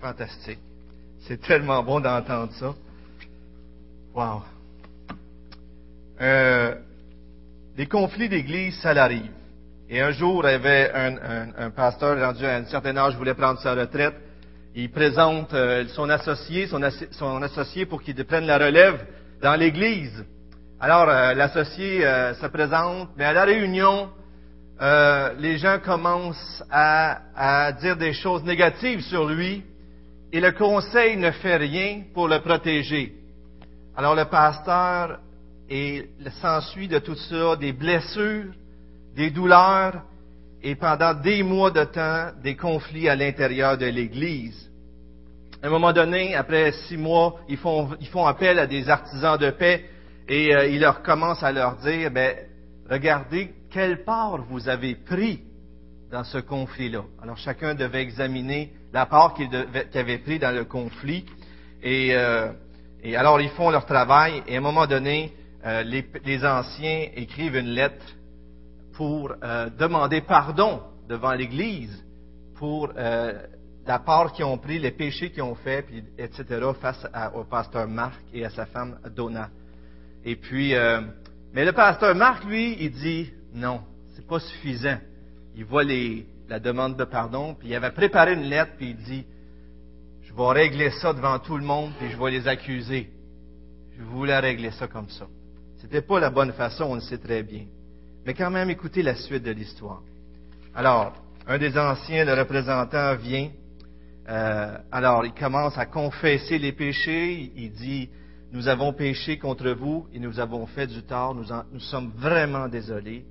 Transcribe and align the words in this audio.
fantastique. 0.00 0.58
C'est 1.26 1.40
tellement 1.40 1.82
bon 1.82 2.00
d'entendre 2.00 2.52
ça. 2.52 2.74
Wow. 4.14 4.42
Euh, 6.20 6.74
des 7.76 7.86
conflits 7.86 8.28
d'église, 8.28 8.78
ça 8.80 8.94
l'arrive. 8.94 9.30
Et 9.90 10.00
un 10.00 10.10
jour, 10.10 10.42
il 10.44 10.50
y 10.50 10.54
avait 10.54 10.92
un, 10.92 11.70
pasteur 11.70 12.20
rendu 12.20 12.44
à 12.44 12.56
un 12.56 12.64
certain 12.66 12.96
âge, 12.96 13.16
voulait 13.16 13.34
prendre 13.34 13.60
sa 13.60 13.74
retraite. 13.74 14.14
Il 14.74 14.90
présente 14.90 15.54
euh, 15.54 15.86
son 15.88 16.10
associé, 16.10 16.66
son, 16.66 16.80
son 17.12 17.42
associé 17.42 17.86
pour 17.86 18.02
qu'il 18.02 18.14
prenne 18.24 18.46
la 18.46 18.58
relève 18.58 19.04
dans 19.40 19.54
l'église. 19.54 20.24
Alors, 20.78 21.08
euh, 21.08 21.34
l'associé 21.34 22.06
euh, 22.06 22.34
se 22.34 22.46
présente, 22.46 23.08
mais 23.16 23.24
à 23.24 23.32
la 23.32 23.44
réunion, 23.44 24.10
les 25.38 25.58
gens 25.58 25.78
commencent 25.84 26.62
à, 26.70 27.20
à 27.34 27.72
dire 27.72 27.96
des 27.96 28.12
choses 28.12 28.44
négatives 28.44 29.00
sur 29.00 29.28
lui 29.28 29.64
et 30.32 30.40
le 30.40 30.52
conseil 30.52 31.16
ne 31.16 31.30
fait 31.30 31.56
rien 31.56 32.02
pour 32.14 32.28
le 32.28 32.40
protéger. 32.40 33.14
Alors 33.96 34.14
le 34.14 34.26
pasteur 34.26 35.18
s'ensuit 36.40 36.88
de 36.88 36.98
tout 36.98 37.14
ça 37.14 37.56
des 37.56 37.72
blessures, 37.72 38.52
des 39.14 39.30
douleurs 39.30 40.02
et 40.62 40.74
pendant 40.74 41.14
des 41.14 41.42
mois 41.42 41.70
de 41.70 41.84
temps 41.84 42.30
des 42.42 42.56
conflits 42.56 43.08
à 43.08 43.16
l'intérieur 43.16 43.78
de 43.78 43.86
l'Église. 43.86 44.68
À 45.62 45.66
un 45.66 45.70
moment 45.70 45.92
donné, 45.92 46.34
après 46.34 46.72
six 46.86 46.96
mois, 46.96 47.40
ils 47.48 47.56
font, 47.56 47.90
ils 48.00 48.06
font 48.06 48.26
appel 48.26 48.58
à 48.58 48.66
des 48.66 48.88
artisans 48.88 49.36
de 49.36 49.50
paix 49.50 49.84
et 50.28 50.54
euh, 50.54 50.66
ils 50.68 50.80
leur 50.80 51.02
commencent 51.02 51.42
à 51.42 51.50
leur 51.50 51.76
dire, 51.76 52.10
ben, 52.10 52.36
regardez 52.88 53.50
quelle 53.70 54.04
part 54.04 54.42
vous 54.48 54.68
avez 54.68 54.94
pris 54.94 55.40
dans 56.10 56.24
ce 56.24 56.38
conflit-là. 56.38 57.04
Alors 57.22 57.36
chacun 57.36 57.74
devait 57.74 58.02
examiner 58.02 58.72
la 58.92 59.06
part 59.06 59.34
qu'il 59.34 59.48
avait 59.54 60.18
pris 60.18 60.38
dans 60.38 60.54
le 60.54 60.64
conflit. 60.64 61.24
Et, 61.82 62.14
euh, 62.14 62.50
et 63.02 63.16
alors 63.16 63.40
ils 63.40 63.50
font 63.50 63.70
leur 63.70 63.86
travail 63.86 64.42
et 64.46 64.56
à 64.56 64.58
un 64.58 64.62
moment 64.62 64.86
donné, 64.86 65.32
euh, 65.66 65.82
les, 65.82 66.44
anciens 66.44 67.08
écrivent 67.14 67.56
une 67.56 67.70
lettre 67.70 68.04
pour 68.94 69.32
euh, 69.42 69.68
demander 69.78 70.20
pardon 70.20 70.82
devant 71.08 71.32
l'Église 71.32 72.04
pour 72.56 72.90
euh, 72.96 73.32
la 73.86 73.98
part 73.98 74.32
qu'ils 74.32 74.44
ont 74.44 74.58
pris, 74.58 74.78
les 74.78 74.92
péchés 74.92 75.30
qu'ils 75.30 75.42
ont 75.42 75.54
fait, 75.56 75.82
puis, 75.82 76.04
etc., 76.16 76.44
face 76.80 77.06
au 77.34 77.44
pasteur 77.44 77.88
Marc 77.88 78.20
et 78.32 78.44
à 78.44 78.50
sa 78.50 78.66
femme 78.66 78.98
Donna. 79.16 79.48
Et 80.24 80.36
puis, 80.36 80.74
mais 81.54 81.64
le 81.64 81.72
pasteur 81.72 82.14
Marc, 82.14 82.44
lui, 82.44 82.76
il 82.80 82.90
dit 82.90 83.32
non, 83.54 83.80
c'est 84.14 84.26
pas 84.26 84.40
suffisant. 84.40 84.98
Il 85.58 85.64
voit 85.64 85.82
la 85.82 86.60
demande 86.60 86.96
de 86.96 87.02
pardon, 87.02 87.52
puis 87.52 87.70
il 87.70 87.74
avait 87.74 87.90
préparé 87.90 88.34
une 88.34 88.44
lettre, 88.44 88.74
puis 88.76 88.90
il 88.90 88.96
dit, 88.96 89.26
je 90.22 90.32
vais 90.32 90.52
régler 90.52 90.90
ça 90.90 91.12
devant 91.12 91.36
tout 91.40 91.56
le 91.56 91.64
monde, 91.64 91.90
puis 91.98 92.08
je 92.12 92.16
vais 92.16 92.30
les 92.30 92.46
accuser. 92.46 93.10
Je 93.98 94.04
voulais 94.04 94.38
régler 94.38 94.70
ça 94.70 94.86
comme 94.86 95.08
ça. 95.08 95.26
C'était 95.80 96.00
pas 96.00 96.20
la 96.20 96.30
bonne 96.30 96.52
façon, 96.52 96.84
on 96.84 96.94
le 96.94 97.00
sait 97.00 97.18
très 97.18 97.42
bien. 97.42 97.64
Mais 98.24 98.34
quand 98.34 98.52
même, 98.52 98.70
écoutez 98.70 99.02
la 99.02 99.16
suite 99.16 99.42
de 99.42 99.50
l'histoire. 99.50 100.00
Alors, 100.76 101.14
un 101.48 101.58
des 101.58 101.76
anciens, 101.76 102.24
le 102.24 102.34
représentant, 102.34 103.16
vient. 103.16 103.50
Euh, 104.28 104.78
alors, 104.92 105.26
il 105.26 105.32
commence 105.32 105.76
à 105.76 105.86
confesser 105.86 106.58
les 106.58 106.70
péchés. 106.70 107.50
Il 107.56 107.72
dit, 107.72 108.08
nous 108.52 108.68
avons 108.68 108.92
péché 108.92 109.38
contre 109.38 109.70
vous 109.70 110.06
et 110.14 110.20
nous 110.20 110.38
avons 110.38 110.66
fait 110.66 110.86
du 110.86 111.02
tort. 111.02 111.34
Nous 111.34 111.80
sommes 111.80 112.12
vraiment 112.16 112.68
désolés. 112.68 113.24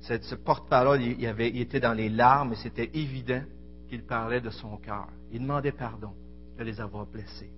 Ce 0.00 0.34
porte-parole, 0.34 1.02
il 1.02 1.60
était 1.60 1.80
dans 1.80 1.92
les 1.92 2.08
larmes 2.08 2.52
et 2.52 2.56
c'était 2.56 2.90
évident 2.94 3.42
qu'il 3.88 4.04
parlait 4.04 4.40
de 4.40 4.50
son 4.50 4.76
cœur. 4.76 5.08
Il 5.32 5.40
demandait 5.40 5.72
pardon 5.72 6.12
de 6.58 6.64
les 6.64 6.80
avoir 6.80 7.06
blessés. 7.06 7.50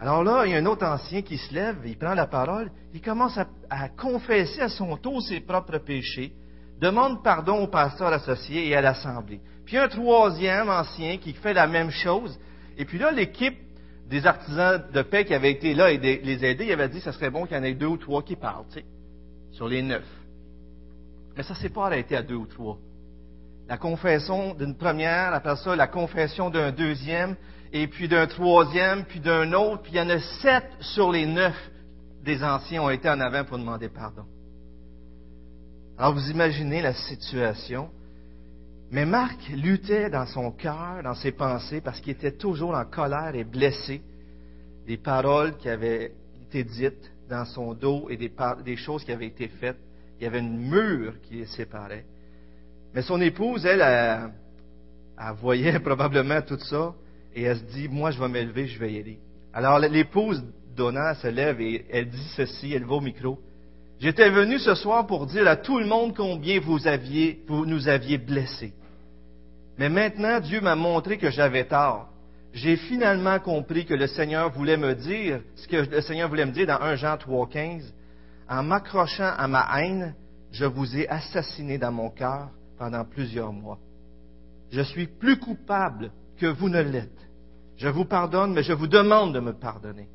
Alors 0.00 0.24
là, 0.24 0.44
il 0.44 0.52
y 0.52 0.54
a 0.54 0.58
un 0.58 0.66
autre 0.66 0.84
ancien 0.84 1.22
qui 1.22 1.38
se 1.38 1.54
lève, 1.54 1.78
il 1.86 1.96
prend 1.96 2.14
la 2.14 2.26
parole, 2.26 2.70
il 2.92 3.00
commence 3.00 3.38
à, 3.38 3.88
confesser 3.90 4.60
à 4.60 4.68
son 4.68 4.96
tour 4.96 5.22
ses 5.22 5.40
propres 5.40 5.78
péchés, 5.78 6.32
demande 6.80 7.22
pardon 7.22 7.62
au 7.62 7.68
pasteur 7.68 8.12
associé 8.12 8.68
et 8.68 8.74
à 8.74 8.80
l'assemblée. 8.80 9.40
Puis 9.64 9.78
un 9.78 9.88
troisième 9.88 10.68
ancien 10.68 11.16
qui 11.18 11.32
fait 11.32 11.54
la 11.54 11.66
même 11.66 11.90
chose. 11.90 12.38
Et 12.76 12.84
puis 12.84 12.98
là, 12.98 13.12
l'équipe 13.12 13.56
des 14.10 14.26
artisans 14.26 14.82
de 14.92 15.02
paix 15.02 15.24
qui 15.24 15.32
avait 15.32 15.52
été 15.52 15.74
là 15.74 15.90
et 15.90 15.98
les 15.98 16.44
aider, 16.44 16.66
il 16.66 16.72
avait 16.72 16.88
dit 16.88 16.98
que 16.98 17.04
ce 17.04 17.12
serait 17.12 17.30
bon 17.30 17.46
qu'il 17.46 17.56
y 17.56 17.60
en 17.60 17.62
ait 17.62 17.74
deux 17.74 17.86
ou 17.86 17.96
trois 17.96 18.22
qui 18.22 18.36
parlent, 18.36 18.66
tu 18.68 18.80
sais, 18.80 18.84
sur 19.52 19.68
les 19.68 19.82
neuf. 19.82 20.04
Mais 21.36 21.42
ça 21.42 21.54
ne 21.54 21.58
s'est 21.58 21.68
pas 21.68 21.86
arrêté 21.86 22.16
à 22.16 22.22
deux 22.22 22.34
ou 22.34 22.46
trois. 22.46 22.78
La 23.68 23.78
confession 23.78 24.54
d'une 24.54 24.76
première, 24.76 25.32
après 25.32 25.56
ça, 25.56 25.74
la 25.74 25.86
confession 25.86 26.50
d'un 26.50 26.70
deuxième, 26.70 27.36
et 27.72 27.88
puis 27.88 28.08
d'un 28.08 28.26
troisième, 28.26 29.04
puis 29.04 29.20
d'un 29.20 29.52
autre, 29.52 29.82
puis 29.82 29.92
il 29.92 29.98
y 29.98 30.00
en 30.00 30.08
a 30.10 30.20
sept 30.20 30.64
sur 30.80 31.10
les 31.10 31.26
neuf 31.26 31.56
des 32.24 32.42
anciens 32.42 32.82
ont 32.82 32.90
été 32.90 33.08
en 33.08 33.20
avant 33.20 33.44
pour 33.44 33.58
demander 33.58 33.88
pardon. 33.88 34.24
Alors 35.98 36.14
vous 36.14 36.30
imaginez 36.30 36.82
la 36.82 36.94
situation. 36.94 37.90
Mais 38.90 39.04
Marc 39.04 39.48
luttait 39.48 40.10
dans 40.10 40.26
son 40.26 40.50
cœur, 40.50 41.02
dans 41.02 41.14
ses 41.14 41.32
pensées, 41.32 41.80
parce 41.80 42.00
qu'il 42.00 42.12
était 42.12 42.36
toujours 42.36 42.74
en 42.74 42.84
colère 42.84 43.34
et 43.34 43.44
blessé 43.44 44.02
des 44.86 44.96
paroles 44.96 45.56
qui 45.56 45.68
avaient 45.68 46.12
été 46.46 46.64
dites 46.64 47.10
dans 47.28 47.44
son 47.44 47.74
dos 47.74 48.08
et 48.08 48.16
des, 48.16 48.32
des 48.64 48.76
choses 48.76 49.04
qui 49.04 49.12
avaient 49.12 49.26
été 49.26 49.48
faites. 49.48 49.78
Il 50.24 50.28
y 50.28 50.30
avait 50.30 50.38
une 50.38 50.56
mur 50.56 51.16
qui 51.28 51.34
les 51.34 51.44
séparait. 51.44 52.06
Mais 52.94 53.02
son 53.02 53.20
épouse, 53.20 53.66
elle, 53.66 53.82
elle, 53.82 54.30
elle 55.18 55.34
voyait 55.34 55.78
probablement 55.80 56.40
tout 56.40 56.58
ça, 56.60 56.94
et 57.34 57.42
elle 57.42 57.58
se 57.58 57.64
dit, 57.64 57.88
moi 57.88 58.10
je 58.10 58.18
vais 58.18 58.28
m'élever, 58.28 58.66
je 58.66 58.78
vais 58.78 58.90
y 58.90 58.98
aller. 59.00 59.18
Alors 59.52 59.78
l'épouse 59.80 60.42
Donna 60.74 61.14
se 61.16 61.26
lève 61.26 61.60
et 61.60 61.84
elle 61.90 62.08
dit 62.08 62.26
ceci, 62.36 62.72
elle 62.72 62.86
va 62.86 62.94
au 62.94 63.00
micro. 63.02 63.38
J'étais 64.00 64.30
venu 64.30 64.58
ce 64.58 64.74
soir 64.74 65.06
pour 65.06 65.26
dire 65.26 65.46
à 65.46 65.56
tout 65.56 65.78
le 65.78 65.84
monde 65.84 66.16
combien 66.16 66.58
vous 66.58 66.86
aviez, 66.86 67.42
vous 67.46 67.66
nous 67.66 67.86
aviez 67.86 68.16
blessés. 68.16 68.72
Mais 69.76 69.90
maintenant, 69.90 70.40
Dieu 70.40 70.62
m'a 70.62 70.74
montré 70.74 71.18
que 71.18 71.28
j'avais 71.28 71.64
tort. 71.64 72.08
J'ai 72.54 72.76
finalement 72.76 73.38
compris 73.40 73.84
que 73.84 73.92
le 73.92 74.06
Seigneur 74.06 74.50
voulait 74.52 74.78
me 74.78 74.94
dire, 74.94 75.40
ce 75.54 75.68
que 75.68 75.76
le 75.76 76.00
Seigneur 76.00 76.30
voulait 76.30 76.46
me 76.46 76.52
dire 76.52 76.66
dans 76.66 76.80
1 76.80 76.96
Jean 76.96 77.16
3,15. 77.16 77.82
En 78.48 78.62
m'accrochant 78.62 79.32
à 79.36 79.48
ma 79.48 79.66
haine, 79.78 80.14
je 80.52 80.64
vous 80.64 80.96
ai 80.96 81.08
assassiné 81.08 81.78
dans 81.78 81.92
mon 81.92 82.10
cœur 82.10 82.50
pendant 82.78 83.04
plusieurs 83.04 83.52
mois. 83.52 83.78
Je 84.70 84.82
suis 84.82 85.06
plus 85.06 85.38
coupable 85.38 86.10
que 86.38 86.46
vous 86.46 86.68
ne 86.68 86.80
l'êtes. 86.80 87.10
Je 87.76 87.88
vous 87.88 88.04
pardonne, 88.04 88.52
mais 88.52 88.62
je 88.62 88.72
vous 88.72 88.86
demande 88.86 89.34
de 89.34 89.40
me 89.40 89.52
pardonner. 89.52 90.08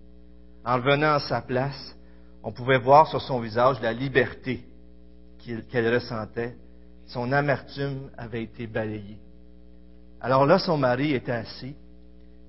En 0.66 0.76
revenant 0.76 1.14
à 1.14 1.20
sa 1.20 1.42
place, 1.42 1.96
on 2.44 2.52
pouvait 2.52 2.78
voir 2.78 3.08
sur 3.08 3.22
son 3.22 3.40
visage 3.40 3.82
la 3.82 3.94
liberté 3.94 4.66
qu'elle 5.70 5.94
ressentait. 5.94 6.56
Son 7.08 7.32
amertume 7.32 8.10
avait 8.18 8.44
été 8.44 8.68
balayée. 8.68 9.20
Alors 10.22 10.46
là, 10.46 10.60
son 10.60 10.78
mari 10.78 11.14
était 11.14 11.32
assis 11.32 11.76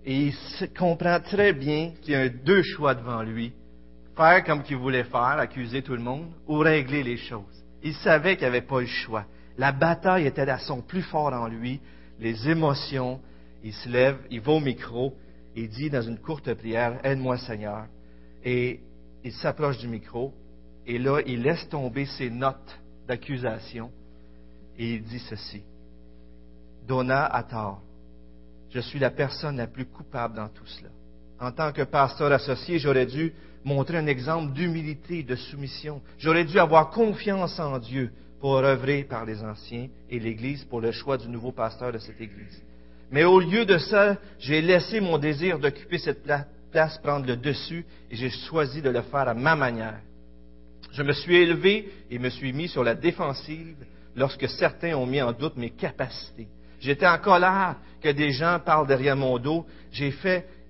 et 0.04 0.26
il 0.26 0.34
comprend 0.78 1.20
très 1.20 1.52
bien 1.52 1.92
qu'il 2.02 2.12
y 2.12 2.16
a 2.16 2.28
deux 2.28 2.62
choix 2.62 2.94
devant 2.94 3.22
lui. 3.22 3.52
Faire 4.20 4.44
comme 4.44 4.62
qu'il 4.62 4.76
voulait 4.76 5.04
faire, 5.04 5.38
accuser 5.38 5.80
tout 5.80 5.94
le 5.94 6.02
monde, 6.02 6.30
ou 6.46 6.58
régler 6.58 7.02
les 7.02 7.16
choses. 7.16 7.64
Il 7.82 7.94
savait 7.94 8.36
qu'il 8.36 8.42
n'y 8.42 8.48
avait 8.48 8.60
pas 8.66 8.80
le 8.80 8.86
choix. 8.86 9.24
La 9.56 9.72
bataille 9.72 10.26
était 10.26 10.42
à 10.42 10.58
son 10.58 10.82
plus 10.82 11.00
fort 11.00 11.32
en 11.32 11.48
lui. 11.48 11.80
Les 12.18 12.50
émotions, 12.50 13.18
il 13.64 13.72
se 13.72 13.88
lève, 13.88 14.18
il 14.30 14.42
va 14.42 14.52
au 14.52 14.60
micro, 14.60 15.16
il 15.56 15.70
dit 15.70 15.88
dans 15.88 16.02
une 16.02 16.18
courte 16.18 16.52
prière, 16.52 17.00
Aide-moi 17.02 17.38
Seigneur. 17.38 17.86
Et 18.44 18.80
il 19.24 19.32
s'approche 19.32 19.78
du 19.78 19.88
micro, 19.88 20.34
et 20.86 20.98
là, 20.98 21.22
il 21.24 21.40
laisse 21.40 21.66
tomber 21.70 22.04
ses 22.04 22.28
notes 22.28 22.78
d'accusation, 23.08 23.90
et 24.76 24.96
il 24.96 25.02
dit 25.02 25.20
ceci. 25.30 25.62
Donna 26.86 27.24
a 27.24 27.42
tort. 27.42 27.80
Je 28.68 28.80
suis 28.80 28.98
la 28.98 29.12
personne 29.12 29.56
la 29.56 29.66
plus 29.66 29.86
coupable 29.86 30.36
dans 30.36 30.50
tout 30.50 30.66
cela. 30.66 30.90
En 31.40 31.52
tant 31.52 31.72
que 31.72 31.84
pasteur 31.84 32.30
associé, 32.32 32.78
j'aurais 32.78 33.06
dû 33.06 33.32
montrer 33.64 33.98
un 33.98 34.06
exemple 34.06 34.52
d'humilité, 34.52 35.22
de 35.22 35.36
soumission. 35.36 36.00
J'aurais 36.18 36.44
dû 36.44 36.58
avoir 36.58 36.90
confiance 36.90 37.58
en 37.58 37.78
Dieu 37.78 38.10
pour 38.40 38.56
œuvrer 38.56 39.04
par 39.04 39.24
les 39.24 39.42
anciens 39.42 39.88
et 40.08 40.18
l'Église 40.18 40.64
pour 40.64 40.80
le 40.80 40.92
choix 40.92 41.18
du 41.18 41.28
nouveau 41.28 41.52
pasteur 41.52 41.92
de 41.92 41.98
cette 41.98 42.20
Église. 42.20 42.62
Mais 43.10 43.24
au 43.24 43.40
lieu 43.40 43.64
de 43.64 43.76
ça, 43.76 44.16
j'ai 44.38 44.62
laissé 44.62 45.00
mon 45.00 45.18
désir 45.18 45.58
d'occuper 45.58 45.98
cette 45.98 46.22
place 46.22 46.98
prendre 47.02 47.26
le 47.26 47.36
dessus 47.36 47.84
et 48.10 48.16
j'ai 48.16 48.30
choisi 48.30 48.80
de 48.80 48.90
le 48.90 49.02
faire 49.02 49.28
à 49.28 49.34
ma 49.34 49.56
manière. 49.56 50.00
Je 50.92 51.02
me 51.02 51.12
suis 51.12 51.36
élevé 51.36 51.90
et 52.10 52.18
me 52.18 52.30
suis 52.30 52.52
mis 52.52 52.68
sur 52.68 52.84
la 52.84 52.94
défensive 52.94 53.76
lorsque 54.16 54.48
certains 54.48 54.94
ont 54.94 55.06
mis 55.06 55.20
en 55.20 55.32
doute 55.32 55.56
mes 55.56 55.70
capacités. 55.70 56.48
J'étais 56.80 57.06
en 57.06 57.18
colère 57.18 57.76
que 58.00 58.08
des 58.08 58.30
gens 58.30 58.58
parlent 58.64 58.86
derrière 58.86 59.16
mon 59.16 59.38
dos, 59.38 59.66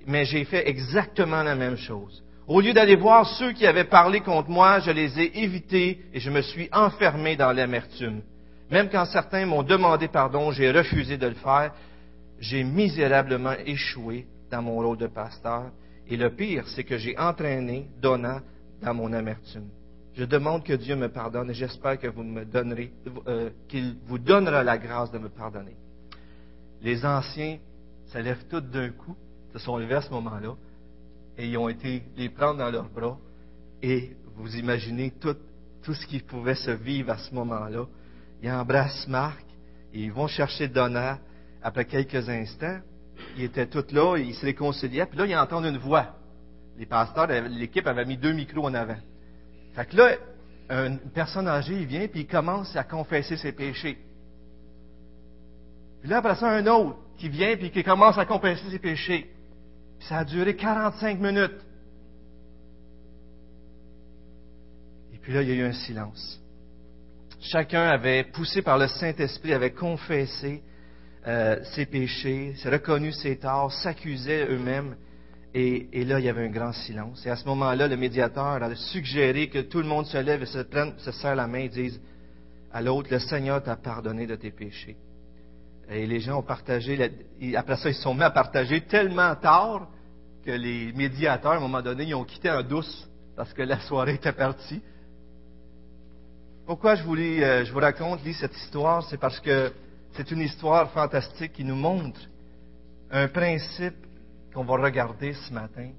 mais 0.07 0.25
j'ai 0.25 0.45
fait 0.45 0.69
exactement 0.69 1.43
la 1.43 1.55
même 1.55 1.77
chose. 1.77 2.23
Au 2.51 2.61
lieu 2.61 2.73
d'aller 2.73 2.97
voir 2.97 3.25
ceux 3.39 3.53
qui 3.53 3.65
avaient 3.65 3.85
parlé 3.85 4.23
contre 4.23 4.51
moi, 4.51 4.81
je 4.81 4.91
les 4.91 5.21
ai 5.21 5.45
évités 5.45 6.01
et 6.13 6.19
je 6.19 6.31
me 6.31 6.43
suis 6.43 6.69
enfermé 6.73 7.37
dans 7.37 7.53
l'amertume. 7.53 8.23
Même 8.73 8.89
quand 8.91 9.05
certains 9.05 9.47
m'ont 9.47 9.63
demandé 9.63 10.09
pardon, 10.09 10.51
j'ai 10.51 10.73
refusé 10.73 11.17
de 11.17 11.29
le 11.29 11.37
faire 11.37 11.73
j'ai 12.41 12.65
misérablement 12.65 13.55
échoué 13.67 14.27
dans 14.51 14.63
mon 14.63 14.79
rôle 14.79 14.97
de 14.97 15.07
pasteur. 15.07 15.71
Et 16.09 16.17
le 16.17 16.31
pire, 16.31 16.67
c'est 16.67 16.83
que 16.83 16.99
j'ai 16.99 17.17
entraîné 17.17 17.87
Donna 18.03 18.41
dans 18.83 18.95
mon 18.95 19.13
amertume. 19.13 19.69
Je 20.15 20.25
demande 20.25 20.65
que 20.65 20.73
Dieu 20.73 20.97
me 20.97 21.09
pardonne 21.09 21.51
et 21.51 21.55
j'espère 21.55 22.01
que 22.01 22.09
vous 22.09 22.25
me 22.25 22.45
donnerez, 22.45 22.91
euh, 23.29 23.51
qu'il 23.69 23.95
vous 24.07 24.19
donnera 24.19 24.65
la 24.65 24.77
grâce 24.77 25.13
de 25.13 25.19
me 25.19 25.29
pardonner. 25.29 25.77
Les 26.83 27.07
anciens 27.07 27.59
se 28.07 28.19
lèvent 28.19 28.47
tous 28.51 28.61
d'un 28.61 28.91
coup, 28.91 29.15
se 29.53 29.61
sont 29.61 29.77
levés 29.77 29.95
à 29.95 30.03
ce 30.03 30.11
moment-là, 30.11 30.57
et 31.41 31.47
ils 31.49 31.57
ont 31.57 31.71
été 31.71 32.03
les 32.17 32.29
prendre 32.29 32.59
dans 32.59 32.71
leurs 32.71 32.91
bras, 32.91 33.17
et 33.83 34.11
vous 34.37 34.57
imaginez 34.57 35.11
tout, 35.13 35.37
tout 35.83 35.95
ce 35.95 36.07
qui 36.07 36.21
pouvait 36.21 36.55
se 36.55 36.71
vivre 36.71 37.11
à 37.11 37.17
ce 37.17 37.35
moment-là. 37.35 37.87
Ils 38.43 38.51
embrassent 38.51 39.09
Marc, 39.09 39.45
et 39.95 40.03
ils 40.03 40.13
vont 40.13 40.27
chercher 40.27 40.69
Donna 40.69 41.19
après 41.63 41.87
quelques 41.87 42.29
instants. 42.29 42.81
Ils 43.39 43.45
étaient 43.45 43.67
tous 43.67 43.91
là, 43.93 44.19
ils 44.19 44.35
se 44.35 44.45
réconciliaient, 44.45 45.07
puis 45.07 45.19
là, 45.19 45.27
ils 45.27 45.37
entendent 45.37 45.65
une 45.65 45.79
voix. 45.79 46.15
Les 46.77 46.85
pasteurs, 46.85 47.27
l'équipe 47.27 47.87
avait 47.87 48.05
mis 48.05 48.19
deux 48.19 48.33
micros 48.33 48.67
en 48.67 48.75
avant. 48.75 48.99
Fait 49.75 49.87
que 49.87 49.97
là, 49.97 50.17
une 50.69 50.99
personne 51.15 51.49
âgée, 51.49 51.75
il 51.81 51.87
vient, 51.87 52.07
puis 52.07 52.21
il 52.21 52.27
commence 52.27 52.77
à 52.77 52.85
confesser 52.85 53.39
ses 53.39 53.53
péchés. 53.53 53.99
Puis 56.03 56.11
là, 56.11 56.19
après 56.19 56.35
ça, 56.35 56.51
un 56.51 56.67
autre 56.67 56.99
qui 57.17 57.31
vient, 57.31 57.57
puis 57.57 57.71
qui 57.71 57.83
commence 57.83 58.19
à 58.19 58.27
confesser 58.27 58.69
ses 58.71 58.79
péchés. 58.79 59.31
Ça 60.01 60.19
a 60.19 60.25
duré 60.25 60.57
45 60.57 61.21
minutes. 61.21 61.61
Et 65.15 65.19
puis 65.19 65.33
là, 65.33 65.43
il 65.43 65.49
y 65.49 65.53
a 65.53 65.55
eu 65.55 65.63
un 65.63 65.73
silence. 65.73 66.41
Chacun 67.41 67.83
avait, 67.83 68.25
poussé 68.25 68.63
par 68.63 68.79
le 68.79 68.87
Saint-Esprit, 68.87 69.55
avait 69.55 69.73
confessé 69.73 70.63
euh, 71.27 71.63
ses 71.75 71.87
péchés, 71.87 72.55
s'est 72.57 72.71
reconnu 72.71 73.13
ses 73.13 73.37
torts, 73.37 73.73
s'accusait 73.73 74.47
eux-mêmes. 74.47 74.97
Et, 75.53 76.05
là, 76.05 76.21
il 76.21 76.25
y 76.25 76.29
avait 76.29 76.47
un 76.47 76.51
grand 76.51 76.73
silence. 76.73 77.27
Et 77.27 77.31
à 77.31 77.37
ce 77.37 77.45
moment-là, 77.47 77.89
le 77.89 77.97
médiateur 77.97 78.63
a 78.63 78.75
suggéré 78.75 79.49
que 79.49 79.59
tout 79.59 79.79
le 79.79 79.87
monde 79.87 80.07
se 80.07 80.17
lève 80.17 80.43
et 80.43 80.47
se, 80.47 80.59
prenne, 80.61 80.95
se 80.99 81.11
serre 81.11 81.35
la 81.35 81.49
main 81.49 81.59
et 81.61 81.69
dise 81.69 82.01
à 82.73 82.83
l'autre, 82.83 83.09
le 83.11 83.19
Seigneur 83.19 83.63
t'a 83.63 83.75
pardonné 83.75 84.27
de 84.27 84.37
tes 84.37 84.53
péchés. 84.53 84.97
Et 85.91 86.07
les 86.07 86.21
gens 86.21 86.39
ont 86.39 86.43
partagé, 86.43 87.11
après 87.57 87.77
ça, 87.77 87.89
ils 87.89 87.95
se 87.95 88.03
sont 88.03 88.15
mis 88.15 88.23
à 88.23 88.31
partager 88.31 88.83
tellement 88.83 89.35
tard 89.35 89.89
que 90.45 90.53
les 90.53 90.93
médiateurs, 90.93 91.53
à 91.53 91.57
un 91.57 91.61
moment 91.61 91.83
donné, 91.83 92.05
ils 92.05 92.15
ont 92.15 92.25
quitté 92.25 92.49
en 92.51 92.63
douce 92.63 93.09
parce 93.37 93.53
que 93.53 93.63
la 93.63 93.81
soirée 93.81 94.15
était 94.15 94.33
partie. 94.33 94.81
Pourquoi 96.65 96.95
je 96.95 97.03
vous, 97.03 97.17
euh, 97.17 97.65
je 97.65 97.73
vous 97.73 97.81
raconte 97.81 98.21
cette 98.33 98.57
histoire? 98.57 99.03
C'est 99.09 99.19
parce 99.19 99.41
que 99.41 99.73
c'est 100.13 100.31
une 100.31 100.41
histoire 100.41 100.91
fantastique 100.93 101.55
qui 101.55 101.65
nous 101.65 101.75
montre 101.75 102.21
un 103.11 103.27
principe 103.27 104.07
qu'on 104.55 104.65
va 104.65 104.77
regarder 104.77 105.33
ce 105.33 105.53
matin. 105.53 105.91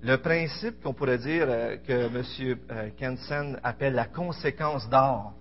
Le 0.00 0.16
principe 0.18 0.80
qu'on 0.80 0.94
pourrait 0.94 1.18
dire 1.18 1.46
euh, 1.48 1.76
que 1.78 1.92
M. 1.92 2.58
Euh, 2.70 2.90
Kensen 2.96 3.58
appelle 3.64 3.94
la 3.94 4.06
conséquence 4.06 4.88
d'or, 4.88 5.32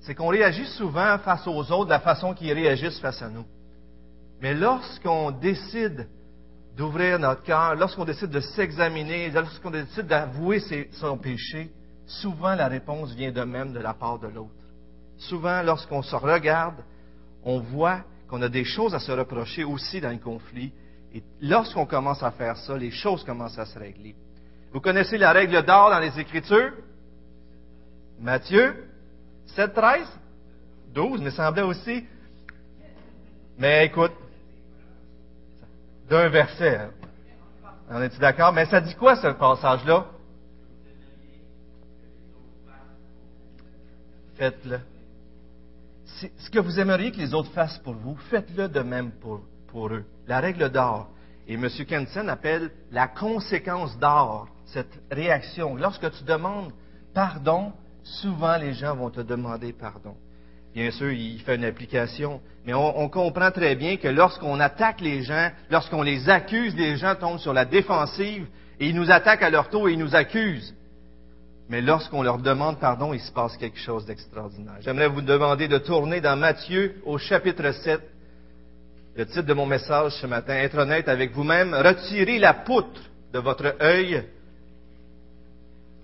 c'est 0.00 0.14
qu'on 0.14 0.28
réagit 0.28 0.66
souvent 0.66 1.18
face 1.18 1.46
aux 1.46 1.72
autres 1.72 1.86
de 1.86 1.90
la 1.90 2.00
façon 2.00 2.34
qu'ils 2.34 2.52
réagissent 2.52 3.00
face 3.00 3.20
à 3.22 3.28
nous. 3.28 3.44
Mais 4.40 4.54
lorsqu'on 4.54 5.30
décide 5.32 6.08
d'ouvrir 6.76 7.18
notre 7.18 7.42
cœur, 7.42 7.74
lorsqu'on 7.74 8.04
décide 8.04 8.30
de 8.30 8.40
s'examiner, 8.40 9.30
lorsqu'on 9.30 9.70
décide 9.70 10.06
d'avouer 10.06 10.62
son 10.92 11.18
péché, 11.18 11.70
souvent 12.06 12.54
la 12.54 12.68
réponse 12.68 13.12
vient 13.14 13.32
de 13.32 13.42
même 13.42 13.72
de 13.72 13.80
la 13.80 13.94
part 13.94 14.18
de 14.18 14.28
l'autre. 14.28 14.52
Souvent, 15.18 15.62
lorsqu'on 15.62 16.02
se 16.02 16.14
regarde, 16.14 16.76
on 17.42 17.58
voit 17.58 18.02
qu'on 18.28 18.40
a 18.42 18.48
des 18.48 18.64
choses 18.64 18.94
à 18.94 19.00
se 19.00 19.10
reprocher 19.10 19.64
aussi 19.64 20.00
dans 20.00 20.10
le 20.10 20.18
conflit 20.18 20.72
et 21.12 21.22
lorsqu'on 21.40 21.86
commence 21.86 22.22
à 22.22 22.30
faire 22.30 22.56
ça, 22.56 22.76
les 22.76 22.90
choses 22.90 23.24
commencent 23.24 23.58
à 23.58 23.64
se 23.64 23.78
régler. 23.78 24.14
Vous 24.72 24.80
connaissez 24.80 25.16
la 25.16 25.32
règle 25.32 25.62
d'or 25.64 25.90
dans 25.90 25.98
les 25.98 26.18
Écritures? 26.20 26.72
Matthieu? 28.20 28.87
7, 29.58 29.74
13? 29.74 30.06
12, 30.94 31.20
me 31.20 31.30
semblait 31.30 31.62
aussi. 31.62 32.04
Mais 33.58 33.86
écoute, 33.86 34.12
d'un 36.08 36.28
verset. 36.28 36.76
Hein. 36.76 36.90
On 37.90 38.00
est-tu 38.00 38.18
d'accord? 38.18 38.52
Mais 38.52 38.66
ça 38.66 38.80
dit 38.80 38.94
quoi 38.94 39.16
ce 39.16 39.26
passage-là? 39.26 40.06
Faites-le. 44.36 44.78
Ce 46.04 46.50
que 46.50 46.60
vous 46.60 46.78
aimeriez 46.78 47.10
que 47.10 47.16
les 47.16 47.34
autres 47.34 47.50
fassent 47.50 47.78
pour 47.78 47.94
vous, 47.94 48.16
faites-le 48.30 48.68
de 48.68 48.80
même 48.80 49.10
pour, 49.10 49.40
pour 49.66 49.88
eux 49.88 50.04
la 50.28 50.38
règle 50.38 50.70
d'or. 50.70 51.10
Et 51.48 51.54
M. 51.54 51.68
Kensen 51.68 52.28
appelle 52.28 52.70
la 52.92 53.08
conséquence 53.08 53.98
d'or, 53.98 54.46
cette 54.66 55.02
réaction. 55.10 55.74
Lorsque 55.74 56.08
tu 56.12 56.22
demandes 56.22 56.72
pardon, 57.12 57.72
souvent 58.20 58.56
les 58.56 58.74
gens 58.74 58.96
vont 58.96 59.10
te 59.10 59.20
demander 59.20 59.72
pardon. 59.72 60.14
Bien 60.74 60.90
sûr, 60.90 61.10
il 61.10 61.40
fait 61.40 61.56
une 61.56 61.64
application, 61.64 62.40
mais 62.64 62.74
on, 62.74 63.08
comprend 63.08 63.50
très 63.50 63.74
bien 63.74 63.96
que 63.96 64.08
lorsqu'on 64.08 64.60
attaque 64.60 65.00
les 65.00 65.22
gens, 65.22 65.50
lorsqu'on 65.70 66.02
les 66.02 66.28
accuse, 66.28 66.76
les 66.76 66.96
gens 66.96 67.14
tombent 67.14 67.38
sur 67.38 67.52
la 67.52 67.64
défensive 67.64 68.46
et 68.78 68.88
ils 68.88 68.94
nous 68.94 69.10
attaquent 69.10 69.42
à 69.42 69.50
leur 69.50 69.70
tour 69.70 69.88
et 69.88 69.94
ils 69.94 69.98
nous 69.98 70.14
accusent. 70.14 70.74
Mais 71.68 71.80
lorsqu'on 71.80 72.22
leur 72.22 72.38
demande 72.38 72.78
pardon, 72.78 73.12
il 73.12 73.20
se 73.20 73.32
passe 73.32 73.56
quelque 73.56 73.78
chose 73.78 74.06
d'extraordinaire. 74.06 74.76
J'aimerais 74.80 75.08
vous 75.08 75.20
demander 75.20 75.68
de 75.68 75.78
tourner 75.78 76.20
dans 76.20 76.36
Matthieu 76.36 76.96
au 77.04 77.18
chapitre 77.18 77.72
7, 77.72 78.00
le 79.16 79.26
titre 79.26 79.42
de 79.42 79.54
mon 79.54 79.66
message 79.66 80.12
ce 80.12 80.26
matin, 80.26 80.54
être 80.54 80.78
honnête 80.78 81.08
avec 81.08 81.32
vous-même, 81.32 81.74
retirez 81.74 82.38
la 82.38 82.54
poutre 82.54 83.00
de 83.32 83.38
votre 83.38 83.74
œil. 83.82 84.22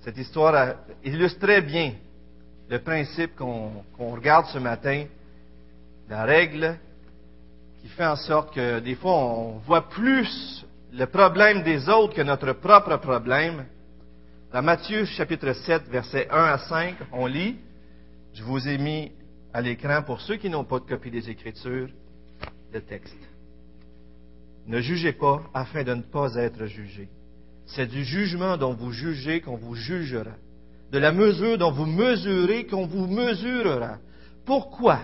Cette 0.05 0.19
histoire 0.19 0.75
illustre 1.03 1.41
très 1.41 1.63
bien 1.63 1.95
le 2.69 2.79
principe 2.79 3.35
qu'on 3.37 3.83
regarde 3.99 4.45
ce 4.49 4.59
matin, 4.59 5.07
la 6.11 6.25
règle 6.25 6.77
qui 7.81 7.89
fait 7.89 8.05
en 8.05 8.17
sorte 8.17 8.55
que 8.55 8.81
des 8.81 8.97
fois 8.97 9.15
on 9.15 9.59
voit 9.61 9.89
plus 9.89 10.67
le 10.93 11.07
problème 11.07 11.63
des 11.63 11.89
autres 11.89 12.13
que 12.13 12.21
notre 12.21 12.53
propre 12.53 12.99
problème. 12.99 13.65
Dans 14.53 14.61
Matthieu 14.61 15.07
chapitre 15.07 15.55
7, 15.55 15.89
versets 15.89 16.29
1 16.31 16.37
à 16.37 16.59
5, 16.59 16.97
on 17.11 17.25
lit, 17.25 17.57
je 18.35 18.43
vous 18.43 18.69
ai 18.69 18.77
mis 18.77 19.11
à 19.55 19.63
l'écran 19.63 20.03
pour 20.03 20.21
ceux 20.21 20.37
qui 20.37 20.51
n'ont 20.51 20.65
pas 20.65 20.81
de 20.81 20.85
copie 20.85 21.11
des 21.11 21.31
Écritures, 21.31 21.89
texte. 22.89 23.17
Ne 24.67 24.81
jugez 24.81 25.13
pas 25.13 25.43
afin 25.55 25.83
de 25.83 25.95
ne 25.95 26.03
pas 26.03 26.35
être 26.35 26.67
jugé. 26.67 27.09
C'est 27.67 27.87
du 27.87 28.05
jugement 28.05 28.57
dont 28.57 28.75
vous 28.75 28.93
jugez 28.93 29.41
qu'on 29.41 29.57
vous 29.57 29.75
jugera. 29.75 30.33
De 30.93 30.99
la 30.99 31.13
mesure 31.13 31.59
dont 31.59 31.73
vous 31.73 31.87
mesurez 31.87 32.67
qu'on 32.67 32.87
vous 32.87 33.07
mesurera. 33.07 33.97
Pourquoi? 34.45 35.01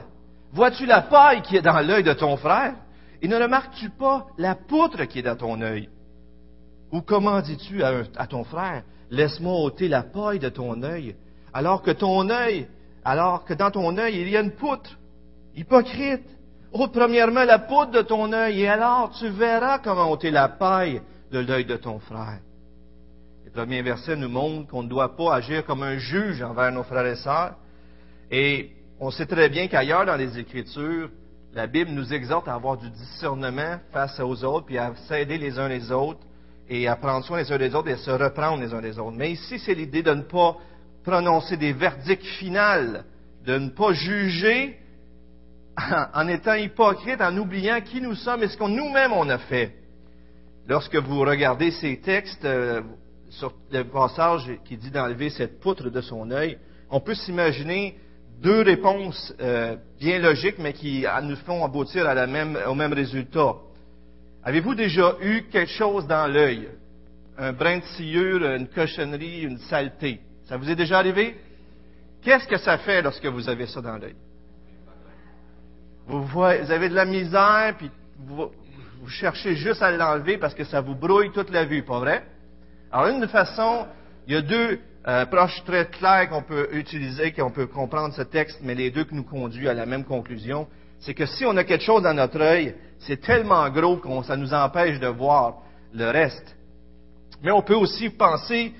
Vois-tu 0.52 0.86
la 0.86 1.02
paille 1.02 1.42
qui 1.42 1.56
est 1.56 1.62
dans 1.62 1.80
l'œil 1.80 2.02
de 2.02 2.12
ton 2.12 2.36
frère? 2.36 2.74
Et 3.22 3.28
ne 3.28 3.36
remarques-tu 3.36 3.90
pas 3.90 4.26
la 4.38 4.54
poutre 4.54 5.04
qui 5.04 5.18
est 5.18 5.22
dans 5.22 5.36
ton 5.36 5.60
œil? 5.60 5.88
Ou 6.92 7.02
comment 7.02 7.40
dis-tu 7.40 7.82
à, 7.82 8.26
ton 8.26 8.44
frère 8.44 8.82
Laisse-moi 9.10 9.52
ôter 9.52 9.88
la 9.88 10.02
paille 10.02 10.38
de 10.38 10.48
ton 10.48 10.82
œil, 10.82 11.16
alors 11.52 11.82
que 11.82 11.90
ton 11.90 12.30
œil, 12.30 12.68
alors 13.04 13.44
que 13.44 13.54
dans 13.54 13.70
ton 13.70 13.96
œil 13.98 14.20
il 14.20 14.28
y 14.28 14.36
a 14.36 14.40
une 14.40 14.52
poutre 14.52 14.98
Hypocrite 15.56 16.24
Ôte 16.72 16.92
premièrement 16.92 17.44
la 17.44 17.58
poudre 17.58 17.90
de 17.90 18.02
ton 18.02 18.32
œil, 18.32 18.62
et 18.62 18.68
alors 18.68 19.10
tu 19.18 19.28
verras 19.28 19.80
comment 19.80 20.10
ôter 20.10 20.30
la 20.30 20.48
paille 20.48 21.02
de 21.32 21.40
l'œil 21.40 21.64
de 21.64 21.76
ton 21.76 21.98
frère. 21.98 22.38
Le 23.52 23.62
premier 23.62 23.82
verset 23.82 24.14
nous 24.14 24.28
montre 24.28 24.68
qu'on 24.68 24.84
ne 24.84 24.88
doit 24.88 25.16
pas 25.16 25.34
agir 25.34 25.64
comme 25.64 25.82
un 25.82 25.98
juge 25.98 26.40
envers 26.40 26.70
nos 26.70 26.84
frères 26.84 27.06
et 27.06 27.16
sœurs. 27.16 27.56
Et 28.30 28.70
on 29.00 29.10
sait 29.10 29.26
très 29.26 29.48
bien 29.48 29.66
qu'ailleurs 29.66 30.06
dans 30.06 30.14
les 30.14 30.38
Écritures, 30.38 31.10
la 31.52 31.66
Bible 31.66 31.90
nous 31.90 32.14
exhorte 32.14 32.46
à 32.46 32.54
avoir 32.54 32.76
du 32.76 32.88
discernement 32.90 33.78
face 33.92 34.20
aux 34.20 34.44
autres, 34.44 34.66
puis 34.66 34.78
à 34.78 34.94
s'aider 35.08 35.36
les 35.36 35.58
uns 35.58 35.66
les 35.66 35.90
autres, 35.90 36.20
et 36.68 36.86
à 36.86 36.94
prendre 36.94 37.24
soin 37.24 37.38
les 37.38 37.50
uns 37.50 37.58
des 37.58 37.74
autres 37.74 37.88
et 37.88 37.94
à 37.94 37.96
se 37.96 38.10
reprendre 38.12 38.62
les 38.62 38.72
uns 38.72 38.80
des 38.80 38.96
autres. 39.00 39.16
Mais 39.16 39.32
ici, 39.32 39.58
c'est 39.58 39.74
l'idée 39.74 40.04
de 40.04 40.14
ne 40.14 40.22
pas 40.22 40.56
prononcer 41.02 41.56
des 41.56 41.72
verdicts 41.72 42.24
finaux, 42.38 43.00
de 43.44 43.58
ne 43.58 43.70
pas 43.70 43.92
juger 43.92 44.78
en 46.14 46.28
étant 46.28 46.54
hypocrite, 46.54 47.20
en 47.20 47.36
oubliant 47.36 47.80
qui 47.80 48.00
nous 48.00 48.14
sommes 48.14 48.44
et 48.44 48.48
ce 48.48 48.56
qu'on 48.56 48.68
nous-mêmes 48.68 49.12
on 49.12 49.28
a 49.28 49.38
fait. 49.38 49.74
Lorsque 50.68 50.94
vous 50.94 51.18
regardez 51.22 51.72
ces 51.72 52.00
textes, 52.00 52.44
euh, 52.44 52.82
sur 53.30 53.52
le 53.70 53.84
passage 53.84 54.50
qui 54.64 54.76
dit 54.76 54.90
d'enlever 54.90 55.30
cette 55.30 55.60
poutre 55.60 55.90
de 55.90 56.00
son 56.00 56.30
œil, 56.30 56.58
on 56.90 57.00
peut 57.00 57.14
s'imaginer 57.14 57.96
deux 58.42 58.62
réponses 58.62 59.34
euh, 59.40 59.76
bien 59.98 60.18
logiques, 60.18 60.58
mais 60.58 60.72
qui 60.72 61.04
nous 61.22 61.36
font 61.36 61.64
aboutir 61.64 62.06
au 62.66 62.74
même 62.74 62.92
résultat. 62.92 63.54
Avez-vous 64.42 64.74
déjà 64.74 65.16
eu 65.20 65.42
quelque 65.42 65.70
chose 65.70 66.06
dans 66.06 66.26
l'œil? 66.26 66.68
Un 67.36 67.52
brin 67.52 67.78
de 67.78 67.84
sciure, 67.84 68.44
une 68.44 68.68
cochonnerie, 68.68 69.42
une 69.42 69.58
saleté? 69.58 70.20
Ça 70.46 70.56
vous 70.56 70.68
est 70.70 70.74
déjà 70.74 70.98
arrivé? 70.98 71.36
Qu'est-ce 72.22 72.46
que 72.46 72.58
ça 72.58 72.78
fait 72.78 73.02
lorsque 73.02 73.26
vous 73.26 73.48
avez 73.48 73.66
ça 73.66 73.80
dans 73.80 73.96
l'œil? 73.96 74.16
Vous, 76.06 76.42
avez 76.42 76.88
de 76.88 76.94
la 76.94 77.04
misère, 77.04 77.74
puis 77.78 77.90
vous, 78.18 78.50
vous 79.00 79.08
cherchez 79.08 79.54
juste 79.54 79.80
à 79.80 79.90
l'enlever 79.90 80.38
parce 80.38 80.54
que 80.54 80.64
ça 80.64 80.80
vous 80.80 80.94
brouille 80.94 81.30
toute 81.30 81.50
la 81.50 81.64
vue, 81.64 81.82
pas 81.82 82.00
vrai? 82.00 82.24
Alors, 82.92 83.08
une 83.08 83.28
façon, 83.28 83.86
il 84.26 84.34
y 84.34 84.36
a 84.36 84.42
deux 84.42 84.80
euh, 85.06 85.22
approches 85.22 85.62
très 85.64 85.86
claires 85.86 86.28
qu'on 86.28 86.42
peut 86.42 86.68
utiliser, 86.72 87.30
qu'on 87.32 87.50
peut 87.50 87.66
comprendre 87.66 88.12
ce 88.14 88.22
texte, 88.22 88.58
mais 88.62 88.74
les 88.74 88.90
deux 88.90 89.04
qui 89.04 89.14
nous 89.14 89.22
conduisent 89.22 89.68
à 89.68 89.74
la 89.74 89.86
même 89.86 90.04
conclusion. 90.04 90.66
C'est 90.98 91.14
que 91.14 91.24
si 91.24 91.44
on 91.44 91.56
a 91.56 91.64
quelque 91.64 91.84
chose 91.84 92.02
dans 92.02 92.14
notre 92.14 92.40
œil, 92.40 92.74
c'est 92.98 93.20
tellement 93.20 93.68
gros 93.70 93.96
que 93.96 94.08
ça 94.24 94.36
nous 94.36 94.52
empêche 94.52 94.98
de 94.98 95.06
voir 95.06 95.62
le 95.94 96.10
reste. 96.10 96.56
Mais 97.42 97.52
on 97.52 97.62
peut 97.62 97.74
aussi 97.74 98.10
penser 98.10 98.72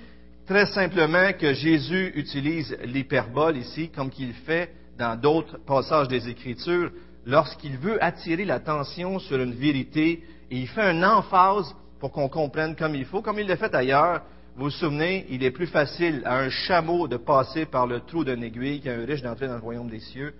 très 0.45 0.67
simplement 0.67 1.33
que 1.33 1.55
Jésus 1.55 2.12
utilise 2.17 2.76
l'hyperbole 2.85 3.57
ici, 3.57 3.90
comme 3.90 4.11
qu'il 4.11 4.33
fait 4.33 4.73
dans 4.99 5.19
d'autres 5.19 5.59
passages 5.64 6.09
des 6.09 6.29
Écritures, 6.29 6.90
lorsqu'il 7.25 7.76
veut 7.79 8.02
attirer 8.02 8.45
l'attention 8.45 9.21
sur 9.21 9.40
une 9.40 9.55
vérité 9.55 10.25
et 10.50 10.57
il 10.57 10.69
fait 10.69 10.90
une 10.90 11.05
emphase 11.05 11.75
pour 12.00 12.11
qu'on 12.11 12.28
comprenne 12.28 12.75
comme 12.75 12.95
il 12.95 13.04
faut, 13.04 13.23
comme 13.23 13.38
il 13.38 13.47
l'a 13.47 13.57
fait 13.57 13.75
ailleurs. 13.75 14.23
Vous 14.57 14.64
vous 14.64 14.71
souvenez, 14.71 15.26
il 15.30 15.45
est 15.45 15.52
plus 15.52 15.69
facile 15.69 16.23
à 16.25 16.38
un 16.38 16.49
chameau 16.49 17.07
de 17.07 17.16
passer 17.16 17.66
par 17.66 17.87
le 17.87 18.00
trou 18.00 18.25
d'une 18.25 18.42
aiguille 18.42 18.80
qu'à 18.80 18.95
un 18.95 19.04
riche 19.04 19.23
d'entrer 19.23 19.47
dans 19.47 19.54
le 19.54 19.61
royaume 19.61 19.88
des 19.88 20.00
cieux 20.00 20.35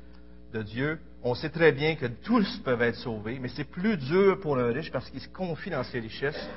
de 0.53 0.63
Dieu. 0.63 0.99
On 1.23 1.35
sait 1.35 1.51
très 1.51 1.71
bien 1.73 1.95
que 1.95 2.07
tous 2.07 2.61
peuvent 2.65 2.83
être 2.83 2.97
sauvés, 2.97 3.39
mais 3.41 3.49
c'est 3.49 3.65
plus 3.71 3.97
dur 3.97 4.41
pour 4.41 4.59
un 4.59 4.73
riche 4.73 4.91
parce 4.91 5.09
qu'il 5.11 5.21
se 5.21 5.29
confie 5.29 5.71
dans 5.71 5.85
ses 5.85 6.01
richesses. 6.01 6.49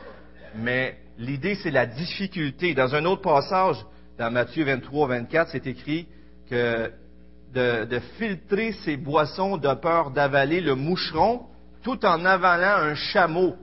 Mais 0.56 0.98
l'idée, 1.18 1.56
c'est 1.56 1.72
la 1.72 1.86
difficulté. 1.86 2.74
Dans 2.74 2.96
un 2.96 3.06
autre 3.06 3.22
passage, 3.22 3.78
dans 4.18 4.32
Matthieu 4.32 4.64
23, 4.64 5.08
24, 5.08 5.52
c'est 5.52 5.68
écrit 5.68 6.08
que 6.50 6.92
de, 7.54 8.00
filtrer 8.18 8.72
ses 8.84 8.98
boissons 8.98 9.58
de 9.58 9.74
peur 9.76 10.12
d'avaler 10.12 10.60
le 10.60 10.76
moucheron 10.76 11.44
tout 11.84 12.04
en 12.06 12.26
avalant 12.26 12.88
un 12.90 12.96
chameau. 12.96 13.56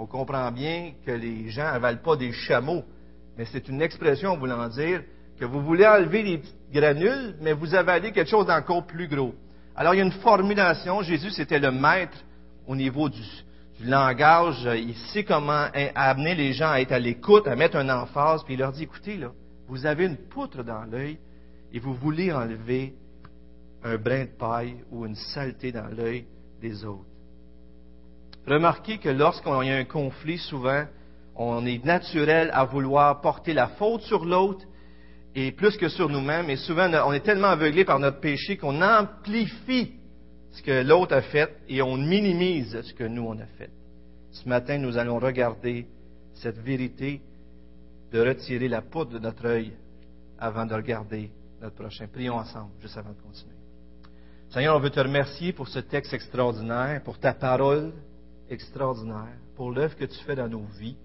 On 0.00 0.06
comprend 0.06 0.52
bien 0.52 0.92
que 1.04 1.10
les 1.10 1.48
gens 1.50 1.64
n'avalent 1.64 2.00
pas 2.00 2.14
des 2.14 2.30
chameaux, 2.30 2.84
mais 3.36 3.46
c'est 3.46 3.68
une 3.68 3.82
expression 3.82 4.36
voulant 4.36 4.68
dire 4.68 5.02
que 5.40 5.44
vous 5.44 5.60
voulez 5.60 5.88
enlever 5.88 6.22
les 6.22 6.42
granules, 6.72 7.34
mais 7.40 7.52
vous 7.52 7.74
avalez 7.74 8.12
quelque 8.12 8.30
chose 8.30 8.46
d'encore 8.46 8.86
plus 8.86 9.08
gros. 9.08 9.34
Alors 9.74 9.94
il 9.94 9.98
y 9.98 10.00
a 10.00 10.04
une 10.04 10.12
formulation, 10.12 11.02
Jésus 11.02 11.30
c'était 11.32 11.58
le 11.58 11.72
maître 11.72 12.16
au 12.68 12.76
niveau 12.76 13.08
du, 13.08 13.22
du 13.80 13.86
langage, 13.86 14.68
il 14.72 14.94
sait 15.12 15.24
comment 15.24 15.66
amener 15.96 16.36
les 16.36 16.52
gens 16.52 16.70
à 16.70 16.80
être 16.80 16.92
à 16.92 17.00
l'écoute, 17.00 17.48
à 17.48 17.56
mettre 17.56 17.76
un 17.76 17.88
emphase, 17.88 18.44
puis 18.44 18.54
il 18.54 18.60
leur 18.60 18.70
dit, 18.70 18.84
écoutez, 18.84 19.16
là, 19.16 19.32
vous 19.66 19.84
avez 19.84 20.06
une 20.06 20.16
poutre 20.16 20.62
dans 20.62 20.84
l'œil 20.84 21.18
et 21.72 21.80
vous 21.80 21.94
voulez 21.94 22.32
enlever 22.32 22.94
un 23.82 23.96
brin 23.96 24.26
de 24.26 24.38
paille 24.38 24.76
ou 24.92 25.04
une 25.04 25.16
saleté 25.16 25.72
dans 25.72 25.88
l'œil 25.88 26.24
des 26.60 26.84
autres. 26.84 27.17
Remarquez 28.48 28.96
que 28.98 29.10
lorsqu'on 29.10 29.60
a 29.60 29.64
un 29.64 29.84
conflit, 29.84 30.38
souvent, 30.38 30.84
on 31.36 31.66
est 31.66 31.84
naturel 31.84 32.50
à 32.54 32.64
vouloir 32.64 33.20
porter 33.20 33.52
la 33.52 33.68
faute 33.68 34.00
sur 34.02 34.24
l'autre 34.24 34.64
et 35.34 35.52
plus 35.52 35.76
que 35.76 35.88
sur 35.88 36.08
nous-mêmes. 36.08 36.48
Et 36.48 36.56
souvent, 36.56 36.90
on 37.06 37.12
est 37.12 37.20
tellement 37.20 37.48
aveuglé 37.48 37.84
par 37.84 37.98
notre 37.98 38.20
péché 38.20 38.56
qu'on 38.56 38.80
amplifie 38.80 39.92
ce 40.50 40.62
que 40.62 40.82
l'autre 40.82 41.14
a 41.14 41.20
fait 41.20 41.58
et 41.68 41.82
on 41.82 41.96
minimise 41.98 42.80
ce 42.80 42.94
que 42.94 43.04
nous, 43.04 43.22
on 43.22 43.38
a 43.38 43.46
fait. 43.58 43.70
Ce 44.30 44.48
matin, 44.48 44.78
nous 44.78 44.96
allons 44.96 45.18
regarder 45.18 45.86
cette 46.32 46.58
vérité 46.58 47.20
de 48.10 48.20
retirer 48.20 48.68
la 48.68 48.80
poudre 48.80 49.12
de 49.12 49.18
notre 49.18 49.46
œil 49.46 49.72
avant 50.38 50.64
de 50.64 50.74
regarder 50.74 51.30
notre 51.60 51.76
prochain. 51.76 52.06
Prions 52.10 52.36
ensemble, 52.36 52.70
juste 52.80 52.96
avant 52.96 53.10
de 53.10 53.20
continuer. 53.20 53.54
Seigneur, 54.48 54.74
on 54.74 54.80
veut 54.80 54.88
te 54.88 55.00
remercier 55.00 55.52
pour 55.52 55.68
ce 55.68 55.80
texte 55.80 56.14
extraordinaire, 56.14 57.02
pour 57.02 57.18
ta 57.18 57.34
parole 57.34 57.92
extraordinaire, 58.50 59.36
pour 59.56 59.70
l'œuvre 59.70 59.96
que 59.96 60.04
tu 60.04 60.18
fais 60.24 60.34
dans 60.34 60.48
nos 60.48 60.64
vies. 60.78 60.96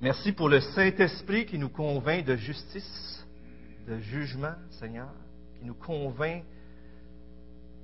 Merci 0.00 0.32
pour 0.32 0.48
le 0.48 0.60
Saint-Esprit 0.60 1.46
qui 1.46 1.58
nous 1.58 1.68
convainc 1.68 2.24
de 2.24 2.36
justice, 2.36 3.26
de 3.86 3.98
jugement, 3.98 4.54
Seigneur, 4.70 5.12
qui 5.58 5.64
nous 5.64 5.74
convainc, 5.74 6.44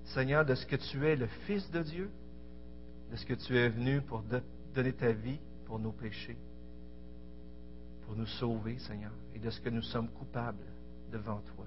Seigneur, 0.05 0.45
de 0.45 0.55
ce 0.55 0.67
que 0.67 0.77
tu 0.77 1.07
es 1.07 1.17
le 1.17 1.27
Fils 1.47 1.69
de 1.71 1.83
Dieu, 1.83 2.11
de 3.11 3.17
ce 3.17 3.27
que 3.27 3.35
tu 3.35 3.57
es 3.57 3.69
venu 3.69 4.01
pour 4.03 4.23
donner 4.75 4.93
ta 4.93 5.13
vie 5.13 5.39
pour 5.67 5.79
nos 5.79 5.93
péchés, 5.93 6.37
pour 8.07 8.17
nous 8.17 8.27
sauver, 8.27 8.79
Seigneur, 8.81 9.13
et 9.35 9.39
de 9.39 9.51
ce 9.51 9.61
que 9.61 9.71
nous 9.71 9.83
sommes 9.83 10.09
coupables 10.09 10.67
devant 11.11 11.41
toi 11.57 11.67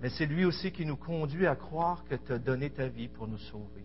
mais 0.00 0.08
c'est 0.08 0.26
lui 0.26 0.44
aussi 0.44 0.72
qui 0.72 0.86
nous 0.86 0.96
conduit 0.96 1.46
à 1.46 1.54
croire 1.54 2.04
que 2.04 2.14
tu 2.14 2.32
as 2.32 2.38
donné 2.38 2.70
ta 2.70 2.88
vie 2.88 3.08
pour 3.08 3.28
nous 3.28 3.38
sauver. 3.38 3.84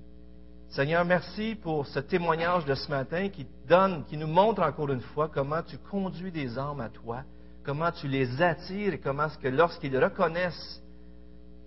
Seigneur, 0.70 1.06
merci 1.06 1.56
pour 1.56 1.88
ce 1.88 2.00
témoignage 2.00 2.66
de 2.66 2.76
ce 2.76 2.90
matin 2.90 3.30
qui 3.30 3.48
donne, 3.68 4.04
qui 4.06 4.18
nous 4.18 4.28
montre 4.28 4.62
encore 4.62 4.90
une 4.90 5.02
fois 5.02 5.30
comment 5.30 5.62
tu 5.64 5.78
conduis 5.78 6.32
des 6.32 6.58
âmes 6.58 6.82
à 6.82 6.90
toi, 6.90 7.24
comment 7.64 7.92
tu 7.92 8.08
les 8.08 8.42
attires 8.42 8.94
et 8.94 9.00
comment 9.00 9.26
est-ce 9.26 9.38
que 9.38 9.48
lorsqu'ils 9.48 9.98
reconnaissent 9.98 10.82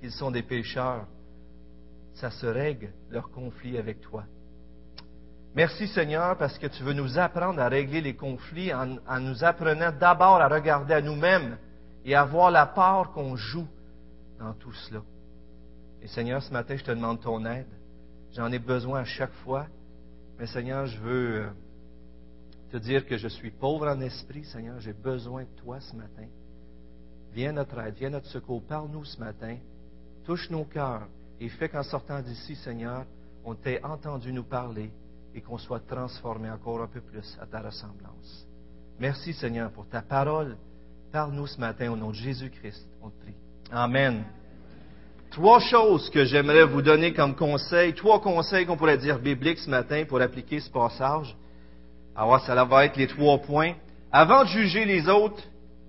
qu'ils 0.00 0.12
sont 0.12 0.31
des 0.31 0.43
pécheurs, 0.43 1.07
ça 2.14 2.31
se 2.31 2.47
règle 2.47 2.90
leur 3.11 3.31
conflit 3.31 3.78
avec 3.78 4.00
toi. 4.00 4.25
Merci 5.55 5.88
Seigneur 5.88 6.37
parce 6.37 6.59
que 6.59 6.67
tu 6.67 6.83
veux 6.83 6.93
nous 6.93 7.19
apprendre 7.19 7.61
à 7.61 7.69
régler 7.69 8.00
les 8.00 8.14
conflits 8.14 8.73
en, 8.75 8.97
en 9.09 9.21
nous 9.21 9.43
apprenant 9.43 9.93
d'abord 9.93 10.40
à 10.40 10.49
regarder 10.49 10.95
à 10.95 11.00
nous-mêmes 11.00 11.57
et 12.05 12.14
à 12.14 12.25
voir 12.25 12.50
la 12.50 12.67
part 12.67 13.12
qu'on 13.12 13.37
joue 13.37 13.67
dans 14.38 14.52
tout 14.52 14.73
cela. 14.73 15.00
Et 16.02 16.09
Seigneur, 16.09 16.43
ce 16.43 16.52
matin, 16.52 16.76
je 16.76 16.85
te 16.85 16.90
demande 16.90 17.21
ton 17.21 17.45
aide. 17.45 17.67
J'en 18.35 18.52
ai 18.52 18.58
besoin 18.58 19.00
à 19.00 19.04
chaque 19.04 19.32
fois. 19.44 19.66
Mais 20.38 20.47
Seigneur, 20.47 20.87
je 20.87 20.99
veux 20.99 21.37
euh, 21.42 21.49
te 22.70 22.76
dire 22.76 23.06
que 23.06 23.16
je 23.16 23.28
suis 23.28 23.50
pauvre 23.50 23.88
en 23.88 24.00
esprit, 24.00 24.44
Seigneur. 24.44 24.78
J'ai 24.80 24.92
besoin 24.92 25.42
de 25.42 25.61
toi 25.62 25.80
ce 25.80 25.97
matin. 25.97 26.26
Viens 27.32 27.52
notre 27.52 27.78
aide, 27.80 27.94
viens 27.94 28.11
notre 28.11 28.28
secours. 28.28 28.62
Parle-nous 28.62 29.04
ce 29.04 29.18
matin. 29.18 29.56
Touche 30.25 30.50
nos 30.50 30.64
cœurs 30.64 31.08
et 31.40 31.49
fais 31.49 31.68
qu'en 31.68 31.82
sortant 31.82 32.20
d'ici, 32.20 32.56
Seigneur, 32.56 33.04
on 33.44 33.54
t'ait 33.54 33.82
entendu 33.85 34.32
nous 34.32 34.44
parler 34.44 34.90
et 35.35 35.40
qu'on 35.40 35.58
soit 35.58 35.87
transformé 35.87 36.50
encore 36.50 36.82
un 36.82 36.88
peu 36.88 37.00
plus 37.00 37.38
à 37.40 37.47
ta 37.47 37.61
ressemblance. 37.61 38.47
Merci, 38.99 39.32
Seigneur, 39.32 39.70
pour 39.70 39.88
ta 39.88 40.02
parole. 40.02 40.56
Parle-nous 41.12 41.47
ce 41.47 41.61
matin 41.61 41.92
au 41.92 41.97
nom 41.97 42.11
de 42.11 42.16
Jésus-Christ. 42.16 42.87
On 43.02 43.11
te 43.11 43.20
prie. 43.23 43.35
Amen. 43.70 44.25
Trois 45.38 45.61
choses 45.61 46.11
que 46.11 46.25
j'aimerais 46.25 46.64
vous 46.64 46.83
donner 46.83 47.12
comme 47.12 47.37
conseil, 47.37 47.95
trois 47.95 48.21
conseils 48.21 48.66
qu'on 48.66 48.76
pourrait 48.76 48.99
dire 48.99 49.21
bibliques 49.21 49.61
ce 49.61 49.71
matin 49.71 50.02
pour 50.04 50.21
appliquer 50.21 50.59
ce 50.59 50.68
passage. 50.68 51.33
Alors, 52.16 52.45
ça 52.45 52.64
va 52.64 52.85
être 52.85 52.97
les 52.97 53.07
trois 53.07 53.38
points. 53.38 53.75
Avant 54.11 54.42
de 54.42 54.49
juger 54.49 54.85
les 54.85 55.09
autres, 55.09 55.40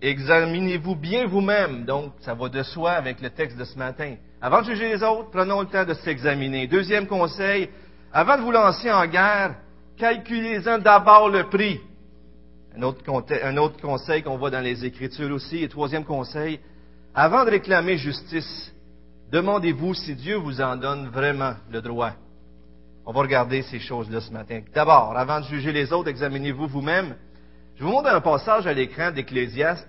examinez-vous 0.03 0.95
bien 0.95 1.25
vous-même. 1.25 1.83
Donc, 1.83 2.13
ça 2.21 2.35
va 2.35 2.47
de 2.47 2.61
soi 2.61 2.91
avec 2.91 3.21
le 3.21 3.31
texte 3.31 3.57
de 3.57 3.63
ce 3.63 3.75
matin. 3.75 4.17
Avant 4.39 4.61
de 4.61 4.67
juger 4.67 4.89
les 4.89 5.01
autres, 5.01 5.31
prenons 5.31 5.61
le 5.61 5.67
temps 5.67 5.83
de 5.83 5.95
s'examiner. 5.95 6.67
Deuxième 6.67 7.07
conseil, 7.07 7.69
avant 8.13 8.37
de 8.37 8.43
vous 8.43 8.51
lancer 8.51 8.91
en 8.91 9.07
guerre, 9.07 9.55
calculez-en 9.97 10.77
d'abord 10.77 11.27
le 11.27 11.49
prix. 11.49 11.79
Un 12.77 12.83
autre, 12.83 13.01
un 13.43 13.57
autre 13.57 13.81
conseil 13.81 14.21
qu'on 14.21 14.37
voit 14.37 14.51
dans 14.51 14.61
les 14.61 14.85
Écritures 14.85 15.33
aussi. 15.33 15.63
Et 15.63 15.67
troisième 15.69 16.05
conseil, 16.05 16.59
avant 17.15 17.45
de 17.45 17.49
réclamer 17.49 17.97
justice, 17.97 18.71
demandez-vous 19.31 19.93
si 19.93 20.15
Dieu 20.15 20.35
vous 20.35 20.61
en 20.61 20.75
donne 20.75 21.09
vraiment 21.09 21.53
le 21.71 21.81
droit. 21.81 22.13
On 23.05 23.11
va 23.11 23.21
regarder 23.21 23.61
ces 23.63 23.79
choses-là 23.79 24.21
ce 24.21 24.31
matin. 24.31 24.61
D'abord, 24.73 25.17
avant 25.17 25.39
de 25.39 25.45
juger 25.45 25.71
les 25.71 25.91
autres, 25.91 26.09
examinez-vous 26.09 26.67
vous-même. 26.67 27.15
Je 27.77 27.83
vous 27.83 27.91
montre 27.91 28.09
un 28.09 28.21
passage 28.21 28.67
à 28.67 28.73
l'écran 28.73 29.11
d'Ecclésiaste 29.11 29.87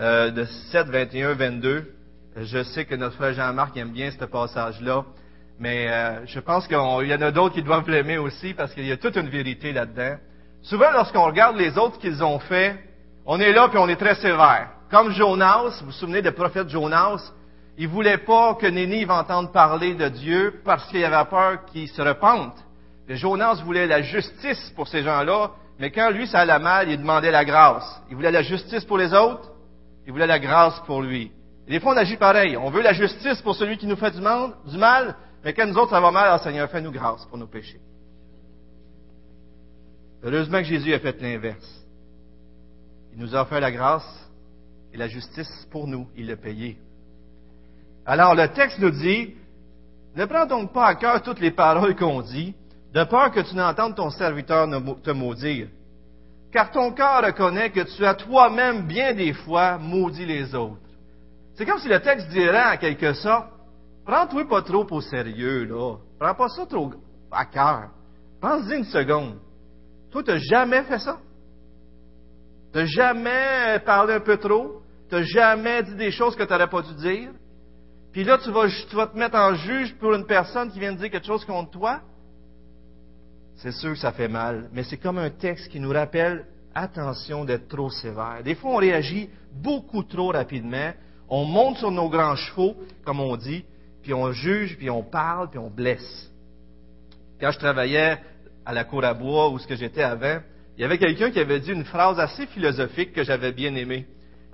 euh, 0.00 0.30
de 0.30 0.44
7, 0.72 0.88
21, 0.88 1.34
22. 1.34 1.92
Je 2.36 2.62
sais 2.62 2.84
que 2.84 2.94
notre 2.94 3.16
frère 3.16 3.34
Jean-Marc 3.34 3.76
aime 3.76 3.92
bien 3.92 4.10
ce 4.10 4.24
passage-là, 4.24 5.04
mais 5.60 5.88
euh, 5.88 6.26
je 6.26 6.40
pense 6.40 6.66
qu'il 6.66 6.76
y 6.76 7.14
en 7.14 7.20
a 7.22 7.30
d'autres 7.30 7.54
qui 7.54 7.62
doivent 7.62 7.88
l'aimer 7.88 8.18
aussi 8.18 8.54
parce 8.54 8.72
qu'il 8.72 8.86
y 8.86 8.92
a 8.92 8.96
toute 8.96 9.16
une 9.16 9.28
vérité 9.28 9.72
là-dedans. 9.72 10.16
Souvent, 10.62 10.90
lorsqu'on 10.92 11.26
regarde 11.26 11.56
les 11.56 11.76
autres 11.76 11.98
qu'ils 11.98 12.24
ont 12.24 12.38
fait, 12.38 12.76
on 13.26 13.38
est 13.38 13.52
là 13.52 13.68
puis 13.68 13.78
on 13.78 13.88
est 13.88 13.96
très 13.96 14.14
sévère. 14.14 14.70
Comme 14.90 15.12
Jonas, 15.12 15.78
vous 15.80 15.86
vous 15.86 15.92
souvenez 15.92 16.22
du 16.22 16.32
prophète 16.32 16.68
Jonas, 16.68 17.32
il 17.78 17.88
voulait 17.88 18.18
pas 18.18 18.54
que 18.54 18.66
Nénive 18.66 19.10
entende 19.10 19.52
parler 19.52 19.94
de 19.94 20.08
Dieu 20.08 20.60
parce 20.64 20.86
qu'il 20.88 21.04
avait 21.04 21.28
peur 21.28 21.64
qu'il 21.66 21.88
se 21.88 22.02
repente. 22.02 22.54
Jonas 23.08 23.62
voulait 23.64 23.86
la 23.86 24.02
justice 24.02 24.72
pour 24.76 24.88
ces 24.88 25.02
gens-là, 25.02 25.50
mais 25.78 25.90
quand 25.90 26.10
lui 26.10 26.26
ça 26.26 26.40
allait 26.40 26.58
mal, 26.58 26.90
il 26.90 26.98
demandait 26.98 27.30
la 27.30 27.44
grâce. 27.44 28.02
Il 28.08 28.16
voulait 28.16 28.30
la 28.30 28.42
justice 28.42 28.84
pour 28.84 28.98
les 28.98 29.12
autres, 29.12 29.50
il 30.06 30.12
voulait 30.12 30.26
la 30.26 30.38
grâce 30.38 30.80
pour 30.86 31.02
lui. 31.02 31.30
Et 31.66 31.72
des 31.72 31.80
fois, 31.80 31.94
on 31.94 31.96
agit 31.96 32.16
pareil. 32.16 32.56
On 32.56 32.70
veut 32.70 32.82
la 32.82 32.92
justice 32.92 33.40
pour 33.42 33.54
celui 33.54 33.76
qui 33.76 33.86
nous 33.86 33.96
fait 33.96 34.10
du 34.10 34.20
mal, 34.20 34.54
du 34.66 34.76
mal 34.78 35.16
mais 35.44 35.54
quand 35.54 35.66
nous 35.66 35.76
autres 35.76 35.90
ça 35.90 36.00
va 36.00 36.10
mal, 36.10 36.26
alors 36.26 36.42
Seigneur, 36.42 36.70
fais-nous 36.70 36.92
grâce 36.92 37.26
pour 37.26 37.38
nos 37.38 37.46
péchés. 37.46 37.80
Heureusement 40.22 40.58
que 40.58 40.64
Jésus 40.64 40.94
a 40.94 41.00
fait 41.00 41.20
l'inverse. 41.20 41.84
Il 43.12 43.18
nous 43.18 43.34
a 43.34 43.42
offert 43.42 43.60
la 43.60 43.72
grâce 43.72 44.30
et 44.92 44.96
la 44.96 45.08
justice 45.08 45.66
pour 45.70 45.86
nous, 45.86 46.08
il 46.16 46.28
l'a 46.28 46.36
payé. 46.36 46.78
Alors 48.04 48.34
le 48.34 48.48
texte 48.48 48.78
nous 48.78 48.90
dit, 48.90 49.34
ne 50.16 50.24
prends 50.24 50.46
donc 50.46 50.72
pas 50.72 50.86
à 50.86 50.94
cœur 50.94 51.22
toutes 51.22 51.40
les 51.40 51.52
paroles 51.52 51.96
qu'on 51.96 52.22
dit, 52.22 52.54
de 52.92 53.04
peur 53.04 53.30
que 53.30 53.40
tu 53.40 53.56
n'entendes 53.56 53.94
ton 53.94 54.10
serviteur 54.10 54.68
te 55.02 55.10
maudire. 55.10 55.68
Car 56.52 56.70
ton 56.70 56.92
cœur 56.92 57.24
reconnaît 57.24 57.70
que 57.70 57.80
tu 57.96 58.04
as 58.04 58.14
toi-même 58.14 58.86
bien 58.86 59.14
des 59.14 59.32
fois 59.32 59.78
maudit 59.78 60.26
les 60.26 60.54
autres. 60.54 60.76
C'est 61.54 61.64
comme 61.64 61.78
si 61.78 61.88
le 61.88 62.00
texte 62.00 62.28
dirait 62.28 62.74
en 62.74 62.76
quelque 62.76 63.14
sorte, 63.14 63.46
prends-toi 64.04 64.46
pas 64.48 64.62
trop 64.62 64.86
au 64.90 65.00
sérieux, 65.00 65.64
là. 65.64 65.96
Prends 66.18 66.34
pas 66.34 66.48
ça 66.48 66.66
trop 66.66 66.92
à 67.30 67.46
cœur. 67.46 67.88
Pense-y 68.40 68.76
une 68.76 68.84
seconde. 68.84 69.38
Toi, 70.10 70.22
t'as 70.24 70.38
jamais 70.38 70.82
fait 70.82 70.98
ça? 70.98 71.18
T'as 72.72 72.84
jamais 72.84 73.78
parlé 73.86 74.14
un 74.14 74.20
peu 74.20 74.36
trop? 74.36 74.82
T'as 75.08 75.22
jamais 75.22 75.82
dit 75.82 75.94
des 75.94 76.10
choses 76.10 76.36
que 76.36 76.42
tu 76.42 76.52
n'aurais 76.52 76.68
pas 76.68 76.82
dû 76.82 76.94
dire? 76.94 77.30
Puis 78.12 78.24
là, 78.24 78.38
tu 78.38 78.50
vas, 78.50 78.68
tu 78.68 78.94
vas 78.94 79.06
te 79.06 79.16
mettre 79.16 79.36
en 79.36 79.54
juge 79.54 79.94
pour 79.94 80.14
une 80.14 80.26
personne 80.26 80.70
qui 80.70 80.78
vient 80.78 80.92
de 80.92 80.98
dire 80.98 81.10
quelque 81.10 81.26
chose 81.26 81.44
contre 81.44 81.70
toi? 81.70 82.00
C'est 83.56 83.72
sûr 83.72 83.92
que 83.92 83.98
ça 83.98 84.12
fait 84.12 84.28
mal, 84.28 84.68
mais 84.72 84.82
c'est 84.82 84.96
comme 84.96 85.18
un 85.18 85.30
texte 85.30 85.68
qui 85.68 85.80
nous 85.80 85.90
rappelle 85.90 86.46
attention 86.74 87.44
d'être 87.44 87.68
trop 87.68 87.90
sévère. 87.90 88.42
Des 88.44 88.54
fois, 88.54 88.72
on 88.72 88.76
réagit 88.76 89.30
beaucoup 89.52 90.02
trop 90.02 90.32
rapidement. 90.32 90.92
On 91.28 91.44
monte 91.44 91.78
sur 91.78 91.90
nos 91.90 92.08
grands 92.08 92.36
chevaux, 92.36 92.76
comme 93.04 93.20
on 93.20 93.36
dit, 93.36 93.64
puis 94.02 94.12
on 94.12 94.32
juge, 94.32 94.76
puis 94.76 94.90
on 94.90 95.02
parle, 95.02 95.48
puis 95.48 95.58
on 95.58 95.70
blesse. 95.70 96.30
Quand 97.40 97.50
je 97.50 97.58
travaillais 97.58 98.18
à 98.64 98.72
la 98.72 98.84
cour 98.84 99.04
à 99.04 99.14
bois, 99.14 99.48
où 99.50 99.58
ce 99.58 99.66
que 99.66 99.76
j'étais 99.76 100.02
avant, 100.02 100.40
il 100.76 100.82
y 100.82 100.84
avait 100.84 100.98
quelqu'un 100.98 101.30
qui 101.30 101.38
avait 101.38 101.60
dit 101.60 101.72
une 101.72 101.84
phrase 101.84 102.18
assez 102.18 102.46
philosophique 102.46 103.12
que 103.12 103.24
j'avais 103.24 103.52
bien 103.52 103.74
aimée. 103.74 104.06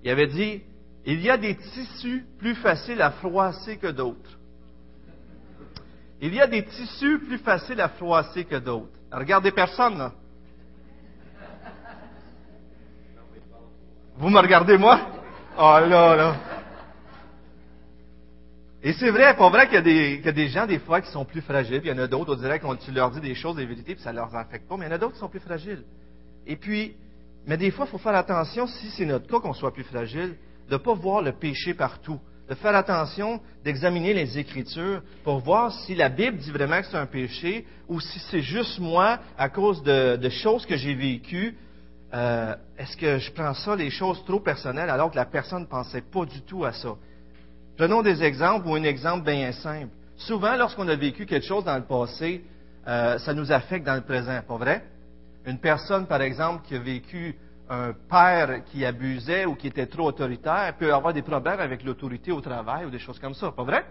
Il 0.05 0.11
avait 0.11 0.27
dit, 0.27 0.63
il 1.11 1.23
y 1.23 1.31
a 1.31 1.39
des 1.39 1.57
tissus 1.57 2.27
plus 2.39 2.55
faciles 2.57 3.01
à 3.01 3.13
froisser 3.13 3.79
que 3.79 3.87
d'autres. 3.87 4.39
Il 6.21 6.35
y 6.35 6.41
a 6.41 6.47
des 6.47 6.65
tissus 6.67 7.19
plus 7.21 7.39
faciles 7.39 7.81
à 7.81 7.89
froisser 7.89 8.45
que 8.45 8.57
d'autres. 8.57 8.93
Regardez 9.11 9.51
personne, 9.51 9.97
là. 9.97 10.13
Vous 14.19 14.29
me 14.29 14.39
regardez, 14.39 14.77
moi? 14.77 15.01
Oh 15.57 15.79
là, 15.81 16.15
là. 16.15 16.37
Et 18.83 18.93
c'est 18.93 19.11
vrai, 19.11 19.35
pas 19.35 19.49
vrai 19.49 19.67
qu'il 19.67 19.77
y, 19.77 20.29
a 20.29 20.33
des, 20.33 20.49
gens, 20.49 20.67
des 20.67 20.79
fois, 20.79 21.01
qui 21.01 21.11
sont 21.11 21.25
plus 21.25 21.41
fragiles, 21.41 21.81
il 21.85 21.89
y 21.89 21.93
en 21.93 21.99
a 21.99 22.07
d'autres, 22.07 22.35
on 22.35 22.37
dirait 22.37 22.61
tu 22.85 22.93
leur 22.93 23.11
dis 23.13 23.21
des 23.21 23.35
choses, 23.35 23.57
des 23.57 23.65
vérités, 23.65 23.95
puis 23.95 24.05
ça 24.05 24.13
ne 24.13 24.17
leur 24.17 24.35
affecte 24.37 24.69
pas, 24.69 24.77
mais 24.77 24.85
il 24.85 24.89
y 24.89 24.93
en 24.93 24.95
a 24.97 24.99
d'autres 24.99 25.15
qui 25.15 25.21
sont 25.21 25.29
plus 25.29 25.41
fragiles. 25.41 25.85
Et 26.47 26.57
puis, 26.57 26.97
mais 27.47 27.57
des 27.57 27.71
fois, 27.71 27.87
il 27.87 27.91
faut 27.91 27.99
faire 27.99 28.15
attention, 28.15 28.67
si 28.67 28.91
c'est 28.91 29.07
notre 29.07 29.27
cas 29.27 29.41
qu'on 29.41 29.55
soit 29.55 29.73
plus 29.73 29.85
fragile, 29.85 30.37
de 30.69 30.75
ne 30.75 30.79
pas 30.79 30.95
voir 30.95 31.23
le 31.23 31.33
péché 31.33 31.75
partout, 31.75 32.21
de 32.49 32.55
faire 32.55 32.75
attention 32.75 33.41
d'examiner 33.65 34.15
les 34.15 34.39
Écritures 34.39 35.03
pour 35.25 35.41
voir 35.41 35.73
si 35.73 35.95
la 35.95 36.09
Bible 36.09 36.39
dit 36.39 36.51
vraiment 36.51 36.81
que 36.81 36.87
c'est 36.87 36.97
un 36.97 37.07
péché 37.07 37.67
ou 37.89 38.01
si 38.01 38.19
c'est 38.31 38.43
juste 38.43 38.79
moi 38.79 39.19
à 39.37 39.49
cause 39.49 39.83
de, 39.83 40.29
choses 40.29 40.65
que 40.67 40.77
j'ai 40.77 40.95
vécues. 40.95 41.57
Euh, 42.15 42.55
est-ce 42.79 42.97
que 42.97 43.19
je 43.19 43.31
prends 43.33 43.53
ça, 43.53 43.77
les 43.77 43.91
choses 43.91 44.25
trop 44.25 44.41
personnelles, 44.41 44.89
alors 44.89 45.11
que 45.11 45.17
la 45.17 45.27
personne 45.27 45.63
ne 45.63 45.67
pensait 45.67 46.01
pas 46.01 46.25
du 46.25 46.41
tout 46.43 46.65
à 46.65 46.73
ça? 46.73 46.95
Prenons 47.77 48.03
des 48.03 48.23
exemples 48.23 48.67
ou 48.67 48.75
un 48.75 48.83
exemple 48.83 49.31
bien 49.31 49.53
simple. 49.53 49.93
Souvent, 50.17 50.57
lorsqu'on 50.57 50.89
a 50.89 50.97
vécu 50.97 51.27
quelque 51.27 51.47
chose 51.47 51.65
dans 51.65 51.77
le 51.77 51.85
passé, 51.85 52.43
euh, 52.87 53.19
ça 53.19 53.35
nous 53.35 53.53
affecte 53.53 53.87
dans 53.87 53.95
le 53.95 54.01
présent, 54.01 54.41
pas 54.47 54.57
vrai? 54.57 54.85
Une 55.45 55.59
personne, 55.59 56.07
par 56.07 56.23
exemple, 56.23 56.67
qui 56.67 56.75
a 56.75 56.79
vécu 56.79 57.37
un 57.71 57.93
père 57.93 58.65
qui 58.65 58.85
abusait 58.85 59.45
ou 59.45 59.55
qui 59.55 59.67
était 59.67 59.87
trop 59.87 60.09
autoritaire 60.09 60.75
peut 60.79 60.93
avoir 60.93 61.13
des 61.13 61.23
problèmes 61.23 61.61
avec 61.61 61.85
l'autorité 61.85 62.33
au 62.33 62.41
travail 62.41 62.87
ou 62.87 62.91
des 62.91 62.99
choses 62.99 63.19
comme 63.19 63.35
ça, 63.35 63.51
pas 63.53 63.65
vrai? 63.65 63.85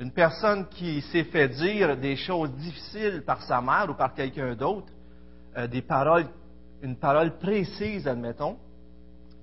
Une 0.00 0.10
personne 0.10 0.66
qui 0.68 1.00
s'est 1.02 1.24
fait 1.24 1.48
dire 1.48 1.96
des 1.96 2.16
choses 2.16 2.50
difficiles 2.52 3.22
par 3.24 3.42
sa 3.42 3.60
mère 3.60 3.86
ou 3.90 3.94
par 3.94 4.12
quelqu'un 4.12 4.54
d'autre, 4.54 4.88
euh, 5.56 5.68
des 5.68 5.82
paroles, 5.82 6.26
une 6.82 6.96
parole 6.96 7.38
précise, 7.38 8.08
admettons, 8.08 8.56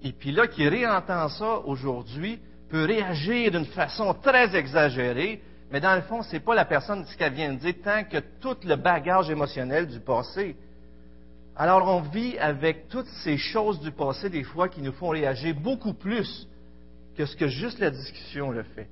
et 0.03 0.11
puis 0.11 0.31
là, 0.31 0.47
qui 0.47 0.67
réentend 0.67 1.29
ça 1.29 1.59
aujourd'hui, 1.59 2.39
peut 2.69 2.85
réagir 2.85 3.51
d'une 3.51 3.65
façon 3.65 4.13
très 4.13 4.55
exagérée, 4.55 5.41
mais 5.71 5.79
dans 5.79 5.95
le 5.95 6.01
fond, 6.01 6.21
ce 6.21 6.33
n'est 6.33 6.39
pas 6.41 6.55
la 6.55 6.65
personne 6.65 7.05
ce 7.05 7.15
qu'elle 7.15 7.33
vient 7.33 7.53
de 7.53 7.59
dire 7.59 7.75
tant 7.83 8.03
que 8.03 8.17
tout 8.41 8.57
le 8.65 8.75
bagage 8.75 9.29
émotionnel 9.29 9.87
du 9.87 9.99
passé 10.01 10.55
alors 11.55 11.87
on 11.87 12.01
vit 12.01 12.37
avec 12.37 12.87
toutes 12.87 13.09
ces 13.23 13.37
choses 13.37 13.79
du 13.81 13.91
passé 13.91 14.29
des 14.29 14.43
fois 14.43 14.69
qui 14.69 14.81
nous 14.81 14.93
font 14.93 15.09
réagir 15.09 15.55
beaucoup 15.55 15.93
plus 15.93 16.47
que 17.17 17.25
ce 17.25 17.35
que 17.35 17.47
juste 17.47 17.79
la 17.79 17.91
discussion 17.91 18.51
le 18.51 18.63
fait. 18.63 18.87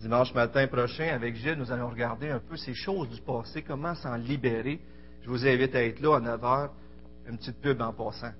Dimanche 0.00 0.34
matin 0.34 0.66
prochain, 0.66 1.08
avec 1.14 1.36
Gilles, 1.36 1.56
nous 1.56 1.72
allons 1.72 1.88
regarder 1.88 2.28
un 2.28 2.40
peu 2.40 2.56
ces 2.56 2.74
choses 2.74 3.08
du 3.08 3.20
passé, 3.22 3.62
comment 3.62 3.94
s'en 3.94 4.16
libérer. 4.16 4.78
Je 5.22 5.30
vous 5.30 5.46
invite 5.46 5.74
à 5.74 5.82
être 5.82 6.00
là 6.00 6.16
à 6.16 6.20
9 6.20 6.40
h, 6.40 6.68
une 7.30 7.38
petite 7.38 7.60
pub 7.62 7.80
en 7.80 7.92
passant. 7.92 8.32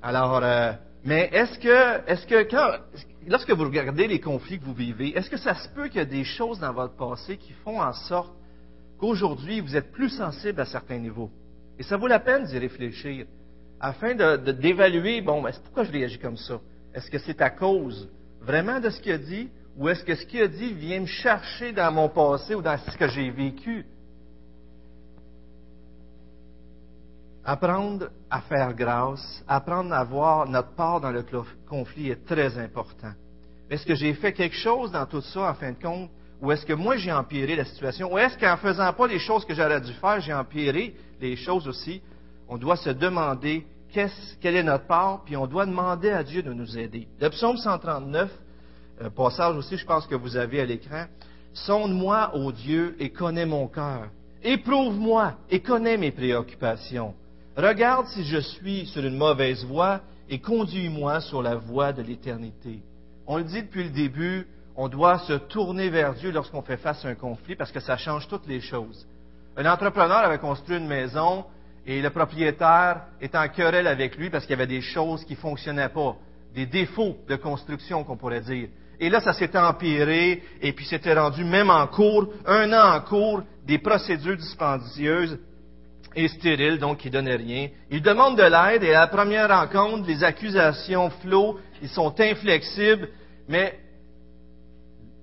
Alors, 0.00 0.40
euh, 0.42 0.72
mais 1.04 1.28
est-ce 1.32 1.58
que, 1.58 2.10
est-ce 2.10 2.26
que 2.26 2.48
lorsque 3.26 3.50
vous 3.50 3.64
regardez 3.64 4.06
les 4.06 4.20
conflits 4.20 4.58
que 4.58 4.64
vous 4.64 4.74
vivez, 4.74 5.16
est-ce 5.16 5.28
que 5.28 5.36
ça 5.36 5.54
se 5.54 5.68
peut 5.68 5.88
qu'il 5.88 5.98
y 5.98 6.00
a 6.00 6.06
des 6.06 6.24
choses 6.24 6.60
dans 6.60 6.72
votre 6.72 6.94
passé 6.94 7.36
qui 7.36 7.52
font 7.64 7.80
en 7.80 7.92
sorte 7.92 8.32
qu'aujourd'hui 8.98 9.60
vous 9.60 9.76
êtes 9.76 9.92
plus 9.92 10.10
sensible 10.10 10.60
à 10.60 10.64
certains 10.64 10.98
niveaux? 10.98 11.30
Et 11.78 11.82
ça 11.82 11.96
vaut 11.96 12.06
la 12.06 12.20
peine 12.20 12.44
d'y 12.44 12.58
réfléchir, 12.58 13.26
afin 13.80 14.14
d'évaluer, 14.14 15.20
de, 15.20 15.26
bon, 15.26 15.42
pourquoi 15.64 15.84
je 15.84 15.92
réagis 15.92 16.18
comme 16.18 16.36
ça? 16.36 16.60
Est-ce 16.94 17.10
que 17.10 17.18
c'est 17.18 17.40
à 17.40 17.50
cause 17.50 18.08
vraiment 18.40 18.78
de 18.80 18.90
ce 18.90 19.00
qu'il 19.00 19.12
a 19.12 19.18
dit, 19.18 19.48
ou 19.76 19.88
est-ce 19.88 20.04
que 20.04 20.14
ce 20.14 20.26
qu'il 20.26 20.42
a 20.42 20.48
dit 20.48 20.74
vient 20.74 21.00
me 21.00 21.06
chercher 21.06 21.72
dans 21.72 21.90
mon 21.90 22.08
passé 22.08 22.54
ou 22.54 22.62
dans 22.62 22.76
ce 22.76 22.96
que 22.96 23.08
j'ai 23.08 23.30
vécu? 23.30 23.86
Apprendre 27.44 28.10
à 28.30 28.40
faire 28.42 28.72
grâce, 28.74 29.42
apprendre 29.48 29.92
à 29.94 30.04
voir 30.04 30.48
notre 30.48 30.74
part 30.74 31.00
dans 31.00 31.10
le 31.10 31.24
conflit 31.68 32.10
est 32.10 32.24
très 32.24 32.56
important. 32.58 33.12
Est-ce 33.68 33.86
que 33.86 33.94
j'ai 33.94 34.14
fait 34.14 34.32
quelque 34.32 34.54
chose 34.56 34.92
dans 34.92 35.06
tout 35.06 35.22
ça, 35.22 35.50
en 35.50 35.54
fin 35.54 35.72
de 35.72 35.82
compte, 35.82 36.10
ou 36.40 36.52
est-ce 36.52 36.66
que 36.66 36.72
moi 36.72 36.96
j'ai 36.96 37.12
empiré 37.12 37.56
la 37.56 37.64
situation? 37.64 38.12
Ou 38.12 38.18
est-ce 38.18 38.36
qu'en 38.36 38.56
faisant 38.56 38.92
pas 38.92 39.06
les 39.06 39.18
choses 39.18 39.44
que 39.44 39.54
j'aurais 39.54 39.80
dû 39.80 39.92
faire, 39.94 40.20
j'ai 40.20 40.34
empiré 40.34 40.94
les 41.22 41.36
choses 41.36 41.66
aussi? 41.68 42.02
On 42.48 42.58
doit 42.58 42.76
se 42.76 42.90
demander 42.90 43.66
quelle 43.92 44.56
est 44.56 44.62
notre 44.62 44.86
part, 44.86 45.22
puis 45.24 45.36
on 45.36 45.46
doit 45.46 45.66
demander 45.66 46.10
à 46.10 46.22
Dieu 46.22 46.42
de 46.42 46.52
nous 46.52 46.78
aider. 46.78 47.08
Le 47.20 47.28
psaume 47.30 47.56
139, 47.56 48.30
euh, 49.02 49.10
passage 49.10 49.56
aussi, 49.56 49.76
je 49.76 49.84
pense 49.84 50.06
que 50.06 50.14
vous 50.14 50.36
avez 50.36 50.60
à 50.60 50.66
l'écran. 50.66 51.04
Sonde-moi, 51.52 52.34
ô 52.34 52.52
Dieu, 52.52 52.96
et 52.98 53.10
connais 53.10 53.46
mon 53.46 53.68
cœur. 53.68 54.08
Éprouve-moi 54.42 55.34
et 55.50 55.60
connais 55.60 55.96
mes 55.96 56.10
préoccupations. 56.10 57.14
Regarde 57.56 58.06
si 58.08 58.24
je 58.24 58.38
suis 58.38 58.86
sur 58.86 59.04
une 59.04 59.16
mauvaise 59.16 59.64
voie 59.64 60.00
et 60.28 60.38
conduis-moi 60.38 61.20
sur 61.20 61.42
la 61.42 61.56
voie 61.56 61.92
de 61.92 62.02
l'éternité. 62.02 62.80
On 63.26 63.36
le 63.36 63.44
dit 63.44 63.62
depuis 63.62 63.84
le 63.84 63.90
début, 63.90 64.46
on 64.74 64.88
doit 64.88 65.18
se 65.20 65.34
tourner 65.34 65.90
vers 65.90 66.14
Dieu 66.14 66.32
lorsqu'on 66.32 66.62
fait 66.62 66.78
face 66.78 67.04
à 67.04 67.08
un 67.08 67.14
conflit 67.14 67.54
parce 67.54 67.70
que 67.70 67.80
ça 67.80 67.98
change 67.98 68.26
toutes 68.26 68.46
les 68.46 68.60
choses. 68.60 69.06
Un 69.56 69.66
entrepreneur 69.66 70.18
avait 70.18 70.38
construit 70.38 70.78
une 70.78 70.86
maison 70.86 71.44
et 71.86 72.00
le 72.00 72.10
propriétaire 72.10 73.02
est 73.20 73.34
en 73.34 73.48
querelle 73.48 73.86
avec 73.86 74.16
lui 74.16 74.30
parce 74.30 74.44
qu'il 74.44 74.52
y 74.52 74.60
avait 74.60 74.66
des 74.66 74.80
choses 74.80 75.24
qui 75.24 75.34
ne 75.34 75.38
fonctionnaient 75.38 75.88
pas, 75.88 76.16
des 76.54 76.66
défauts 76.66 77.16
de 77.28 77.36
construction 77.36 78.04
qu'on 78.04 78.16
pourrait 78.16 78.40
dire. 78.40 78.68
Et 78.98 79.10
là, 79.10 79.20
ça 79.20 79.32
s'était 79.32 79.58
empiré 79.58 80.42
et 80.60 80.72
puis 80.72 80.86
s'était 80.86 81.14
rendu 81.14 81.44
même 81.44 81.70
en 81.70 81.86
cours, 81.86 82.32
un 82.46 82.72
an 82.72 82.96
en 82.96 83.00
cours, 83.00 83.42
des 83.66 83.78
procédures 83.78 84.36
dispendieuses 84.36 85.38
et 86.14 86.28
stériles, 86.28 86.78
donc 86.78 86.98
qui 86.98 87.10
donnaient 87.10 87.36
rien. 87.36 87.68
Il 87.90 88.00
demande 88.00 88.36
de 88.36 88.42
l'aide 88.42 88.84
et 88.84 88.94
à 88.94 89.00
la 89.00 89.06
première 89.08 89.48
rencontre, 89.48 90.06
les 90.06 90.22
accusations 90.22 91.10
flottent, 91.10 91.58
ils 91.82 91.88
sont 91.88 92.14
inflexibles, 92.20 93.08
mais 93.48 93.78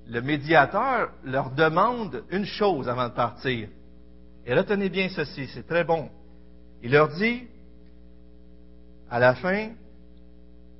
le 0.07 0.21
médiateur 0.21 1.11
leur 1.23 1.51
demande 1.51 2.23
une 2.31 2.45
chose 2.45 2.89
avant 2.89 3.07
de 3.07 3.13
partir. 3.13 3.69
Et 4.49 4.53
retenez 4.55 4.89
bien 4.89 5.09
ceci, 5.09 5.45
c'est 5.53 5.67
très 5.67 5.83
bon. 5.83 6.09
Il 6.81 6.91
leur 6.91 7.09
dit, 7.09 7.47
à 9.07 9.19
la 9.19 9.35
fin, 9.35 9.69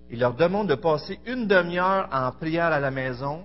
il 0.09 0.19
leur 0.19 0.33
demande 0.33 0.69
de 0.69 0.73
passer 0.73 1.19
une 1.27 1.45
demi-heure 1.45 2.09
en 2.11 2.31
prière 2.31 2.71
à 2.73 2.79
la 2.79 2.89
maison 2.89 3.43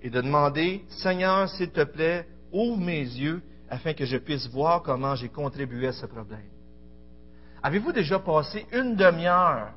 et 0.00 0.08
de 0.08 0.22
demander, 0.22 0.86
Seigneur, 0.88 1.50
s'il 1.50 1.68
te 1.70 1.84
plaît, 1.84 2.26
ouvre 2.50 2.78
mes 2.78 3.02
yeux 3.02 3.42
afin 3.68 3.92
que 3.92 4.06
je 4.06 4.16
puisse 4.16 4.48
voir 4.48 4.82
comment 4.82 5.14
j'ai 5.14 5.28
contribué 5.28 5.88
à 5.88 5.92
ce 5.92 6.06
problème. 6.06 6.48
Avez-vous 7.62 7.92
déjà 7.92 8.18
passé 8.20 8.64
une 8.72 8.96
demi-heure 8.96 9.72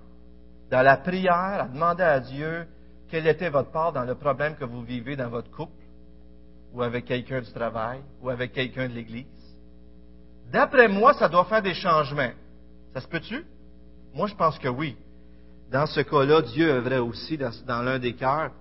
dans 0.70 0.84
la 0.84 0.96
prière 0.96 1.64
à 1.64 1.68
demander 1.68 2.04
à 2.04 2.22
Dieu 2.22 2.66
quelle 3.10 3.28
était 3.28 3.50
votre 3.50 3.72
part 3.72 3.92
dans 3.92 4.06
le 4.06 4.16
problème 4.16 4.56
que 4.56 4.64
vous 4.64 4.84
vivez 4.84 5.18
dans 5.18 5.28
votre 5.28 5.52
couple, 5.52 5.84
ou 6.72 6.82
avec 6.82 7.04
quelqu'un 7.04 7.42
du 7.42 7.52
travail, 7.52 8.00
ou 8.22 8.30
avec 8.30 8.54
quelqu'un 8.54 8.88
de 8.88 8.94
l'Église? 8.94 9.41
D'après 10.52 10.88
moi, 10.88 11.14
ça 11.14 11.30
doit 11.30 11.46
faire 11.46 11.62
des 11.62 11.74
changements. 11.74 12.32
Ça 12.94 13.02
se 13.02 13.08
peut-tu? 13.08 13.46
Moi, 14.14 14.28
je 14.28 14.36
pense 14.36 14.60
que 14.60 14.68
oui. 14.68 14.98
Dans 15.72 15.86
ce 15.86 16.02
cas-là, 16.02 16.42
Dieu 16.42 16.70
œuvrait 16.70 16.98
aussi 16.98 17.38
dans, 17.38 17.82
l'un 17.82 17.98
des 17.98 18.14
cœurs. 18.14 18.52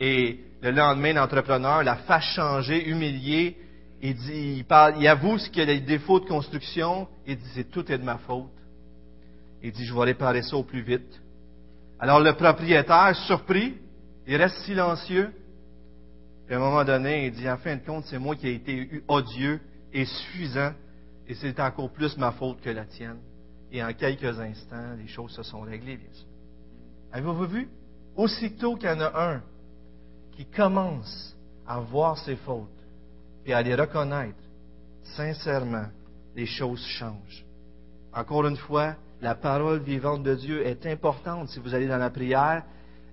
Et 0.00 0.40
le 0.62 0.70
lendemain, 0.70 1.12
l'entrepreneur 1.12 1.82
la 1.82 1.96
fasse 1.96 2.24
changer, 2.34 2.88
humilié, 2.88 3.58
il 4.00 4.14
dit, 4.14 4.54
il, 4.58 4.64
parle, 4.64 4.94
il 4.98 5.06
avoue 5.08 5.38
ce 5.38 5.48
qu'il 5.50 5.58
y 5.58 5.62
a 5.62 5.66
des 5.66 5.80
défauts 5.80 6.20
de 6.20 6.26
construction. 6.26 7.08
Il 7.26 7.36
dit, 7.36 7.50
c'est 7.54 7.70
tout 7.70 7.90
est 7.92 7.98
de 7.98 8.04
ma 8.04 8.18
faute. 8.18 8.46
Il 9.62 9.72
dit, 9.72 9.84
je 9.84 9.94
vais 9.94 10.04
réparer 10.04 10.42
ça 10.42 10.56
au 10.56 10.62
plus 10.62 10.82
vite. 10.82 11.20
Alors 11.98 12.20
le 12.20 12.34
propriétaire, 12.34 13.14
surpris, 13.26 13.74
il 14.26 14.36
reste 14.36 14.56
silencieux. 14.64 15.32
Puis 16.46 16.54
à 16.54 16.58
un 16.58 16.60
moment 16.60 16.84
donné, 16.84 17.26
il 17.26 17.32
dit, 17.32 17.48
en 17.48 17.56
fin 17.56 17.76
de 17.76 17.84
compte, 17.84 18.04
c'est 18.06 18.18
moi 18.18 18.36
qui 18.36 18.48
ai 18.48 18.54
été 18.54 19.02
odieux 19.08 19.60
et 19.92 20.04
suffisant, 20.04 20.72
et 21.28 21.34
c'est 21.34 21.58
encore 21.60 21.90
plus 21.90 22.16
ma 22.16 22.32
faute 22.32 22.60
que 22.60 22.70
la 22.70 22.84
tienne. 22.84 23.18
Et 23.72 23.82
en 23.82 23.92
quelques 23.92 24.38
instants, 24.38 24.94
les 24.96 25.08
choses 25.08 25.32
se 25.32 25.42
sont 25.42 25.60
réglées, 25.60 25.96
bien 25.96 26.12
sûr. 26.12 26.28
Avez-vous 27.12 27.46
vu? 27.46 27.68
Aussitôt 28.14 28.76
qu'il 28.76 28.88
y 28.88 28.92
en 28.92 29.00
a 29.00 29.34
un 29.34 29.42
qui 30.32 30.46
commence 30.46 31.36
à 31.66 31.80
voir 31.80 32.16
ses 32.18 32.36
fautes 32.36 32.68
et 33.44 33.52
à 33.52 33.62
les 33.62 33.74
reconnaître, 33.74 34.38
sincèrement, 35.16 35.86
les 36.34 36.46
choses 36.46 36.84
changent. 36.86 37.44
Encore 38.12 38.46
une 38.46 38.56
fois, 38.56 38.94
la 39.20 39.34
parole 39.34 39.80
vivante 39.80 40.22
de 40.22 40.34
Dieu 40.34 40.66
est 40.66 40.86
importante. 40.86 41.48
Si 41.48 41.58
vous 41.58 41.74
allez 41.74 41.88
dans 41.88 41.98
la 41.98 42.10
prière, 42.10 42.64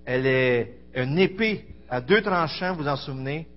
elle 0.06 0.26
est 0.26 0.78
une 0.96 1.18
épée 1.18 1.66
à 1.90 2.02
deux 2.02 2.22
tranchants, 2.22 2.76
vous 2.76 2.88
en 2.88 2.96
souvenez, 2.96 3.48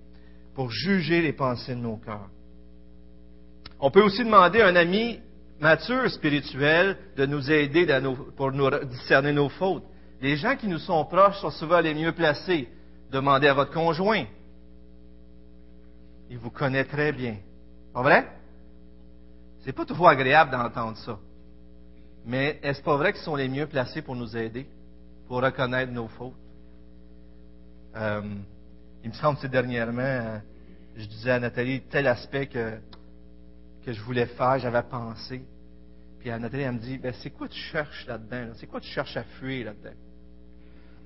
pour 0.55 0.71
juger 0.71 1.21
les 1.21 1.33
pensées 1.33 1.75
de 1.75 1.79
nos 1.79 1.97
cœurs. 1.97 2.29
On 3.79 3.91
peut 3.91 4.01
aussi 4.01 4.23
demander 4.23 4.61
à 4.61 4.67
un 4.67 4.75
ami 4.75 5.19
mature 5.59 6.09
spirituel 6.09 6.97
de 7.15 7.25
nous 7.25 7.51
aider 7.51 7.85
pour 8.35 8.51
nous 8.51 8.69
discerner 8.85 9.33
nos 9.33 9.49
fautes. 9.49 9.83
Les 10.21 10.35
gens 10.35 10.55
qui 10.55 10.67
nous 10.67 10.79
sont 10.79 11.05
proches 11.05 11.39
sont 11.39 11.51
souvent 11.51 11.79
les 11.79 11.93
mieux 11.93 12.11
placés. 12.11 12.67
Demandez 13.11 13.47
à 13.47 13.53
votre 13.53 13.71
conjoint. 13.71 14.25
Il 16.29 16.37
vous 16.39 16.49
connaît 16.49 16.85
très 16.85 17.11
bien. 17.11 17.37
Pas 17.93 18.01
vrai? 18.01 18.27
C'est 19.63 19.73
pas 19.73 19.85
toujours 19.85 20.09
agréable 20.09 20.51
d'entendre 20.51 20.97
ça. 20.97 21.19
Mais 22.25 22.59
est-ce 22.63 22.81
pas 22.81 22.97
vrai 22.97 23.13
qu'ils 23.13 23.21
sont 23.21 23.35
les 23.35 23.47
mieux 23.47 23.67
placés 23.67 24.01
pour 24.01 24.15
nous 24.15 24.35
aider, 24.35 24.67
pour 25.27 25.41
reconnaître 25.41 25.91
nos 25.91 26.07
fautes? 26.07 26.33
Euh, 27.95 28.21
il 29.03 29.09
me 29.09 29.15
semble 29.15 29.39
que 29.39 29.47
dernièrement, 29.47 30.01
euh, 30.01 30.39
je 30.97 31.05
disais 31.05 31.31
à 31.31 31.39
Nathalie 31.39 31.81
tel 31.89 32.07
aspect 32.07 32.47
que, 32.47 32.79
que 33.85 33.93
je 33.93 34.01
voulais 34.01 34.25
faire, 34.25 34.59
j'avais 34.59 34.83
pensé. 34.83 35.41
Puis 36.19 36.29
Nathalie, 36.29 36.63
elle 36.63 36.73
me 36.73 36.79
dit, 36.79 36.97
ben, 36.97 37.13
c'est 37.21 37.29
quoi 37.29 37.47
tu 37.47 37.59
cherches 37.59 38.05
là-dedans? 38.07 38.53
C'est 38.55 38.67
quoi 38.67 38.81
tu 38.81 38.89
cherches 38.89 39.17
à 39.17 39.23
fuir 39.23 39.65
là-dedans? 39.65 39.95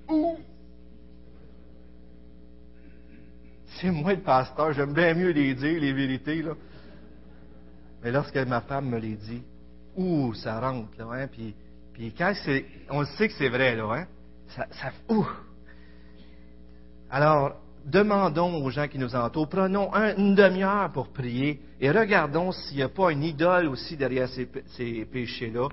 Ouh! 0.09 0.37
C'est 3.79 3.91
moi 3.91 4.13
le 4.13 4.21
pasteur, 4.21 4.73
j'aime 4.73 4.93
bien 4.93 5.13
mieux 5.13 5.31
les 5.31 5.55
dire, 5.55 5.79
les 5.79 5.93
vérités, 5.93 6.41
là. 6.41 6.53
Mais 8.03 8.11
lorsque 8.11 8.35
ma 8.35 8.61
femme 8.61 8.89
me 8.89 8.97
les 8.97 9.15
dit, 9.15 9.43
ouh, 9.95 10.33
ça 10.33 10.59
rentre, 10.59 10.97
là, 10.97 11.07
hein, 11.11 11.27
puis, 11.27 11.55
puis 11.93 12.13
quand 12.17 12.33
c'est, 12.43 12.65
on 12.89 13.05
sait 13.05 13.27
que 13.27 13.33
c'est 13.35 13.49
vrai, 13.49 13.75
là, 13.75 13.93
hein, 13.93 14.07
ça, 14.49 14.67
ça, 14.71 14.91
ouh. 15.09 15.27
Alors, 17.09 17.60
demandons 17.85 18.63
aux 18.63 18.69
gens 18.69 18.87
qui 18.87 18.99
nous 18.99 19.15
entourent, 19.15 19.49
prenons 19.49 19.93
une 19.93 20.35
demi-heure 20.35 20.91
pour 20.91 21.09
prier 21.09 21.61
et 21.79 21.91
regardons 21.91 22.51
s'il 22.51 22.77
n'y 22.77 22.83
a 22.83 22.89
pas 22.89 23.11
une 23.11 23.23
idole 23.23 23.67
aussi 23.67 23.97
derrière 23.97 24.29
ces, 24.29 25.05
péchés-là. 25.05 25.67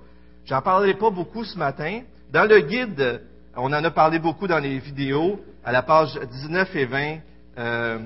J'en 0.44 0.62
parlerai 0.62 0.94
pas 0.94 1.11
beaucoup 1.11 1.44
ce 1.44 1.59
matin. 1.59 2.03
Dans 2.33 2.44
le 2.49 2.61
guide, 2.61 3.23
on 3.57 3.66
en 3.66 3.85
a 3.85 3.90
parlé 3.90 4.18
beaucoup 4.18 4.47
dans 4.47 4.59
les 4.59 4.79
vidéos, 4.79 5.40
à 5.64 5.73
la 5.73 5.83
page 5.83 6.18
19 6.18 6.77
et 6.77 6.87
20, 6.87 7.18
euh, 7.59 7.99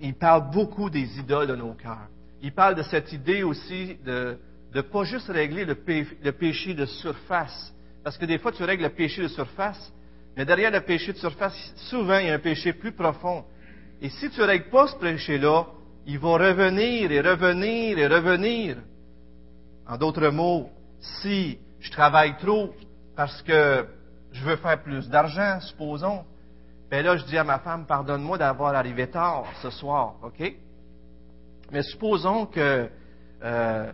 il 0.00 0.14
parle 0.14 0.50
beaucoup 0.50 0.90
des 0.90 1.18
idoles 1.18 1.46
de 1.46 1.56
nos 1.56 1.74
cœurs. 1.74 2.08
Il 2.42 2.52
parle 2.52 2.74
de 2.74 2.82
cette 2.82 3.12
idée 3.12 3.42
aussi 3.42 3.96
de 4.04 4.38
ne 4.74 4.80
pas 4.80 5.04
juste 5.04 5.28
régler 5.28 5.64
le, 5.64 5.76
le, 6.22 6.32
péché 6.32 6.74
de 6.74 6.84
surface. 6.84 7.72
Parce 8.04 8.18
que 8.18 8.24
des 8.26 8.38
fois, 8.38 8.52
tu 8.52 8.62
règles 8.62 8.82
le 8.82 8.90
péché 8.90 9.22
de 9.22 9.28
surface, 9.28 9.92
mais 10.36 10.44
derrière 10.44 10.70
le 10.70 10.82
péché 10.82 11.12
de 11.14 11.18
surface, 11.18 11.56
souvent, 11.88 12.18
il 12.18 12.26
y 12.26 12.30
a 12.30 12.34
un 12.34 12.38
péché 12.38 12.74
plus 12.74 12.92
profond. 12.92 13.44
Et 14.02 14.10
si 14.10 14.28
tu 14.28 14.40
ne 14.40 14.44
règles 14.44 14.68
pas 14.68 14.86
ce 14.86 14.96
péché-là, 14.96 15.66
il 16.06 16.18
va 16.18 16.32
revenir 16.34 17.10
et 17.10 17.20
revenir 17.22 17.98
et 17.98 18.06
revenir. 18.06 18.76
En 19.88 19.96
d'autres 19.96 20.28
mots, 20.28 20.68
si 21.00 21.58
je 21.80 21.90
travaille 21.90 22.36
trop 22.36 22.74
parce 23.16 23.40
que 23.42 23.86
je 24.32 24.44
veux 24.44 24.56
faire 24.56 24.82
plus 24.82 25.08
d'argent, 25.08 25.58
supposons, 25.60 26.24
ben 26.90 27.04
là, 27.04 27.16
je 27.16 27.24
dis 27.24 27.38
à 27.38 27.44
ma 27.44 27.58
femme, 27.60 27.86
pardonne-moi 27.86 28.36
d'avoir 28.36 28.74
arrivé 28.74 29.08
tard 29.08 29.46
ce 29.62 29.70
soir, 29.70 30.16
OK? 30.22 30.54
Mais 31.72 31.82
supposons 31.82 32.44
que 32.46 32.90
euh, 33.42 33.92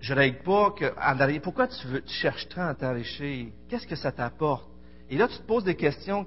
je 0.00 0.12
ne 0.12 0.18
règle 0.18 0.42
pas 0.42 0.70
que 0.72 1.38
pourquoi 1.38 1.68
tu, 1.68 1.86
veux, 1.86 2.02
tu 2.02 2.12
cherches 2.12 2.48
tant 2.50 2.68
à 2.68 2.74
t'enrichir? 2.74 3.48
Qu'est-ce 3.68 3.86
que 3.86 3.96
ça 3.96 4.12
t'apporte? 4.12 4.73
Et 5.14 5.16
là, 5.16 5.28
tu 5.28 5.38
te 5.38 5.42
poses 5.42 5.62
des 5.62 5.76
questions. 5.76 6.26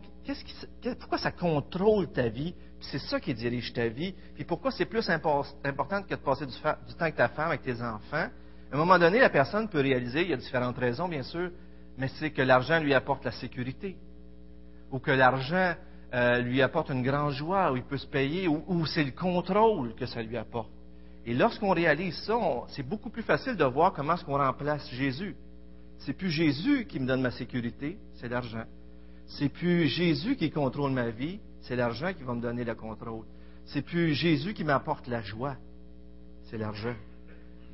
Pourquoi 0.97 1.17
ça 1.17 1.29
contrôle 1.29 2.09
ta 2.09 2.29
vie? 2.29 2.55
c'est 2.79 2.99
ça 2.99 3.19
qui 3.19 3.33
dirige 3.33 3.73
ta 3.73 3.89
vie. 3.89 4.13
Puis 4.33 4.45
pourquoi 4.45 4.71
c'est 4.71 4.85
plus 4.85 5.09
important 5.09 6.03
que 6.03 6.11
de 6.11 6.15
passer 6.15 6.45
du, 6.45 6.53
temps 6.53 6.77
avec 7.01 7.17
ta 7.17 7.27
femme, 7.27 7.49
avec 7.49 7.63
tes 7.63 7.81
enfants? 7.81 8.29
À 8.71 8.75
un 8.75 8.77
moment 8.77 8.97
donné, 8.97 9.19
la 9.19 9.29
personne 9.29 9.67
peut 9.67 9.81
réaliser, 9.81 10.21
il 10.21 10.29
y 10.29 10.33
a 10.33 10.37
différentes 10.37 10.77
raisons, 10.77 11.09
bien 11.09 11.23
sûr, 11.23 11.51
mais 11.97 12.07
c'est 12.07 12.31
que 12.31 12.41
l'argent 12.41 12.79
lui 12.79 12.93
apporte 12.93 13.25
la 13.25 13.31
sécurité. 13.31 13.97
Ou 14.91 14.99
que 14.99 15.11
l'argent 15.11 15.73
euh, 16.13 16.37
lui 16.39 16.61
apporte 16.61 16.89
une 16.89 17.03
grande 17.03 17.33
joie, 17.33 17.73
où 17.73 17.75
il 17.75 17.83
peut 17.83 17.97
se 17.97 18.07
payer, 18.07 18.47
ou, 18.47 18.85
c'est 18.85 19.03
le 19.03 19.11
contrôle 19.11 19.95
que 19.95 20.05
ça 20.05 20.21
lui 20.21 20.37
apporte. 20.37 20.71
Et 21.25 21.33
lorsqu'on 21.33 21.71
réalise 21.71 22.15
ça, 22.19 22.37
c'est 22.69 22.87
beaucoup 22.87 23.09
plus 23.09 23.23
facile 23.23 23.57
de 23.57 23.65
voir 23.65 23.91
comment 23.91 24.13
est-ce 24.13 24.23
qu'on 24.23 24.37
remplace 24.37 24.89
Jésus. 24.91 25.35
C'est 25.99 26.13
plus 26.13 26.29
Jésus 26.29 26.85
qui 26.85 26.99
me 26.99 27.07
donne 27.07 27.21
ma 27.21 27.31
sécurité, 27.31 27.97
c'est 28.15 28.29
l'argent. 28.29 28.65
C'est 29.27 29.49
plus 29.49 29.87
Jésus 29.87 30.35
qui 30.35 30.49
contrôle 30.51 30.91
ma 30.91 31.09
vie, 31.09 31.39
c'est 31.61 31.75
l'argent 31.75 32.13
qui 32.13 32.23
va 32.23 32.33
me 32.33 32.41
donner 32.41 32.63
le 32.63 32.75
contrôle. 32.75 33.25
C'est 33.65 33.81
plus 33.81 34.13
Jésus 34.13 34.53
qui 34.53 34.63
m'apporte 34.63 35.07
la 35.07 35.21
joie, 35.21 35.55
c'est 36.45 36.57
l'argent. 36.57 36.95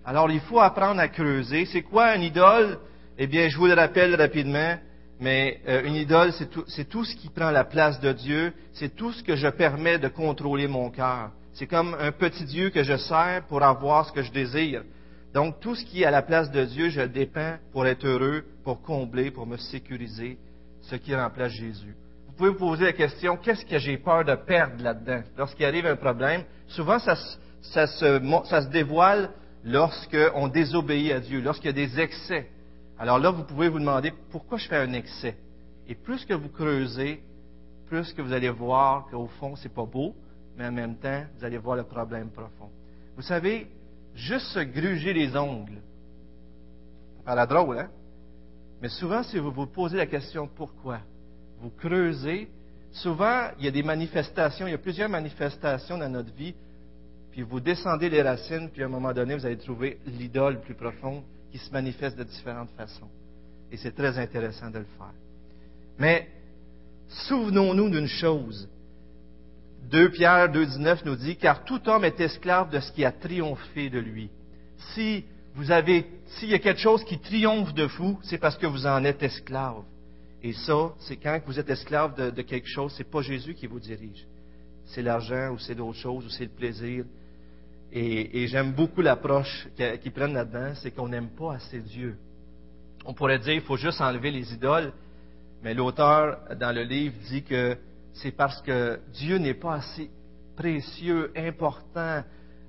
Alors 0.06 0.32
il 0.32 0.42
faut 0.42 0.60
apprendre 0.60 1.00
à 1.00 1.08
creuser. 1.08 1.66
C'est 1.66 1.84
quoi 1.84 2.16
une 2.16 2.24
idole? 2.24 2.80
Eh 3.18 3.28
bien, 3.28 3.48
je 3.48 3.58
vous 3.58 3.68
le 3.68 3.74
rappelle 3.74 4.16
rapidement, 4.16 4.76
mais 5.20 5.62
euh, 5.68 5.84
une 5.84 5.96
idole, 5.96 6.34
c'est 6.34 6.50
tout, 6.50 6.66
tout, 6.90 7.06
ce 7.06 7.16
qui 7.16 7.30
prend 7.30 7.52
la 7.52 7.64
place 7.64 8.00
de 8.00 8.12
Dieu, 8.12 8.54
c'est 8.74 8.96
tout 8.96 9.12
ce 9.12 9.24
que 9.24 9.36
je 9.36 9.48
permets 9.48 10.00
de 10.00 10.08
contrôler 10.08 10.68
mon 10.68 10.90
cœur. 10.90 11.32
C'est 11.54 11.68
comme 11.68 11.96
un 12.00 12.12
petit 12.12 12.44
Dieu 12.46 12.72
que 12.72 12.84
je 12.84 12.98
sers 12.98 13.44
pour 13.48 13.62
avoir 13.62 14.08
ce 14.08 14.12
que 14.12 14.24
je 14.24 14.32
désire. 14.32 14.84
Donc, 15.34 15.60
tout 15.60 15.74
ce 15.76 15.84
qui 15.84 16.04
est 16.04 16.06
à 16.06 16.12
la 16.12 16.22
place 16.22 16.52
de 16.52 16.64
Dieu, 16.66 16.90
je 16.90 17.02
dépends 17.02 17.58
pour 17.72 17.88
être 17.88 18.06
heureux, 18.06 18.44
pour 18.64 18.82
combler, 18.82 19.32
pour 19.32 19.48
me 19.48 19.58
sécuriser, 19.58 20.38
ce 20.82 20.96
qui 20.96 21.16
remplace 21.16 21.54
Jésus. 21.54 21.96
Vous 22.28 22.34
pouvez 22.34 22.50
vous 22.52 22.58
poser 22.58 22.86
la 22.86 22.94
question, 22.94 23.38
qu'est-ce 23.38 23.66
que 23.66 23.80
j'ai 23.80 23.98
peur 23.98 24.24
de 24.26 24.36
perdre 24.36 24.84
là-dedans? 24.84 25.24
Lorsqu'il 25.38 25.66
arrive 25.66 25.88
un 25.88 25.96
problème, 25.96 26.44
souvent 26.68 27.00
ça, 27.00 27.16
ça, 27.62 27.88
se, 27.88 28.44
ça 28.46 28.62
se 28.62 28.70
dévoile 28.70 29.32
lorsqu'on 29.64 30.48
désobéit 30.50 31.12
à 31.12 31.20
Dieu, 31.20 31.42
lorsqu'il 31.42 31.68
y 31.68 31.70
a 31.70 31.88
des 31.88 32.00
excès. 32.00 32.48
Alors 33.00 33.18
là, 33.18 33.32
vous 33.32 33.44
pouvez 33.44 33.70
vous 33.70 33.80
demander, 33.80 34.14
pourquoi 34.32 34.58
je 34.58 34.68
fais 34.68 34.78
un 34.78 34.94
excès? 34.94 35.36
Et 35.88 35.96
plus 35.96 36.26
que 36.26 36.34
vous 36.34 36.50
creusez, 36.50 37.22
plus 37.88 38.14
que 38.14 38.22
vous 38.22 38.34
allez 38.34 38.50
voir 38.50 39.08
qu'au 39.10 39.28
fond, 39.40 39.56
c'est 39.56 39.74
pas 39.74 39.86
beau, 39.86 40.16
mais 40.58 40.68
en 40.68 40.72
même 40.72 40.98
temps, 40.98 41.24
vous 41.38 41.46
allez 41.46 41.58
voir 41.58 41.76
le 41.76 41.84
problème 41.84 42.30
profond. 42.30 42.70
Vous 43.16 43.22
savez, 43.22 43.68
juste 44.16 44.48
se 44.48 44.60
gruger 44.60 45.14
les 45.14 45.36
ongles. 45.36 45.82
Ça 47.26 47.36
la 47.36 47.46
drôle, 47.46 47.80
hein? 47.80 47.90
Mais 48.82 48.90
souvent, 48.90 49.24
si 49.24 49.40
vous 49.40 49.52
vous 49.52 49.68
posez 49.68 49.96
la 49.96 50.06
question 50.06 50.48
pourquoi, 50.48 51.00
vous 51.62 51.70
creusez, 51.70 52.50
souvent, 52.92 53.50
il 53.58 53.66
y 53.66 53.68
a 53.68 53.72
des 53.72 53.84
manifestations, 53.84 54.68
il 54.68 54.72
y 54.72 54.76
a 54.76 54.78
plusieurs 54.78 55.10
manifestations 55.10 55.98
dans 55.98 56.10
notre 56.10 56.34
vie, 56.34 56.54
puis 57.32 57.42
vous 57.42 57.60
descendez 57.60 58.10
les 58.10 58.22
racines, 58.22 58.70
puis 58.70 58.84
à 58.84 58.86
un 58.86 58.90
moment 58.90 59.14
donné, 59.14 59.36
vous 59.36 59.46
allez 59.46 59.58
trouver 59.58 60.00
l'idole 60.06 60.60
plus 60.60 60.76
profonde 60.76 61.24
qui 61.52 61.58
se 61.58 61.72
manifeste 61.72 62.18
de 62.18 62.24
différentes 62.24 62.72
façons. 62.72 63.08
Et 63.72 63.78
c'est 63.78 63.96
très 63.96 64.18
intéressant 64.20 64.70
de 64.70 64.80
le 64.80 64.86
faire. 64.98 65.14
Mais 65.98 66.28
souvenons-nous 67.08 67.90
d'une 67.90 68.08
chose. 68.08 68.68
2 69.90 70.10
Pierre 70.10 70.50
2.19 70.52 71.00
nous 71.06 71.16
dit, 71.16 71.36
car 71.36 71.64
tout 71.66 71.88
homme 71.88 72.06
est 72.06 72.20
esclave 72.20 72.70
de 72.70 72.80
ce 72.80 72.92
qui 72.92 73.06
a 73.06 73.12
triomphé 73.12 73.90
de 73.90 74.00
lui. 74.00 74.30
Si 74.94 75.26
vous 75.56 75.72
avez, 75.72 76.06
s'il 76.26 76.50
y 76.50 76.54
a 76.54 76.60
quelque 76.60 76.80
chose 76.80 77.04
qui 77.04 77.20
triomphe 77.20 77.74
de 77.74 77.84
vous, 77.84 78.20
c'est 78.24 78.38
parce 78.38 78.58
que 78.58 78.66
vous 78.66 78.88
en 78.88 79.04
êtes 79.04 79.22
esclave. 79.22 79.84
Et 80.42 80.54
ça, 80.54 80.94
c'est 81.00 81.18
quand 81.18 81.40
vous 81.46 81.60
êtes 81.60 81.70
esclave 81.70 82.34
de, 82.34 82.42
quelque 82.42 82.68
chose, 82.68 82.94
c'est 82.98 83.10
pas 83.10 83.22
Jésus 83.22 83.54
qui 83.54 83.68
vous 83.68 83.80
dirige. 83.80 84.26
C'est 84.86 85.02
l'argent 85.02 85.52
ou 85.52 85.60
c'est 85.60 85.76
d'autres 85.76 86.00
choses 86.00 86.26
ou 86.26 86.30
c'est 86.30 86.44
le 86.44 86.50
plaisir. 86.50 87.06
Et, 87.92 88.48
j'aime 88.48 88.74
beaucoup 88.74 89.02
l'approche 89.02 89.68
qu'ils 90.02 90.12
prennent 90.12 90.34
là-dedans, 90.34 90.74
c'est 90.76 90.92
qu'on 90.92 91.08
n'aime 91.08 91.30
pas 91.30 91.54
assez 91.54 91.80
Dieu. 91.80 92.18
On 93.06 93.14
pourrait 93.14 93.40
dire, 93.40 93.54
il 93.54 93.62
faut 93.62 93.78
juste 93.78 94.02
enlever 94.02 94.32
les 94.32 94.52
idoles, 94.54 94.92
mais 95.64 95.74
l'auteur, 95.74 96.40
dans 96.60 96.74
le 96.74 96.84
livre, 96.84 97.14
dit 97.30 97.44
que 97.44 97.78
c'est 98.14 98.32
parce 98.32 98.62
que 98.62 99.00
Dieu 99.14 99.38
n'est 99.38 99.54
pas 99.54 99.76
assez 99.76 100.10
précieux, 100.56 101.32
important. 101.36 102.24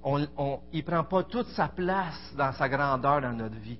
Il 0.06 0.28
ne 0.72 0.82
prend 0.82 1.04
pas 1.04 1.22
toute 1.24 1.48
sa 1.48 1.68
place 1.68 2.34
dans 2.36 2.52
sa 2.52 2.68
grandeur 2.68 3.20
dans 3.20 3.32
notre 3.32 3.56
vie. 3.56 3.78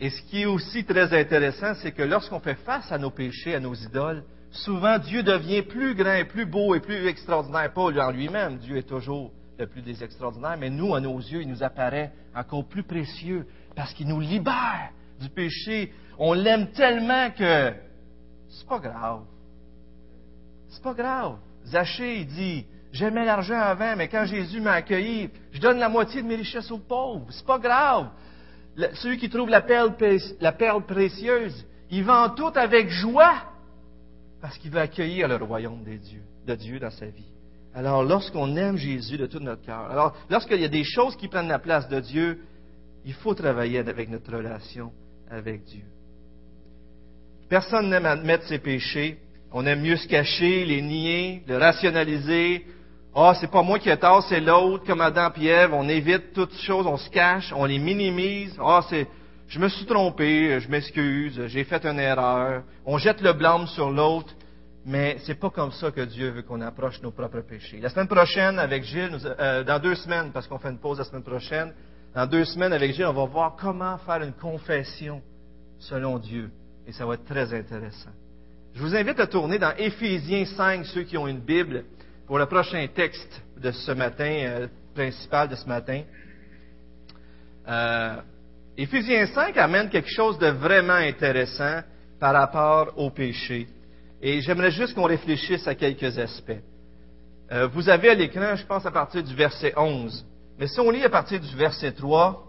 Et 0.00 0.10
ce 0.10 0.22
qui 0.22 0.42
est 0.42 0.46
aussi 0.46 0.84
très 0.84 1.18
intéressant, 1.18 1.74
c'est 1.74 1.92
que 1.92 2.02
lorsqu'on 2.02 2.40
fait 2.40 2.56
face 2.56 2.90
à 2.90 2.98
nos 2.98 3.10
péchés, 3.10 3.54
à 3.54 3.60
nos 3.60 3.74
idoles, 3.74 4.24
souvent 4.50 4.98
Dieu 4.98 5.22
devient 5.22 5.62
plus 5.62 5.94
grand, 5.94 6.26
plus 6.28 6.46
beau 6.46 6.74
et 6.74 6.80
plus 6.80 7.06
extraordinaire. 7.06 7.72
Pas 7.72 7.82
en 7.82 8.10
lui-même, 8.10 8.58
Dieu 8.58 8.76
est 8.78 8.88
toujours 8.88 9.30
le 9.58 9.66
plus 9.66 9.82
des 9.82 10.02
extraordinaires, 10.02 10.56
mais 10.58 10.70
nous, 10.70 10.94
à 10.94 11.00
nos 11.00 11.18
yeux, 11.18 11.42
il 11.42 11.48
nous 11.48 11.62
apparaît 11.62 12.12
encore 12.34 12.66
plus 12.66 12.82
précieux 12.82 13.46
parce 13.76 13.92
qu'il 13.94 14.08
nous 14.08 14.20
libère 14.20 14.90
du 15.20 15.28
péché. 15.28 15.92
On 16.18 16.32
l'aime 16.32 16.72
tellement 16.72 17.30
que 17.30 17.72
c'est 18.48 18.66
pas 18.66 18.78
grave. 18.78 19.22
C'est 20.72 20.82
pas 20.82 20.94
grave. 20.94 21.36
Zachée, 21.66 22.20
il 22.20 22.26
dit, 22.26 22.66
j'aimais 22.92 23.24
l'argent 23.24 23.58
avant, 23.58 23.94
mais 23.96 24.08
quand 24.08 24.24
Jésus 24.24 24.60
m'a 24.60 24.72
accueilli, 24.72 25.30
je 25.52 25.60
donne 25.60 25.78
la 25.78 25.88
moitié 25.88 26.22
de 26.22 26.26
mes 26.26 26.36
richesses 26.36 26.70
aux 26.70 26.78
pauvres. 26.78 27.26
C'est 27.30 27.46
pas 27.46 27.58
grave. 27.58 28.08
celui 28.94 29.18
qui 29.18 29.28
trouve 29.28 29.50
la 29.50 29.60
perle, 29.60 29.94
précieuse, 30.86 31.64
il 31.90 32.04
vend 32.04 32.30
tout 32.30 32.52
avec 32.54 32.88
joie 32.88 33.34
parce 34.40 34.58
qu'il 34.58 34.70
veut 34.70 34.80
accueillir 34.80 35.28
le 35.28 35.36
royaume 35.36 35.84
des 35.84 35.98
dieux, 35.98 36.24
de 36.46 36.54
Dieu 36.54 36.80
dans 36.80 36.90
sa 36.90 37.06
vie. 37.06 37.30
Alors, 37.74 38.02
lorsqu'on 38.02 38.56
aime 38.56 38.76
Jésus 38.76 39.16
de 39.16 39.26
tout 39.26 39.38
notre 39.38 39.62
cœur, 39.62 40.14
lorsqu'il 40.28 40.60
y 40.60 40.64
a 40.64 40.68
des 40.68 40.84
choses 40.84 41.16
qui 41.16 41.28
prennent 41.28 41.48
la 41.48 41.60
place 41.60 41.88
de 41.88 42.00
Dieu, 42.00 42.40
il 43.04 43.14
faut 43.14 43.34
travailler 43.34 43.78
avec 43.78 44.08
notre 44.08 44.34
relation 44.34 44.92
avec 45.30 45.64
Dieu. 45.64 45.84
Personne 47.48 47.90
n'aime 47.90 48.06
admettre 48.06 48.46
ses 48.46 48.58
péchés. 48.58 49.18
On 49.54 49.66
aime 49.66 49.82
mieux 49.82 49.96
se 49.96 50.08
cacher, 50.08 50.64
les 50.64 50.80
nier, 50.80 51.42
le 51.46 51.58
rationaliser. 51.58 52.64
Ah, 53.14 53.32
oh, 53.32 53.38
c'est 53.38 53.50
pas 53.50 53.62
moi 53.62 53.78
qui 53.78 53.90
ai 53.90 53.96
tort, 53.98 54.22
c'est 54.22 54.40
l'autre, 54.40 54.84
comme 54.86 55.02
Adam 55.02 55.30
et 55.38 55.46
Ève. 55.46 55.74
On 55.74 55.88
évite 55.88 56.32
toutes 56.32 56.54
choses, 56.54 56.86
on 56.86 56.96
se 56.96 57.10
cache, 57.10 57.52
on 57.54 57.66
les 57.66 57.78
minimise. 57.78 58.56
Ah, 58.58 58.80
c'est, 58.88 59.06
je 59.48 59.58
me 59.58 59.68
suis 59.68 59.84
trompé, 59.84 60.58
je 60.60 60.68
m'excuse, 60.70 61.46
j'ai 61.48 61.64
fait 61.64 61.84
une 61.84 62.00
erreur. 62.00 62.62
On 62.86 62.96
jette 62.96 63.20
le 63.20 63.34
blâme 63.34 63.66
sur 63.66 63.90
l'autre. 63.90 64.34
Mais 64.84 65.18
c'est 65.24 65.36
pas 65.36 65.50
comme 65.50 65.70
ça 65.70 65.92
que 65.92 66.00
Dieu 66.00 66.30
veut 66.30 66.42
qu'on 66.42 66.60
approche 66.60 67.00
nos 67.02 67.12
propres 67.12 67.42
péchés. 67.42 67.78
La 67.80 67.88
semaine 67.88 68.08
prochaine, 68.08 68.58
avec 68.58 68.82
Gilles, 68.82 69.16
euh, 69.38 69.62
dans 69.62 69.78
deux 69.78 69.94
semaines, 69.94 70.32
parce 70.32 70.48
qu'on 70.48 70.58
fait 70.58 70.70
une 70.70 70.78
pause 70.78 70.98
la 70.98 71.04
semaine 71.04 71.22
prochaine, 71.22 71.72
dans 72.14 72.26
deux 72.26 72.44
semaines 72.44 72.72
avec 72.72 72.92
Gilles, 72.92 73.06
on 73.06 73.12
va 73.12 73.26
voir 73.26 73.56
comment 73.56 73.96
faire 73.98 74.22
une 74.22 74.32
confession 74.32 75.22
selon 75.78 76.18
Dieu. 76.18 76.50
Et 76.86 76.92
ça 76.92 77.06
va 77.06 77.14
être 77.14 77.24
très 77.24 77.54
intéressant. 77.54 78.10
Je 78.74 78.80
vous 78.80 78.96
invite 78.96 79.20
à 79.20 79.26
tourner 79.26 79.58
dans 79.58 79.74
Éphésiens 79.76 80.46
5, 80.46 80.86
ceux 80.86 81.02
qui 81.02 81.18
ont 81.18 81.28
une 81.28 81.40
Bible, 81.40 81.84
pour 82.26 82.38
le 82.38 82.46
prochain 82.46 82.86
texte 82.94 83.42
de 83.58 83.70
ce 83.70 83.92
matin, 83.92 84.24
euh, 84.24 84.66
principal 84.94 85.48
de 85.48 85.56
ce 85.56 85.66
matin. 85.68 86.02
Euh, 87.68 88.16
Éphésiens 88.78 89.26
5 89.26 89.58
amène 89.58 89.90
quelque 89.90 90.08
chose 90.08 90.38
de 90.38 90.46
vraiment 90.46 90.94
intéressant 90.94 91.82
par 92.18 92.32
rapport 92.32 92.94
au 92.96 93.10
péché. 93.10 93.68
Et 94.22 94.40
j'aimerais 94.40 94.70
juste 94.70 94.94
qu'on 94.94 95.04
réfléchisse 95.04 95.68
à 95.68 95.74
quelques 95.74 96.18
aspects. 96.18 96.62
Euh, 97.52 97.66
vous 97.66 97.90
avez 97.90 98.08
à 98.08 98.14
l'écran, 98.14 98.56
je 98.56 98.64
pense, 98.64 98.86
à 98.86 98.90
partir 98.90 99.22
du 99.22 99.34
verset 99.34 99.74
11. 99.76 100.24
Mais 100.58 100.66
si 100.66 100.80
on 100.80 100.90
lit 100.90 101.04
à 101.04 101.10
partir 101.10 101.38
du 101.38 101.56
verset 101.56 101.92
3, 101.92 102.42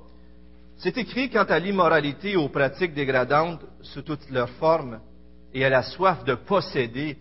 c'est 0.77 0.97
écrit 0.97 1.29
quant 1.29 1.43
à 1.43 1.59
l'immoralité 1.59 2.31
et 2.31 2.37
aux 2.37 2.47
pratiques 2.47 2.93
dégradantes 2.93 3.65
sous 3.81 4.03
toutes 4.03 4.29
leurs 4.29 4.49
formes 4.51 5.01
et 5.53 5.65
à 5.65 5.69
la 5.69 5.83
soif 5.83 6.23
de 6.23 6.35
posséder, 6.35 7.17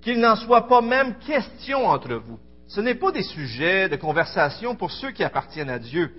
qu'il 0.00 0.20
n'en 0.20 0.36
soit 0.36 0.68
pas 0.68 0.80
même 0.80 1.18
question 1.18 1.86
entre 1.86 2.14
vous. 2.14 2.38
Ce 2.66 2.80
n'est 2.80 2.94
pas 2.94 3.12
des 3.12 3.22
sujets 3.22 3.88
de 3.88 3.96
conversation 3.96 4.76
pour 4.76 4.90
ceux 4.90 5.10
qui 5.10 5.24
appartiennent 5.24 5.70
à 5.70 5.78
Dieu, 5.78 6.12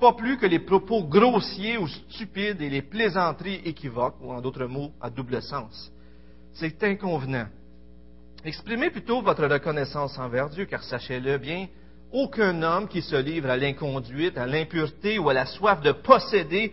pas 0.00 0.12
plus 0.12 0.36
que 0.36 0.46
les 0.46 0.58
propos 0.58 1.02
grossiers 1.02 1.78
ou 1.78 1.88
stupides 1.88 2.60
et 2.60 2.70
les 2.70 2.82
plaisanteries 2.82 3.62
équivoques, 3.64 4.16
ou 4.20 4.32
en 4.32 4.40
d'autres 4.40 4.66
mots, 4.66 4.92
à 5.00 5.10
double 5.10 5.42
sens. 5.42 5.90
C'est 6.54 6.82
inconvenant. 6.84 7.46
Exprimez 8.44 8.90
plutôt 8.90 9.22
votre 9.22 9.46
reconnaissance 9.46 10.18
envers 10.18 10.48
Dieu, 10.50 10.66
car 10.66 10.82
sachez-le 10.82 11.38
bien, 11.38 11.66
aucun 12.12 12.62
homme 12.62 12.88
qui 12.88 13.02
se 13.02 13.16
livre 13.16 13.50
à 13.50 13.56
l'inconduite, 13.56 14.38
à 14.38 14.46
l'impureté 14.46 15.18
ou 15.18 15.28
à 15.28 15.34
la 15.34 15.46
soif 15.46 15.80
de 15.80 15.92
posséder, 15.92 16.72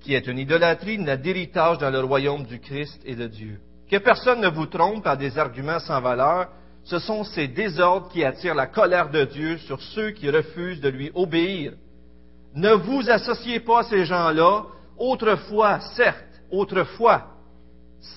qui 0.00 0.14
est 0.14 0.26
une 0.26 0.38
idolâtrie, 0.38 0.98
n'a 0.98 1.16
d'héritage 1.16 1.78
dans 1.78 1.90
le 1.90 2.00
royaume 2.00 2.44
du 2.44 2.60
Christ 2.60 3.00
et 3.04 3.14
de 3.14 3.26
Dieu. 3.26 3.58
Que 3.90 3.96
personne 3.96 4.40
ne 4.40 4.48
vous 4.48 4.66
trompe 4.66 5.04
par 5.04 5.16
des 5.16 5.38
arguments 5.38 5.80
sans 5.80 6.00
valeur, 6.00 6.48
ce 6.84 6.98
sont 6.98 7.24
ces 7.24 7.48
désordres 7.48 8.08
qui 8.08 8.24
attirent 8.24 8.54
la 8.54 8.66
colère 8.66 9.10
de 9.10 9.24
Dieu 9.24 9.58
sur 9.58 9.80
ceux 9.80 10.10
qui 10.10 10.30
refusent 10.30 10.80
de 10.80 10.88
lui 10.88 11.10
obéir. 11.14 11.72
Ne 12.54 12.72
vous 12.72 13.10
associez 13.10 13.60
pas 13.60 13.80
à 13.80 13.84
ces 13.84 14.04
gens-là. 14.04 14.64
Autrefois, 14.96 15.80
certes, 15.94 16.42
autrefois, 16.50 17.26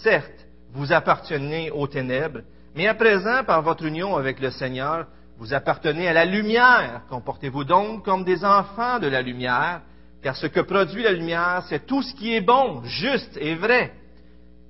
certes, 0.02 0.48
vous 0.74 0.94
appartenez 0.94 1.70
aux 1.70 1.88
ténèbres, 1.88 2.42
mais 2.76 2.88
à 2.88 2.94
présent, 2.94 3.44
par 3.44 3.62
votre 3.62 3.86
union 3.86 4.16
avec 4.16 4.40
le 4.40 4.52
Seigneur, 4.52 5.08
vous 5.38 5.54
appartenez 5.54 6.08
à 6.08 6.14
la 6.14 6.26
lumière. 6.26 7.02
Comportez-vous 7.10 7.66
donc 7.66 8.06
comme 8.06 8.24
des 8.24 8.46
enfants 8.46 9.00
de 9.00 9.08
la 9.08 9.22
lumière, 9.22 9.82
car 10.22 10.36
ce 10.36 10.48
que 10.48 10.60
produit 10.60 11.04
la 11.04 11.12
lumière, 11.12 11.64
c'est 11.68 11.86
tout 11.86 12.02
ce 12.02 12.14
qui 12.14 12.36
est 12.36 12.42
bon, 12.42 12.84
juste 12.84 13.38
et 13.38 13.56
vrai. 13.56 13.94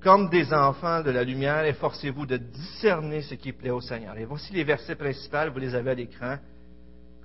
Comme 0.02 0.30
des 0.30 0.52
enfants 0.52 1.04
de 1.04 1.12
la 1.12 1.24
lumière, 1.24 1.66
efforcez-vous 1.66 2.26
de 2.26 2.38
discerner 2.38 3.22
ce 3.22 3.36
qui 3.36 3.52
plaît 3.52 3.70
au 3.70 3.82
Seigneur. 3.82 4.18
Et 4.18 4.26
voici 4.26 4.52
les 4.54 4.64
versets 4.64 4.96
principaux, 4.96 5.52
vous 5.54 5.60
les 5.60 5.76
avez 5.76 5.92
à 5.92 5.94
l'écran, 5.94 6.38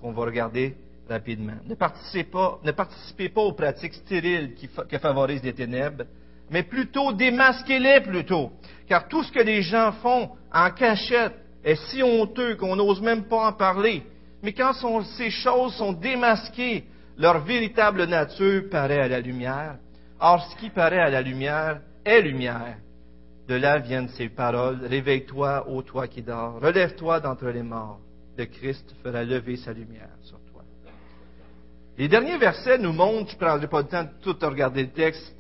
qu'on 0.00 0.12
va 0.12 0.24
regarder 0.24 0.76
rapidement. 1.08 1.54
Ne 1.66 1.74
participez 1.74 3.28
pas, 3.28 3.40
aux 3.40 3.52
pratiques 3.52 3.94
stériles 3.94 4.54
qui, 4.54 4.68
qui 4.68 4.98
favorisent 4.98 5.42
les 5.42 5.54
ténèbres, 5.54 6.04
mais 6.50 6.64
plutôt 6.64 7.12
démasquez-les 7.12 8.00
plutôt. 8.02 8.52
Car 8.88 9.08
tout 9.08 9.22
ce 9.22 9.32
que 9.32 9.40
les 9.40 9.62
gens 9.62 9.92
font 10.02 10.30
en 10.52 10.70
cachette 10.70 11.34
est 11.64 11.76
si 11.90 12.02
honteux 12.02 12.56
qu'on 12.56 12.76
n'ose 12.76 13.00
même 13.00 13.24
pas 13.24 13.48
en 13.48 13.52
parler. 13.52 14.02
Mais 14.42 14.52
quand 14.52 14.72
ces 15.16 15.30
choses 15.30 15.74
sont 15.76 15.92
démasquées, 15.92 16.84
leur 17.18 17.44
véritable 17.44 18.04
nature 18.04 18.68
paraît 18.70 19.00
à 19.00 19.08
la 19.08 19.20
lumière. 19.20 19.76
Or, 20.20 20.46
ce 20.50 20.56
qui 20.56 20.70
paraît 20.70 21.00
à 21.00 21.10
la 21.10 21.22
lumière 21.22 21.80
est 22.04 22.20
lumière. 22.20 22.76
De 23.48 23.54
là 23.54 23.78
viennent 23.78 24.08
ces 24.08 24.28
paroles. 24.28 24.80
Réveille-toi, 24.84 25.68
ô 25.68 25.82
toi 25.82 26.08
qui 26.08 26.22
dors. 26.22 26.60
Relève-toi 26.60 27.20
d'entre 27.20 27.48
les 27.48 27.62
morts. 27.62 28.00
Le 28.36 28.44
Christ 28.46 28.94
fera 29.02 29.24
lever 29.24 29.56
sa 29.56 29.72
lumière 29.72 30.10
sur 30.22 30.38
toi. 30.52 30.62
Les 31.96 32.08
derniers 32.08 32.38
versets 32.38 32.78
nous 32.78 32.92
montrent, 32.92 33.30
je 33.30 33.36
ne 33.36 33.40
prendrai 33.40 33.68
pas 33.68 33.80
le 33.80 33.88
temps 33.88 34.04
de 34.04 34.22
tout 34.22 34.36
regarder 34.46 34.82
le 34.82 34.90
texte, 34.90 35.34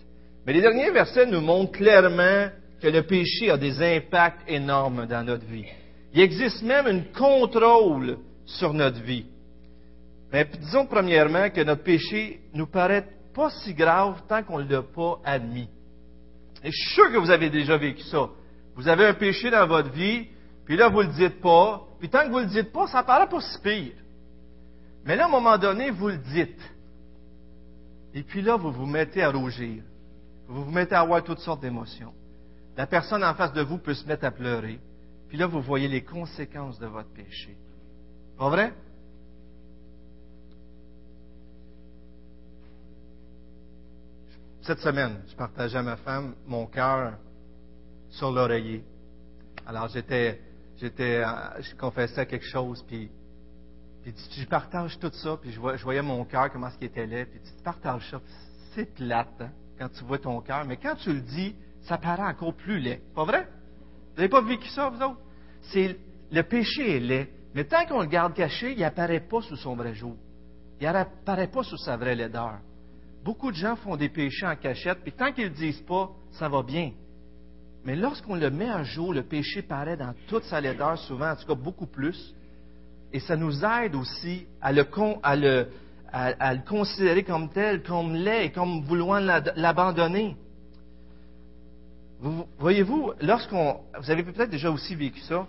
mais 0.46 0.54
les 0.54 0.62
derniers 0.62 0.90
versets 0.90 1.26
nous 1.26 1.40
montrent 1.40 1.72
clairement 1.72 2.48
que 2.80 2.88
le 2.88 3.02
péché 3.02 3.50
a 3.50 3.58
des 3.58 3.82
impacts 3.82 4.48
énormes 4.48 5.06
dans 5.06 5.24
notre 5.24 5.44
vie. 5.44 5.66
Il 6.14 6.20
existe 6.20 6.62
même 6.62 6.86
un 6.86 7.00
contrôle 7.18 8.18
sur 8.46 8.72
notre 8.72 9.02
vie. 9.02 9.26
Mais 10.32 10.44
disons 10.60 10.86
premièrement 10.86 11.50
que 11.50 11.60
notre 11.60 11.82
péché 11.82 12.40
nous 12.52 12.66
paraît 12.66 13.06
pas 13.34 13.50
si 13.50 13.74
grave 13.74 14.22
tant 14.28 14.42
qu'on 14.42 14.58
ne 14.58 14.68
l'a 14.68 14.82
pas 14.82 15.20
admis. 15.24 15.68
Et 16.64 16.70
je 16.70 16.76
suis 16.76 16.94
sûr 16.94 17.12
que 17.12 17.18
vous 17.18 17.30
avez 17.30 17.50
déjà 17.50 17.76
vécu 17.76 18.02
ça. 18.02 18.28
Vous 18.74 18.88
avez 18.88 19.06
un 19.06 19.14
péché 19.14 19.50
dans 19.50 19.66
votre 19.66 19.90
vie, 19.90 20.26
puis 20.64 20.76
là, 20.76 20.88
vous 20.88 21.02
ne 21.02 21.08
le 21.08 21.14
dites 21.14 21.40
pas, 21.40 21.82
puis 21.98 22.08
tant 22.08 22.24
que 22.24 22.30
vous 22.30 22.40
ne 22.40 22.44
le 22.44 22.50
dites 22.50 22.72
pas, 22.72 22.86
ça 22.88 23.02
paraît 23.02 23.28
pas 23.28 23.40
si 23.40 23.58
pire. 23.60 23.94
Mais 25.04 25.16
là, 25.16 25.24
à 25.24 25.28
un 25.28 25.30
moment 25.30 25.56
donné, 25.56 25.90
vous 25.90 26.08
le 26.08 26.18
dites. 26.18 26.60
Et 28.14 28.22
puis 28.22 28.42
là, 28.42 28.56
vous 28.56 28.72
vous 28.72 28.86
mettez 28.86 29.22
à 29.22 29.30
rougir. 29.30 29.82
Vous 30.48 30.64
vous 30.64 30.70
mettez 30.70 30.94
à 30.94 31.00
avoir 31.00 31.22
toutes 31.22 31.38
sortes 31.40 31.60
d'émotions. 31.60 32.12
La 32.76 32.86
personne 32.86 33.22
en 33.22 33.34
face 33.34 33.52
de 33.52 33.62
vous 33.62 33.78
peut 33.78 33.94
se 33.94 34.06
mettre 34.06 34.24
à 34.24 34.30
pleurer. 34.30 34.78
Puis 35.28 35.38
là, 35.38 35.46
vous 35.46 35.60
voyez 35.60 35.88
les 35.88 36.02
conséquences 36.02 36.78
de 36.78 36.86
votre 36.86 37.12
péché. 37.12 37.56
Pas 38.38 38.48
vrai? 38.48 38.72
Cette 44.66 44.80
semaine, 44.80 45.22
je 45.28 45.36
partageais 45.36 45.78
à 45.78 45.82
ma 45.82 45.94
femme 45.94 46.34
mon 46.44 46.66
cœur 46.66 47.12
sur 48.10 48.32
l'oreiller. 48.32 48.84
Alors 49.64 49.86
j'étais, 49.86 50.40
j'étais, 50.76 51.22
euh, 51.24 51.62
je 51.62 51.72
confessais 51.76 52.26
quelque 52.26 52.46
chose, 52.46 52.84
puis, 52.84 53.08
puis 54.02 54.12
je 54.36 54.44
partage 54.48 54.98
tout 54.98 55.12
ça, 55.12 55.36
puis 55.40 55.52
je, 55.52 55.60
voyais 55.60 56.02
mon 56.02 56.24
cœur, 56.24 56.50
comment 56.50 56.68
ce 56.68 56.78
qui 56.78 56.86
était 56.86 57.06
là, 57.06 57.24
puis 57.26 57.38
tu 57.38 57.62
partages 57.62 58.10
ça. 58.10 58.20
C'est 58.74 58.92
plate, 58.92 59.40
hein, 59.40 59.50
quand 59.78 59.88
tu 59.88 60.02
vois 60.02 60.18
ton 60.18 60.40
cœur, 60.40 60.64
mais 60.64 60.78
quand 60.78 60.96
tu 60.96 61.12
le 61.12 61.20
dis, 61.20 61.54
ça 61.82 61.96
paraît 61.96 62.26
encore 62.26 62.54
plus 62.54 62.80
laid. 62.80 63.00
Pas 63.14 63.22
vrai? 63.22 63.44
Vous 63.44 64.16
n'avez 64.16 64.28
pas 64.28 64.40
vécu 64.40 64.68
ça, 64.70 64.88
vous 64.88 65.00
autres? 65.00 65.20
C'est, 65.70 65.96
le 66.32 66.42
péché 66.42 66.96
est 66.96 67.00
laid, 67.00 67.32
mais 67.54 67.62
tant 67.62 67.86
qu'on 67.86 68.00
le 68.00 68.08
garde 68.08 68.34
caché, 68.34 68.72
il 68.72 68.80
n'apparaît 68.80 69.20
pas 69.20 69.42
sous 69.42 69.56
son 69.56 69.76
vrai 69.76 69.94
jour. 69.94 70.16
Il 70.80 70.90
n'apparaît 70.90 71.52
pas 71.52 71.62
sous 71.62 71.78
sa 71.78 71.96
vraie 71.96 72.16
laideur. 72.16 72.58
Beaucoup 73.26 73.50
de 73.50 73.56
gens 73.56 73.74
font 73.74 73.96
des 73.96 74.08
péchés 74.08 74.46
en 74.46 74.54
cachette, 74.54 74.98
puis 75.02 75.10
tant 75.10 75.32
qu'ils 75.32 75.46
ne 75.46 75.48
le 75.48 75.56
disent 75.56 75.80
pas, 75.80 76.10
ça 76.30 76.48
va 76.48 76.62
bien. 76.62 76.92
Mais 77.84 77.96
lorsqu'on 77.96 78.36
le 78.36 78.50
met 78.50 78.68
à 78.68 78.84
jour, 78.84 79.12
le 79.12 79.24
péché 79.24 79.62
paraît 79.62 79.96
dans 79.96 80.14
toute 80.28 80.44
sa 80.44 80.60
laideur, 80.60 80.96
souvent, 80.96 81.32
en 81.32 81.34
tout 81.34 81.44
cas 81.44 81.56
beaucoup 81.56 81.88
plus. 81.88 82.32
et 83.12 83.18
ça 83.18 83.34
nous 83.34 83.64
aide 83.64 83.96
aussi 83.96 84.46
à 84.62 84.72
le, 84.72 85.66
considérer 86.68 87.24
comme 87.24 87.50
tel, 87.50 87.82
comme 87.82 88.14
l'est, 88.14 88.52
comme 88.52 88.82
vouloir 88.82 89.20
l'abandonner. 89.20 90.36
Vous, 92.20 92.46
voyez-vous, 92.60 93.12
lorsqu'on, 93.20 93.80
vous 93.98 94.08
avez 94.08 94.22
peut-être 94.22 94.50
déjà 94.50 94.70
aussi 94.70 94.94
vécu 94.94 95.18
ça. 95.22 95.48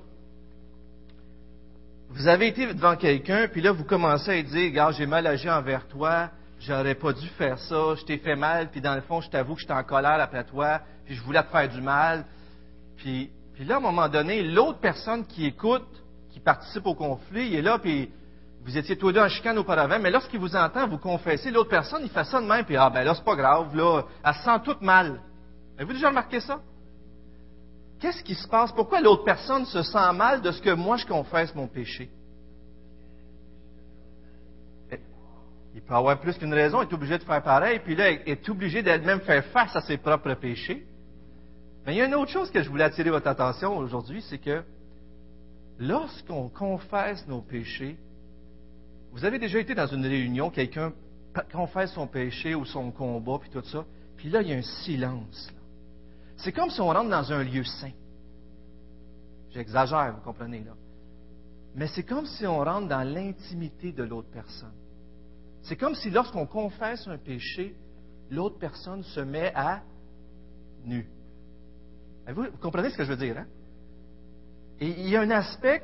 Vous 2.09 2.27
avez 2.27 2.47
été 2.47 2.65
devant 2.73 2.95
quelqu'un, 2.95 3.47
puis 3.47 3.61
là, 3.61 3.71
vous 3.71 3.83
commencez 3.83 4.31
à 4.31 4.41
dire, 4.41 4.71
regarde, 4.71 4.95
j'ai 4.95 5.05
mal 5.05 5.27
agi 5.27 5.47
envers 5.47 5.87
toi, 5.87 6.31
j'aurais 6.59 6.95
pas 6.95 7.13
dû 7.13 7.27
faire 7.29 7.59
ça, 7.59 7.95
je 7.95 8.05
t'ai 8.05 8.17
fait 8.17 8.35
mal, 8.35 8.69
puis 8.69 8.81
dans 8.81 8.95
le 8.95 9.01
fond, 9.01 9.21
je 9.21 9.29
t'avoue 9.29 9.55
que 9.55 9.61
j'étais 9.61 9.73
en 9.73 9.83
colère 9.83 10.19
après 10.19 10.43
toi, 10.43 10.81
puis 11.05 11.15
je 11.15 11.21
voulais 11.21 11.43
te 11.43 11.49
faire 11.49 11.69
du 11.69 11.81
mal. 11.81 12.25
Puis, 12.97 13.29
puis 13.53 13.65
là, 13.65 13.75
à 13.75 13.77
un 13.77 13.81
moment 13.81 14.09
donné, 14.09 14.43
l'autre 14.43 14.79
personne 14.79 15.25
qui 15.25 15.45
écoute, 15.45 15.87
qui 16.31 16.39
participe 16.39 16.85
au 16.85 16.95
conflit, 16.95 17.47
il 17.47 17.55
est 17.55 17.61
là, 17.61 17.79
puis 17.79 18.11
vous 18.63 18.77
étiez 18.77 18.97
tous 18.97 19.11
deux 19.11 19.21
en 19.21 19.29
chicane 19.29 19.57
auparavant, 19.57 19.99
mais 19.99 20.11
lorsqu'il 20.11 20.39
vous 20.39 20.55
entend 20.55 20.87
vous 20.87 20.97
confesser, 20.97 21.51
l'autre 21.51 21.69
personne, 21.69 22.01
il 22.03 22.09
fait 22.09 22.25
ça 22.25 22.41
de 22.41 22.45
même, 22.45 22.65
puis 22.65 22.75
ah 22.75 22.89
ben 22.89 23.03
là, 23.03 23.15
c'est 23.15 23.23
pas 23.23 23.35
grave, 23.35 23.75
là, 23.75 24.03
elle 24.25 24.33
se 24.33 24.43
sent 24.43 24.59
toute 24.65 24.81
mal. 24.81 25.21
Avez-vous 25.77 25.93
déjà 25.93 26.09
remarqué 26.09 26.39
ça? 26.39 26.59
Qu'est-ce 27.99 28.23
qui 28.23 28.35
se 28.35 28.47
passe? 28.47 28.71
Pourquoi 28.71 29.01
l'autre 29.01 29.23
personne 29.23 29.65
se 29.65 29.81
sent 29.81 30.13
mal 30.13 30.41
de 30.41 30.51
ce 30.51 30.61
que 30.61 30.71
moi 30.71 30.97
je 30.97 31.05
confesse 31.05 31.53
mon 31.55 31.67
péché? 31.67 32.09
Il 35.77 35.83
peut 35.83 35.93
avoir 35.93 36.19
plus 36.19 36.35
qu'une 36.39 36.55
raison, 36.55 36.81
il 36.81 36.89
est 36.89 36.93
obligé 36.93 37.19
de 37.19 37.23
faire 37.23 37.43
pareil, 37.43 37.79
puis 37.83 37.95
là, 37.95 38.09
il 38.09 38.21
est 38.25 38.49
obligé 38.49 38.81
d'elle-même 38.81 39.21
faire 39.21 39.45
face 39.45 39.75
à 39.75 39.81
ses 39.81 39.97
propres 39.97 40.33
péchés. 40.33 40.87
Mais 41.85 41.93
il 41.93 41.97
y 41.99 42.01
a 42.01 42.05
une 42.05 42.15
autre 42.15 42.31
chose 42.31 42.49
que 42.49 42.63
je 42.63 42.69
voulais 42.69 42.85
attirer 42.85 43.11
votre 43.11 43.27
attention 43.27 43.77
aujourd'hui, 43.77 44.23
c'est 44.23 44.39
que 44.39 44.63
lorsqu'on 45.77 46.49
confesse 46.49 47.27
nos 47.27 47.41
péchés, 47.41 47.95
vous 49.11 49.23
avez 49.23 49.37
déjà 49.37 49.59
été 49.59 49.75
dans 49.75 49.85
une 49.85 50.03
réunion, 50.03 50.49
quelqu'un 50.49 50.93
confesse 51.51 51.91
son 51.91 52.07
péché 52.07 52.55
ou 52.55 52.65
son 52.65 52.89
combat, 52.89 53.37
puis 53.39 53.51
tout 53.51 53.61
ça, 53.61 53.85
puis 54.17 54.29
là, 54.29 54.41
il 54.41 54.47
y 54.47 54.53
a 54.53 54.57
un 54.57 54.63
silence. 54.83 55.53
C'est 56.37 56.53
comme 56.53 56.71
si 56.71 56.81
on 56.81 56.87
rentre 56.87 57.11
dans 57.11 57.31
un 57.31 57.43
lieu 57.43 57.63
saint. 57.63 57.93
J'exagère, 59.51 60.15
vous 60.15 60.21
comprenez 60.21 60.63
là. 60.63 60.73
Mais 61.75 61.85
c'est 61.85 62.03
comme 62.03 62.25
si 62.25 62.47
on 62.47 62.57
rentre 62.63 62.87
dans 62.87 63.03
l'intimité 63.03 63.91
de 63.91 64.01
l'autre 64.01 64.29
personne. 64.33 64.73
C'est 65.67 65.75
comme 65.75 65.95
si 65.95 66.09
lorsqu'on 66.09 66.45
confesse 66.45 67.05
un 67.07 67.17
péché, 67.17 67.75
l'autre 68.29 68.57
personne 68.57 69.03
se 69.03 69.19
met 69.19 69.51
à 69.53 69.81
nu. 70.85 71.05
Vous, 72.29 72.45
comprenez 72.61 72.89
ce 72.89 72.97
que 72.97 73.03
je 73.03 73.09
veux 73.09 73.17
dire, 73.17 73.37
hein? 73.37 73.47
Et 74.79 74.87
il 74.87 75.09
y 75.09 75.15
a 75.17 75.21
un 75.21 75.31
aspect 75.31 75.81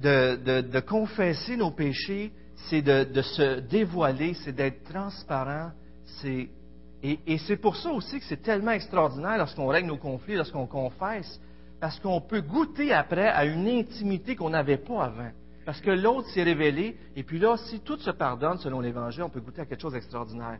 de, 0.00 0.80
confesser 0.80 1.56
nos 1.56 1.70
péchés, 1.70 2.32
c'est 2.68 2.80
de, 2.80 3.22
se 3.22 3.60
dévoiler, 3.60 4.34
c'est 4.34 4.52
d'être 4.52 4.84
transparent, 4.84 5.72
c'est 6.20 6.48
et, 7.02 7.36
c'est 7.46 7.58
pour 7.58 7.76
ça 7.76 7.90
aussi 7.90 8.18
que 8.18 8.24
c'est 8.24 8.40
tellement 8.40 8.70
extraordinaire 8.70 9.36
lorsqu'on 9.36 9.66
règle 9.66 9.88
nos 9.88 9.98
conflits, 9.98 10.36
lorsqu'on 10.36 10.66
confesse, 10.66 11.38
parce 11.78 12.00
qu'on 12.00 12.22
peut 12.22 12.40
goûter 12.40 12.94
après 12.94 13.28
à 13.28 13.44
une 13.44 13.68
intimité 13.68 14.34
qu'on 14.34 14.48
n'avait 14.48 14.78
pas 14.78 15.04
avant. 15.04 15.30
Parce 15.64 15.80
que 15.80 15.90
l'autre 15.90 16.28
s'est 16.28 16.42
révélé, 16.42 16.96
et 17.16 17.22
puis 17.22 17.38
là, 17.38 17.56
si 17.56 17.80
tout 17.80 17.98
se 17.98 18.10
pardonne 18.10 18.58
selon 18.58 18.80
l'Évangile, 18.80 19.22
on 19.22 19.30
peut 19.30 19.40
goûter 19.40 19.62
à 19.62 19.66
quelque 19.66 19.80
chose 19.80 19.94
d'extraordinaire. 19.94 20.58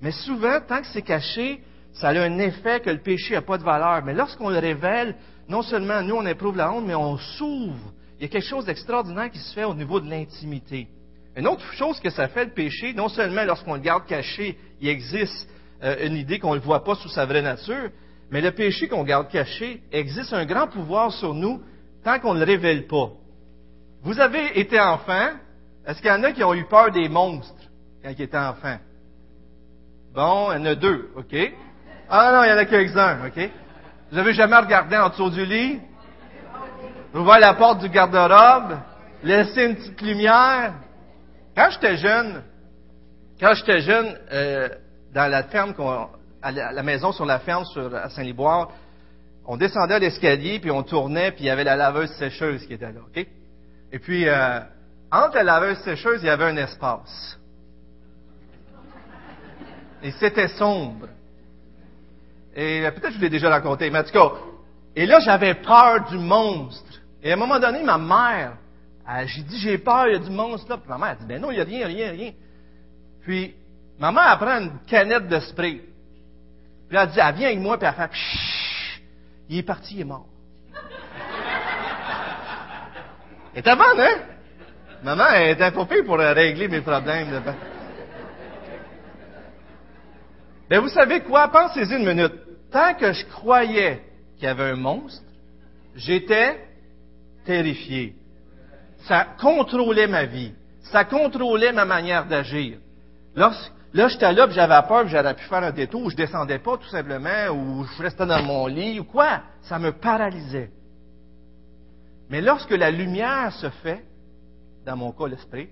Mais 0.00 0.12
souvent, 0.12 0.60
tant 0.66 0.80
que 0.80 0.86
c'est 0.86 1.02
caché, 1.02 1.60
ça 1.92 2.08
a 2.08 2.20
un 2.20 2.38
effet 2.38 2.80
que 2.80 2.90
le 2.90 3.00
péché 3.00 3.34
n'a 3.34 3.42
pas 3.42 3.58
de 3.58 3.64
valeur. 3.64 4.04
Mais 4.04 4.14
lorsqu'on 4.14 4.48
le 4.48 4.58
révèle, 4.58 5.16
non 5.48 5.62
seulement 5.62 6.02
nous, 6.02 6.14
on 6.14 6.26
éprouve 6.26 6.56
la 6.56 6.72
honte, 6.72 6.86
mais 6.86 6.94
on 6.94 7.18
s'ouvre. 7.18 7.92
Il 8.18 8.22
y 8.22 8.24
a 8.26 8.28
quelque 8.28 8.48
chose 8.48 8.64
d'extraordinaire 8.64 9.30
qui 9.30 9.38
se 9.38 9.52
fait 9.54 9.64
au 9.64 9.74
niveau 9.74 10.00
de 10.00 10.08
l'intimité. 10.08 10.88
Une 11.36 11.46
autre 11.46 11.72
chose 11.74 12.00
que 12.00 12.10
ça 12.10 12.28
fait 12.28 12.46
le 12.46 12.50
péché, 12.50 12.94
non 12.94 13.08
seulement 13.08 13.44
lorsqu'on 13.44 13.74
le 13.74 13.80
garde 13.80 14.06
caché, 14.06 14.58
il 14.80 14.88
existe 14.88 15.48
euh, 15.82 16.06
une 16.06 16.16
idée 16.16 16.38
qu'on 16.38 16.50
ne 16.50 16.56
le 16.56 16.64
voit 16.64 16.82
pas 16.82 16.96
sous 16.96 17.08
sa 17.08 17.26
vraie 17.26 17.42
nature, 17.42 17.90
mais 18.30 18.40
le 18.40 18.50
péché 18.50 18.88
qu'on 18.88 19.04
garde 19.04 19.28
caché 19.28 19.82
existe 19.92 20.32
un 20.32 20.44
grand 20.46 20.66
pouvoir 20.66 21.12
sur 21.12 21.34
nous 21.34 21.62
tant 22.02 22.18
qu'on 22.18 22.34
ne 22.34 22.40
le 22.40 22.44
révèle 22.44 22.86
pas. 22.86 23.12
Vous 24.02 24.20
avez 24.20 24.58
été 24.58 24.80
enfant. 24.80 25.30
Est-ce 25.86 26.00
qu'il 26.00 26.10
y 26.10 26.12
en 26.12 26.22
a 26.22 26.32
qui 26.32 26.44
ont 26.44 26.54
eu 26.54 26.64
peur 26.64 26.90
des 26.90 27.08
monstres 27.08 27.54
quand 28.02 28.10
ils 28.10 28.22
étaient 28.22 28.38
enfants? 28.38 28.78
Bon, 30.14 30.52
il 30.52 30.58
y 30.58 30.62
en 30.62 30.66
a 30.66 30.74
deux, 30.74 31.10
OK? 31.16 31.34
Ah 32.08 32.32
non, 32.32 32.44
il 32.44 32.48
y 32.48 32.52
en 32.52 32.58
a 32.58 32.64
quelques-uns, 32.64 33.26
OK? 33.26 33.50
Vous 34.10 34.16
n'avez 34.16 34.32
jamais 34.32 34.56
regardé 34.56 34.96
en 34.96 35.08
dessous 35.08 35.30
du 35.30 35.44
lit? 35.44 35.80
Ouvert 37.14 37.38
la 37.38 37.54
porte 37.54 37.80
du 37.80 37.88
garde-robe? 37.88 38.78
Laissé 39.22 39.64
une 39.64 39.76
petite 39.76 40.00
lumière? 40.00 40.74
Quand 41.56 41.70
j'étais 41.70 41.96
jeune, 41.96 42.42
quand 43.40 43.54
j'étais 43.54 43.80
jeune, 43.80 44.16
euh, 44.32 44.68
dans 45.12 45.30
la 45.30 45.42
ferme, 45.44 45.74
à 46.42 46.52
la 46.52 46.82
maison 46.82 47.12
sur 47.12 47.26
la 47.26 47.40
ferme 47.40 47.64
sur, 47.64 47.94
à 47.94 48.08
Saint-Liboire, 48.10 48.70
on 49.46 49.56
descendait 49.56 49.98
l'escalier, 49.98 50.58
puis 50.60 50.70
on 50.70 50.82
tournait, 50.82 51.32
puis 51.32 51.44
il 51.44 51.46
y 51.46 51.50
avait 51.50 51.64
la 51.64 51.76
laveuse 51.76 52.12
sécheuse 52.16 52.66
qui 52.66 52.74
était 52.74 52.92
là, 52.92 53.00
OK? 53.06 53.26
Et 53.92 53.98
puis, 53.98 54.28
euh, 54.28 54.60
entre 55.10 55.36
la 55.36 55.44
laveuse 55.44 55.78
sécheuse, 55.78 56.20
il 56.22 56.26
y 56.26 56.30
avait 56.30 56.44
un 56.44 56.56
espace. 56.56 57.38
Et 60.02 60.10
c'était 60.12 60.48
sombre. 60.48 61.08
Et 62.54 62.86
euh, 62.86 62.90
peut-être 62.90 63.08
que 63.08 63.10
je 63.10 63.16
vous 63.16 63.22
l'ai 63.22 63.30
déjà 63.30 63.50
raconté, 63.50 63.90
mais 63.90 64.00
en 64.00 64.04
tout 64.04 64.12
cas, 64.12 64.32
et 64.94 65.06
là, 65.06 65.20
j'avais 65.20 65.54
peur 65.54 66.08
du 66.08 66.18
monstre. 66.18 67.00
Et 67.22 67.30
à 67.30 67.34
un 67.34 67.38
moment 67.38 67.58
donné, 67.58 67.82
ma 67.82 67.98
mère, 67.98 68.56
j'ai 69.26 69.42
dit, 69.42 69.58
j'ai 69.58 69.78
peur, 69.78 70.06
il 70.08 70.12
y 70.12 70.16
a 70.16 70.18
du 70.18 70.30
monstre 70.30 70.68
là. 70.70 70.76
Puis 70.76 70.88
ma 70.88 70.98
mère 70.98 71.08
a 71.08 71.14
dit, 71.14 71.26
ben 71.26 71.40
non, 71.40 71.50
il 71.50 71.54
n'y 71.54 71.60
a 71.60 71.64
rien, 71.64 71.86
rien, 71.86 72.10
rien. 72.10 72.32
Puis, 73.22 73.54
Ma 73.98 74.12
mère 74.12 74.38
prend 74.38 74.60
une 74.60 74.78
canette 74.86 75.28
de 75.28 75.40
spray. 75.40 75.82
Puis 76.88 76.96
elle 76.96 77.08
dit, 77.08 77.18
elle 77.18 77.34
vient 77.34 77.48
avec 77.48 77.58
moi, 77.58 77.78
puis 77.78 77.88
elle 77.88 77.94
fait 77.94 78.08
Pshhh! 78.08 79.02
Il 79.48 79.58
est 79.58 79.62
parti, 79.62 79.94
il 79.94 80.00
est 80.02 80.04
mort. 80.04 80.26
Elle 83.58 83.62
était 83.62 83.70
hein? 83.70 84.18
Maman, 85.02 85.24
elle 85.34 85.50
était 85.50 85.72
pas 85.72 85.84
pour 85.84 86.18
régler 86.18 86.68
mes 86.68 86.80
problèmes. 86.80 87.28
De... 87.28 87.40
Ben, 90.70 90.78
vous 90.78 90.88
savez 90.88 91.22
quoi? 91.22 91.48
Pensez-y 91.48 91.96
une 91.96 92.06
minute. 92.06 92.34
Tant 92.70 92.94
que 92.94 93.12
je 93.12 93.26
croyais 93.26 94.00
qu'il 94.36 94.44
y 94.44 94.46
avait 94.46 94.70
un 94.70 94.76
monstre, 94.76 95.24
j'étais 95.96 96.60
terrifié. 97.44 98.14
Ça 99.08 99.26
contrôlait 99.40 100.06
ma 100.06 100.24
vie. 100.24 100.52
Ça 100.92 101.04
contrôlait 101.04 101.72
ma 101.72 101.84
manière 101.84 102.26
d'agir. 102.26 102.78
Lorsque 103.34 103.72
Là, 103.94 104.06
j'étais 104.06 104.32
là, 104.34 104.46
j'avais 104.50 104.86
peur, 104.86 105.04
puis 105.04 105.10
j'aurais 105.10 105.34
pu 105.34 105.44
faire 105.44 105.64
un 105.64 105.70
détour, 105.70 106.10
je 106.10 106.16
descendais 106.16 106.58
pas, 106.58 106.76
tout 106.76 106.90
simplement, 106.90 107.48
ou 107.52 107.84
je 107.84 108.02
restais 108.02 108.26
dans 108.26 108.42
mon 108.42 108.66
lit, 108.66 109.00
ou 109.00 109.04
quoi? 109.04 109.40
Ça 109.62 109.78
me 109.78 109.92
paralysait. 109.92 110.70
Mais 112.30 112.40
lorsque 112.40 112.70
la 112.70 112.90
lumière 112.90 113.52
se 113.54 113.70
fait, 113.70 114.04
dans 114.84 114.96
mon 114.96 115.12
cas, 115.12 115.28
l'esprit, 115.28 115.68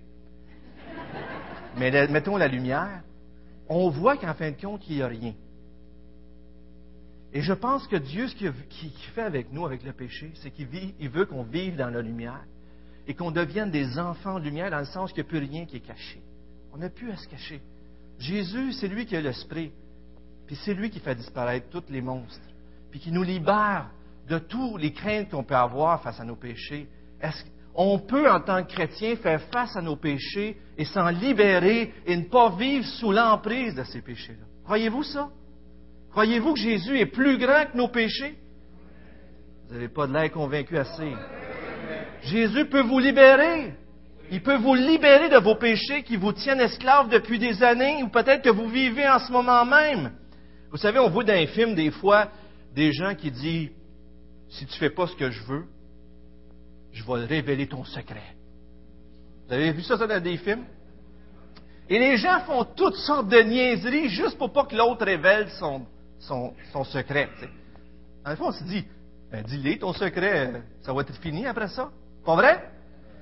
mais 1.77 2.09
mettons 2.09 2.37
la 2.37 2.49
lumière, 2.49 3.03
on 3.69 3.91
voit 3.91 4.17
qu'en 4.17 4.35
fin 4.35 4.51
de 4.51 4.61
compte, 4.61 4.83
il 4.89 4.97
n'y 4.97 5.03
a 5.03 5.09
rien. 5.09 5.35
Et 7.33 7.43
je 7.43 7.53
pense 7.53 7.87
que 7.87 7.97
Dieu, 7.97 8.29
ce 8.29 8.35
qu'il 8.35 8.53
fait 9.15 9.23
avec 9.23 9.53
nous, 9.53 9.67
avec 9.67 9.85
le 9.85 9.93
péché, 9.93 10.31
c'est 10.37 10.51
qu'il 10.51 10.69
veut 11.11 11.27
qu'on 11.27 11.43
vive 11.43 11.77
dans 11.77 11.91
la 11.91 12.01
lumière 12.01 12.45
et 13.07 13.15
qu'on 13.15 13.31
devienne 13.31 13.71
des 13.71 13.99
enfants 13.99 14.39
de 14.39 14.45
lumière 14.45 14.71
dans 14.71 14.79
le 14.79 14.87
sens 14.87 15.13
qu'il 15.13 15.23
n'y 15.23 15.29
a 15.29 15.31
plus 15.31 15.39
rien 15.39 15.67
qui 15.67 15.77
est 15.77 15.81
caché. 15.81 16.23
On 16.73 16.79
n'a 16.79 16.89
plus 16.89 17.11
à 17.11 17.17
se 17.17 17.29
cacher. 17.29 17.61
Jésus, 18.19 18.73
c'est 18.73 18.89
lui 18.89 19.05
qui 19.05 19.17
a 19.17 19.21
l'esprit. 19.21 19.73
Puis 20.47 20.57
c'est 20.65 20.75
lui 20.75 20.91
qui 20.91 21.01
fait 21.01 21.15
disparaître 21.15 21.69
tous 21.69 21.85
les 21.91 22.01
monstres. 22.01 22.49
Puis 22.91 23.01
qui 23.01 23.13
nous 23.13 23.23
libère 23.23 23.91
de 24.29 24.39
tous 24.39 24.77
les 24.77 24.93
craintes 24.93 25.31
qu'on 25.31 25.45
peut 25.45 25.55
avoir 25.55 26.03
face 26.03 26.21
à 26.21 26.25
nos 26.25 26.37
péchés. 26.37 26.89
Est-ce 27.21 27.45
qu'on 27.75 27.99
peut, 28.01 28.31
en 28.31 28.41
tant 28.41 28.63
que 28.65 28.73
chrétien, 28.73 29.17
faire 29.17 29.41
face 29.53 29.77
à 29.77 29.83
nos 29.83 29.97
péchés 29.97 30.57
et 30.77 30.85
s'en 30.85 31.09
libérer 31.09 31.93
et 32.07 32.17
ne 32.17 32.25
pas 32.25 32.51
vivre 32.57 32.85
sous 32.85 33.13
l'emprise 33.13 33.75
de 33.75 33.85
ces 33.85 34.03
péchés-là? 34.03 34.45
Croyez-vous 34.65 35.05
ça? 35.05 35.29
Croyez-vous 36.11 36.55
que 36.55 36.61
Jésus 36.61 36.99
est 36.99 37.07
plus 37.07 37.39
grand 37.39 37.67
que 37.71 37.77
nos 37.77 37.89
péchés? 37.89 38.37
Vous 39.67 39.75
n'avez 39.75 39.89
pas 39.89 40.07
de 40.07 40.13
l'air 40.13 40.31
convaincu 40.33 40.77
assez. 40.77 41.13
Jésus 42.23 42.67
peut 42.67 42.83
vous 42.83 42.99
libérer. 42.99 43.75
Il 44.31 44.43
peut 44.43 44.57
vous 44.57 44.75
libérer 44.75 45.29
de 45.29 45.39
vos 45.39 45.55
péchés 45.55 46.03
qui 46.03 46.17
vous 46.17 46.33
tiennent 46.33 46.61
esclaves 46.61 47.09
depuis 47.09 47.39
des 47.39 47.63
années 47.63 48.03
ou 48.03 48.09
peut-être 48.09 48.43
que 48.43 48.51
vous 48.51 48.69
vivez 48.69 49.09
en 49.09 49.21
ce 49.21 49.31
moment 49.31 49.65
même. 49.65 50.13
Vous 50.71 50.79
savez, 50.79 50.99
on 50.99 51.11
voit 51.11 51.23
dans 51.23 51.33
les 51.33 51.75
des 51.75 51.91
fois 51.93 52.29
des 52.75 52.93
gens 52.93 53.15
qui 53.15 53.31
disent 53.31 53.71
Si 54.49 54.67
tu 54.67 54.73
ne 54.73 54.79
fais 54.79 54.91
pas 54.91 55.07
ce 55.07 55.17
que 55.17 55.31
je 55.31 55.43
veux, 55.45 55.65
je 56.93 57.05
vais 57.05 57.25
révéler 57.25 57.67
ton 57.67 57.85
secret. 57.85 58.35
Vous 59.47 59.53
avez 59.55 59.73
vu 59.73 59.83
ça, 59.83 59.97
dans 59.97 60.23
des 60.23 60.37
films? 60.39 60.65
Et 61.89 61.99
les 61.99 62.17
gens 62.17 62.41
font 62.41 62.65
toutes 62.65 62.97
sortes 62.97 63.29
de 63.29 63.39
niaiseries 63.39 64.09
juste 64.09 64.37
pour 64.39 64.53
pas 64.53 64.65
que 64.65 64.75
l'autre 64.75 65.05
révèle 65.05 65.49
son, 65.51 65.87
secret. 66.85 67.29
En 68.25 68.35
fait, 68.35 68.43
on 68.43 68.53
se 68.53 68.65
dit 68.65 68.85
ben, 69.31 69.45
Dis-le 69.45 69.79
ton 69.79 69.93
secret, 69.93 70.63
ça 70.83 70.93
va 70.93 71.03
être 71.03 71.15
fini 71.21 71.47
après 71.47 71.69
ça. 71.69 71.91
Pas 72.25 72.35
vrai? 72.35 72.71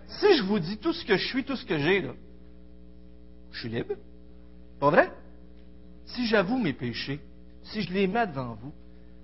Si 0.06 0.36
je 0.36 0.42
vous 0.42 0.58
dis 0.58 0.78
tout 0.78 0.92
ce 0.92 1.04
que 1.04 1.16
je 1.16 1.26
suis, 1.26 1.44
tout 1.44 1.56
ce 1.56 1.64
que 1.64 1.78
j'ai, 1.78 2.10
je 3.52 3.58
suis 3.58 3.68
libre. 3.68 3.94
Pas 4.80 4.90
vrai? 4.90 5.10
Si 6.06 6.26
j'avoue 6.26 6.58
mes 6.58 6.72
péchés, 6.72 7.20
si 7.64 7.82
je 7.82 7.92
les 7.92 8.06
mets 8.06 8.26
devant 8.26 8.54
vous, 8.54 8.72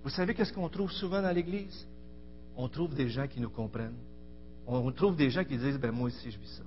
vous 0.03 0.11
savez 0.11 0.35
qu'est-ce 0.35 0.53
qu'on 0.53 0.69
trouve 0.69 0.91
souvent 0.91 1.21
dans 1.21 1.33
l'Église? 1.33 1.87
On 2.57 2.69
trouve 2.69 2.95
des 2.95 3.09
gens 3.09 3.27
qui 3.27 3.41
nous 3.41 3.51
comprennent. 3.51 3.99
On 4.67 4.91
trouve 4.93 5.17
des 5.17 5.31
gens 5.31 5.45
qui 5.45 5.57
disent, 5.57 5.79
ben 5.79 5.91
moi 5.91 6.09
aussi 6.09 6.31
je 6.31 6.39
vis 6.39 6.57
ça. 6.57 6.63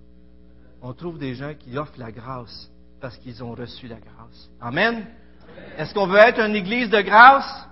On 0.81 0.93
trouve 0.93 1.17
des 1.17 1.35
gens 1.35 1.53
qui 1.53 1.77
offrent 1.77 1.97
la 1.97 2.11
grâce 2.11 2.69
parce 2.99 3.17
qu'ils 3.17 3.43
ont 3.43 3.53
reçu 3.53 3.87
la 3.87 3.99
grâce. 3.99 4.49
Amen? 4.59 5.05
Est-ce 5.77 5.93
qu'on 5.93 6.07
veut 6.07 6.17
être 6.17 6.39
une 6.39 6.55
Église 6.55 6.89
de 6.89 7.01
grâce? 7.01 7.67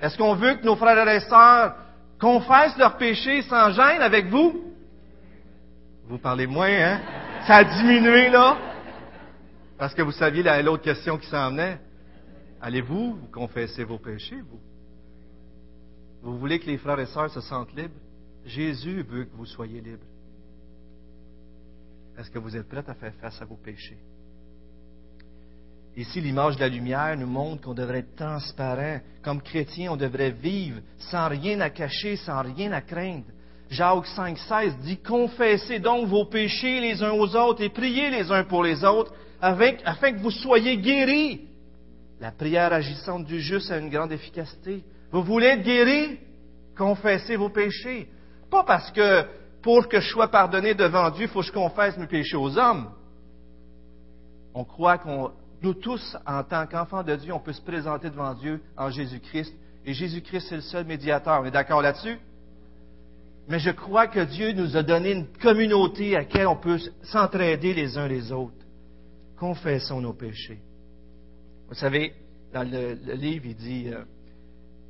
Est-ce 0.00 0.16
qu'on 0.16 0.34
veut 0.34 0.54
que 0.54 0.64
nos 0.64 0.76
frères 0.76 1.08
et 1.08 1.20
sœurs 1.20 1.74
confessent 2.20 2.76
leurs 2.76 2.96
péchés 2.96 3.42
sans 3.42 3.70
gêne 3.72 4.02
avec 4.02 4.26
vous? 4.26 4.62
Vous 6.08 6.18
parlez 6.18 6.46
moins, 6.46 6.68
hein? 6.68 7.00
Ça 7.46 7.56
a 7.56 7.64
diminué, 7.64 8.28
là? 8.28 8.56
Parce 9.78 9.94
que 9.94 10.02
vous 10.02 10.12
saviez 10.12 10.42
l'autre 10.62 10.82
question 10.82 11.18
qui 11.18 11.26
s'en 11.26 11.50
venait. 11.50 11.78
Allez-vous 12.60 13.14
vous 13.14 13.28
confesser 13.28 13.84
vos 13.84 13.98
péchés, 13.98 14.40
vous? 14.40 14.60
Vous 16.22 16.38
voulez 16.38 16.58
que 16.58 16.66
les 16.66 16.78
frères 16.78 17.00
et 17.00 17.06
sœurs 17.06 17.30
se 17.30 17.40
sentent 17.40 17.74
libres? 17.74 18.00
Jésus 18.44 19.02
veut 19.02 19.24
que 19.24 19.36
vous 19.36 19.46
soyez 19.46 19.80
libres. 19.80 20.06
Est-ce 22.18 22.30
que 22.30 22.38
vous 22.38 22.56
êtes 22.56 22.68
prêts 22.68 22.84
à 22.86 22.94
faire 22.94 23.14
face 23.14 23.40
à 23.42 23.44
vos 23.44 23.56
péchés? 23.56 23.98
Ici, 25.96 26.20
l'image 26.20 26.56
de 26.56 26.60
la 26.60 26.68
lumière 26.68 27.16
nous 27.16 27.26
montre 27.26 27.62
qu'on 27.62 27.74
devrait 27.74 28.00
être 28.00 28.16
transparent. 28.16 29.00
Comme 29.22 29.40
chrétien, 29.40 29.92
on 29.92 29.96
devrait 29.96 30.30
vivre 30.30 30.80
sans 30.98 31.28
rien 31.28 31.60
à 31.60 31.70
cacher, 31.70 32.16
sans 32.16 32.42
rien 32.42 32.72
à 32.72 32.82
craindre. 32.82 33.24
Jacques 33.70 34.06
5,16 34.06 34.78
dit 34.82 34.98
Confessez 34.98 35.78
donc 35.78 36.06
vos 36.06 36.26
péchés 36.26 36.80
les 36.80 37.02
uns 37.02 37.12
aux 37.12 37.34
autres 37.34 37.62
et 37.62 37.70
priez 37.70 38.10
les 38.10 38.30
uns 38.30 38.44
pour 38.44 38.62
les 38.62 38.84
autres 38.84 39.12
afin 39.40 40.12
que 40.12 40.20
vous 40.20 40.30
soyez 40.30 40.76
guéris. 40.78 41.48
La 42.20 42.30
prière 42.30 42.72
agissante 42.72 43.26
du 43.26 43.40
juste 43.40 43.70
a 43.70 43.78
une 43.78 43.90
grande 43.90 44.12
efficacité. 44.12 44.84
Vous 45.12 45.22
voulez 45.22 45.46
être 45.46 45.62
guéri? 45.62 46.18
Confessez 46.76 47.36
vos 47.36 47.48
péchés. 47.48 48.08
Pas 48.50 48.64
parce 48.64 48.90
que 48.92 49.24
pour 49.62 49.88
que 49.88 50.00
je 50.00 50.08
sois 50.10 50.28
pardonné 50.28 50.74
devant 50.74 51.10
Dieu, 51.10 51.24
il 51.24 51.28
faut 51.28 51.40
que 51.40 51.46
je 51.46 51.52
confesse 51.52 51.96
mes 51.96 52.06
péchés 52.06 52.36
aux 52.36 52.56
hommes. 52.58 52.90
On 54.54 54.64
croit 54.64 54.98
qu'on 54.98 55.32
nous 55.62 55.74
tous, 55.74 56.16
en 56.26 56.42
tant 56.44 56.66
qu'enfants 56.66 57.02
de 57.02 57.16
Dieu, 57.16 57.32
on 57.32 57.40
peut 57.40 57.52
se 57.52 57.62
présenter 57.62 58.10
devant 58.10 58.34
Dieu 58.34 58.60
en 58.76 58.90
Jésus-Christ. 58.90 59.54
Et 59.84 59.94
Jésus-Christ, 59.94 60.46
c'est 60.48 60.56
le 60.56 60.62
seul 60.62 60.86
médiateur. 60.86 61.40
On 61.42 61.44
est 61.46 61.50
d'accord 61.50 61.82
là-dessus? 61.82 62.18
Mais 63.48 63.58
je 63.58 63.70
crois 63.70 64.08
que 64.08 64.20
Dieu 64.20 64.52
nous 64.52 64.76
a 64.76 64.82
donné 64.82 65.12
une 65.12 65.26
communauté 65.40 66.16
à 66.16 66.20
laquelle 66.20 66.48
on 66.48 66.56
peut 66.56 66.78
s'entraider 67.02 67.74
les 67.74 67.96
uns 67.96 68.08
les 68.08 68.32
autres. 68.32 68.54
Confessons 69.38 70.00
nos 70.00 70.12
péchés. 70.12 70.58
Vous 71.68 71.74
savez, 71.74 72.14
dans 72.52 72.68
le, 72.68 72.94
livre, 73.14 73.46
il 73.46 73.56
dit, 73.56 73.88
euh, 73.88 74.04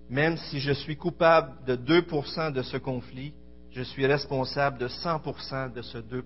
même 0.09 0.37
si 0.37 0.61
je 0.61 0.73
suis 0.73 0.97
coupable 0.97 1.53
de 1.67 1.77
2% 1.77 2.53
de 2.53 2.63
ce 2.63 2.77
conflit, 2.77 3.33
je 3.73 3.83
suis 3.83 4.07
responsable 4.07 4.79
de 4.79 4.89
100% 4.89 5.73
de 5.73 5.83
ce 5.83 5.99
2%. 5.99 6.23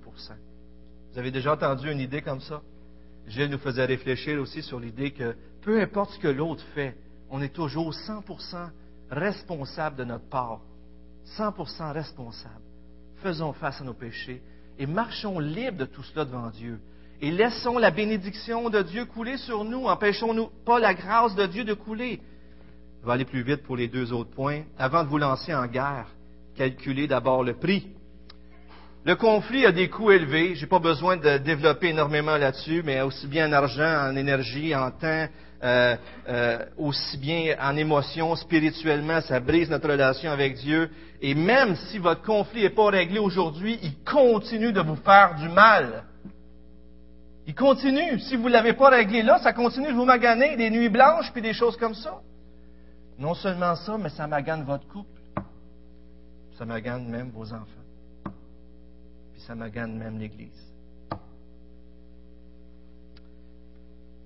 Vous 1.13 1.19
avez 1.19 1.31
déjà 1.31 1.55
entendu 1.55 1.91
une 1.91 2.01
idée 2.01 2.23
comme 2.23 2.41
ça? 2.41 2.63
Gilles 3.27 3.51
nous 3.51 3.59
faisait 3.59 3.85
réfléchir 3.85 4.41
aussi 4.41 4.63
sur 4.63 4.79
l'idée 4.79 5.11
que 5.11 5.37
peu 5.63 5.81
importe 5.81 6.13
ce 6.13 6.19
que 6.19 6.29
l'autre 6.29 6.65
fait, 6.75 6.97
on 7.31 7.43
est 7.43 7.55
toujours 7.55 7.93
100% 7.93 8.71
responsable 9.11 9.97
de 9.97 10.05
notre 10.05 10.29
part. 10.29 10.61
100% 11.37 11.93
responsable. 11.93 12.63
Faisons 13.23 13.53
face 13.53 13.81
à 13.81 13.85
nos 13.85 13.95
péchés 13.95 14.43
et 14.79 14.87
marchons 14.87 15.39
libres 15.39 15.79
de 15.79 15.85
tout 15.85 16.03
cela 16.03 16.25
devant 16.25 16.51
Dieu. 16.51 16.81
Et 17.21 17.31
laissons 17.31 17.79
la 17.79 17.91
bénédiction 17.91 18.71
de 18.71 18.81
Dieu 18.83 19.05
couler 19.05 19.37
sur 19.37 19.65
nous. 19.65 19.87
Empêchons-nous 19.87 20.51
pas 20.65 20.79
la 20.79 20.95
grâce 20.95 21.35
de 21.35 21.47
Dieu 21.47 21.65
de 21.65 21.75
couler. 21.75 22.21
Je 23.01 23.07
vais 23.07 23.13
aller 23.13 23.25
plus 23.25 23.43
vite 23.43 23.63
pour 23.63 23.77
les 23.77 23.89
deux 23.89 24.13
autres 24.13 24.31
points. 24.31 24.63
Avant 24.79 25.05
de 25.05 25.09
vous 25.09 25.17
lancer 25.17 25.55
en 25.55 25.67
guerre, 25.67 26.07
calculez 26.55 27.07
d'abord 27.07 27.43
le 27.43 27.55
prix. 27.55 27.87
Le 29.07 29.17
conflit 29.17 29.65
a 29.65 29.73
des 29.73 29.89
coûts 29.89 30.11
élevés. 30.11 30.55
Je 30.55 30.61
n'ai 30.61 30.69
pas 30.69 30.81
besoin 30.81 31.17
de 31.17 31.39
développer 31.39 31.89
énormément 31.89 32.37
là-dessus, 32.37 32.83
mais 32.85 33.01
aussi 33.01 33.27
bien 33.27 33.49
en 33.49 33.53
argent, 33.53 34.11
en 34.11 34.15
énergie, 34.15 34.75
en 34.77 34.91
temps, 34.91 35.27
euh, 35.65 35.97
euh, 36.29 36.59
aussi 36.77 37.17
bien 37.17 37.57
en 37.59 37.75
émotion, 37.75 38.37
spirituellement, 38.37 39.23
ça 39.23 39.41
brise 39.41 39.71
notre 39.71 39.89
relation 39.89 40.31
avec 40.31 40.57
Dieu. 40.57 40.91
Et 41.23 41.35
même 41.35 41.77
si 41.77 41.97
votre 41.97 42.21
conflit 42.21 42.65
n'est 42.65 42.71
pas 42.71 42.91
réglé 42.91 43.19
aujourd'hui, 43.19 43.79
il 43.83 43.95
continue 44.05 44.73
de 44.73 44.81
vous 44.83 44.97
faire 44.97 45.37
du 45.37 45.49
mal. 45.49 46.05
Il 47.47 47.55
continue. 47.55 48.21
Si 48.21 48.37
vous 48.37 48.49
ne 48.49 48.53
l'avez 48.53 48.75
pas 48.75 48.91
réglé 48.91 49.23
là, 49.23 49.39
ça 49.39 49.55
continue 49.55 49.89
de 49.89 49.95
vous 49.95 50.05
maganer, 50.05 50.57
des 50.57 50.69
nuits 50.69 50.91
blanches, 50.91 51.33
puis 51.33 51.41
des 51.41 51.55
choses 51.55 51.79
comme 51.79 51.95
ça. 51.95 52.21
Non 53.21 53.35
seulement 53.35 53.77
ça, 53.77 53.97
mais 53.97 54.09
ça 54.09 54.27
magane 54.27 54.65
votre 54.65 54.89
couple. 54.89 55.21
Ça 56.59 56.65
magane 56.65 57.09
même 57.09 57.31
vos 57.31 57.53
enfants 57.53 57.81
ça 59.51 59.55
magane 59.55 59.97
même 59.97 60.19
l'Église. 60.19 60.73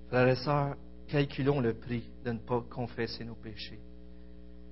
Frères 0.09 0.27
et 0.27 0.35
sœurs, 0.35 0.75
calculons 1.07 1.61
le 1.61 1.73
prix 1.73 2.03
de 2.23 2.31
ne 2.31 2.37
pas 2.37 2.61
confesser 2.69 3.23
nos 3.23 3.35
péchés. 3.35 3.79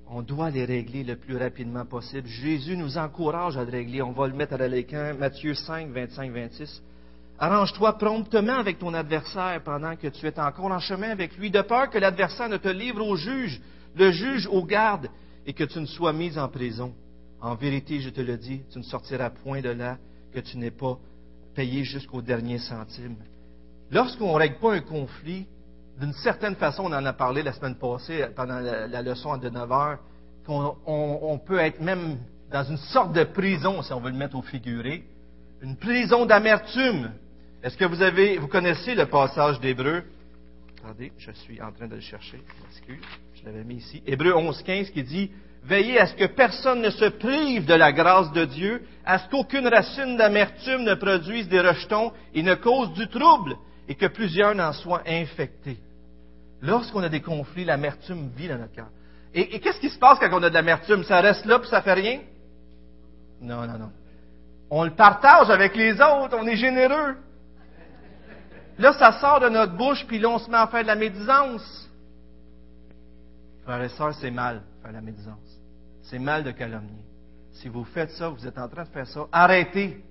On 0.08 0.22
doit 0.22 0.50
les 0.50 0.66
régler 0.66 1.04
le 1.04 1.16
plus 1.16 1.38
rapidement 1.38 1.86
possible. 1.86 2.28
Jésus 2.28 2.78
nous 2.78 2.98
encourage 2.98 3.58
à 3.58 3.64
les 3.64 3.72
régler. 3.72 4.02
On 4.02 4.12
va 4.12 4.28
le 4.28 4.34
mettre 4.34 4.54
à 4.54 4.68
l'écran, 4.68 5.14
Matthieu 5.18 5.56
5, 5.56 5.90
25, 5.90 6.32
26. 6.32 6.84
Arrange-toi 7.40 7.98
promptement 7.98 8.58
avec 8.60 8.78
ton 8.78 8.94
adversaire 8.94 9.62
pendant 9.64 9.96
que 9.96 10.08
tu 10.08 10.28
es 10.28 10.40
encore 10.40 10.72
en 10.72 10.80
chemin 10.80 11.10
avec 11.10 11.36
lui, 11.38 11.50
de 11.50 11.62
peur 11.62 11.90
que 11.90 11.98
l'adversaire 11.98 12.50
ne 12.50 12.58
te 12.58 12.68
livre 12.68 13.04
au 13.04 13.16
juge, 13.16 13.60
le 13.96 14.12
juge 14.12 14.48
au 14.48 14.64
garde, 14.64 15.10
et 15.46 15.54
que 15.54 15.64
tu 15.64 15.80
ne 15.80 15.86
sois 15.86 16.14
mis 16.14 16.38
en 16.38 16.48
prison. 16.48 16.94
En 17.42 17.56
vérité, 17.56 18.00
je 18.00 18.10
te 18.10 18.22
le 18.22 18.38
dis, 18.38 18.62
tu 18.72 18.80
ne 18.80 18.84
sortiras 18.84 19.30
point 19.30 19.62
de 19.62 19.70
là 19.70 19.98
que 20.34 20.40
tu 20.40 20.58
n'es 20.58 20.72
pas 20.72 20.98
payé 21.54 21.84
jusqu'au 21.84 22.22
dernier 22.22 22.58
centime. 22.58 23.18
Lorsqu'on 23.92 24.34
ne 24.34 24.38
règle 24.38 24.56
pas 24.60 24.74
un 24.74 24.80
conflit, 24.80 25.46
d'une 26.00 26.14
certaine 26.14 26.56
façon, 26.56 26.84
on 26.86 26.94
en 26.94 27.06
a 27.06 27.14
parlé 27.14 27.44
la 27.44 27.54
semaine 27.54 27.76
passée 27.76 28.26
pendant 28.36 28.60
la, 28.60 29.02
leçon 29.02 29.38
de 29.38 29.50
9 29.50 29.72
heures, 29.72 30.00
qu'on 30.46 30.76
on, 30.86 31.38
peut 31.38 31.60
être 31.60 31.80
même 31.80 32.18
dans 32.52 32.64
une 32.64 32.78
sorte 32.78 33.14
de 33.14 33.24
prison, 33.24 33.82
si 33.82 33.94
on 33.94 34.00
veut 34.00 34.10
le 34.10 34.18
mettre 34.18 34.36
au 34.36 34.42
figuré, 34.42 35.04
une 35.62 35.76
prison 35.76 36.26
d'amertume. 36.26 37.12
Est-ce 37.62 37.78
que 37.78 37.86
vous 37.86 38.02
avez, 38.02 38.38
vous 38.38 38.48
connaissez 38.48 38.96
le 38.96 39.06
passage 39.06 39.60
d'Hébreu? 39.60 40.04
Attendez, 40.84 41.14
je 41.18 41.32
suis 41.32 41.62
en 41.62 41.72
train 41.72 41.88
de 41.88 41.96
le 41.96 42.02
chercher. 42.02 42.42
Excuse, 42.70 43.00
je 43.36 43.46
l'avais 43.46 43.64
mis 43.64 43.76
ici. 43.76 44.04
Hébreu 44.06 44.36
11, 44.36 44.64
15 44.64 44.90
qui 44.90 45.04
dit, 45.04 45.32
Veillez 45.64 45.98
à 45.98 46.08
ce 46.08 46.16
que 46.16 46.26
personne 46.26 46.82
ne 46.82 46.90
se 46.90 47.06
prive 47.06 47.66
de 47.66 47.74
la 47.74 47.94
grâce 47.94 48.34
de 48.34 48.44
Dieu, 48.44 48.86
à 49.06 49.20
ce 49.20 49.30
qu'aucune 49.30 49.68
racine 49.68 50.18
d'amertume 50.18 50.84
ne 50.84 50.96
produise 50.96 51.48
des 51.48 51.62
rejetons 51.62 52.12
et 52.34 52.44
ne 52.44 52.56
cause 52.56 52.92
du 52.94 53.08
trouble, 53.08 53.56
et 53.88 53.96
que 53.96 54.08
plusieurs 54.08 54.56
n'en 54.56 54.74
soient 54.74 55.04
infectés. 55.08 55.78
Lorsqu'on 56.62 57.04
a 57.04 57.10
des 57.10 57.22
conflits, 57.22 57.64
l'amertume 57.64 58.30
vit 58.36 58.50
dans 58.50 58.58
notre 58.58 58.74
cœur. 58.74 58.90
Et, 59.34 59.60
qu'est-ce 59.62 59.80
qui 59.80 59.90
se 59.90 59.98
passe 59.98 60.20
quand 60.20 60.30
on 60.34 60.44
a 60.44 60.50
de 60.50 60.54
l'amertume? 60.54 61.04
Ça 61.06 61.22
reste 61.22 61.46
là 61.46 61.60
puis 61.60 61.70
ça 61.70 61.82
fait 61.82 61.94
rien? 61.94 62.20
Non, 63.42 63.66
non, 63.66 63.78
non. 63.78 63.92
On 64.70 64.84
le 64.84 64.92
partage 64.92 65.50
avec 65.50 65.76
les 65.78 65.94
autres, 65.94 66.38
on 66.38 66.46
est 66.46 66.58
généreux. 66.58 67.16
Là, 68.78 68.94
ça 68.94 69.20
sort 69.20 69.40
de 69.40 69.50
notre 69.50 69.76
bouche, 69.76 70.06
puis 70.08 70.20
là, 70.20 70.30
on 70.30 70.40
se 70.40 70.50
met 70.50 70.58
à 70.58 70.68
faire 70.68 70.82
de 70.82 70.88
la 70.88 70.96
médisance. 70.96 71.90
Frères 73.64 73.82
et 73.82 73.90
sœurs, 73.90 74.16
c'est 74.16 74.32
mal, 74.32 74.62
faire 74.82 74.92
la 74.92 75.02
médisance. 75.02 75.60
C'est 76.04 76.20
mal 76.20 76.44
de 76.44 76.52
calomnier. 76.52 77.04
Si 77.54 77.70
vous 77.70 77.84
faites 77.86 78.12
ça, 78.12 78.30
vous 78.30 78.46
êtes 78.46 78.58
en 78.58 78.68
train 78.68 78.84
de 78.84 78.90
faire 78.90 79.08
ça, 79.08 79.26
arrêtez. 79.32 80.04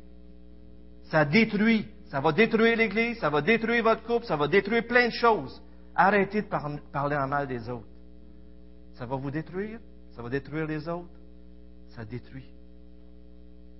Ça 1.11 1.25
détruit. 1.25 1.87
Ça 2.13 2.21
va 2.21 2.33
détruire 2.33 2.77
l'Église, 2.77 3.19
ça 3.21 3.31
va 3.31 3.41
détruire 3.41 3.83
votre 3.83 4.03
couple, 4.03 4.27
ça 4.27 4.37
va 4.37 4.47
détruire 4.47 4.87
plein 4.87 5.09
de 5.09 5.15
choses. 5.15 5.63
Arrêtez 5.95 6.43
de 6.43 6.49
parler 6.93 7.17
en 7.17 7.27
mal 7.27 7.49
des 7.49 7.71
autres. 7.71 7.87
Ça 8.95 9.07
va 9.07 9.17
vous 9.17 9.31
détruire, 9.31 9.81
ça 10.15 10.21
va 10.21 10.29
détruire 10.29 10.67
les 10.67 10.87
autres. 10.89 11.09
Ça 11.97 12.05
détruit. 12.05 12.45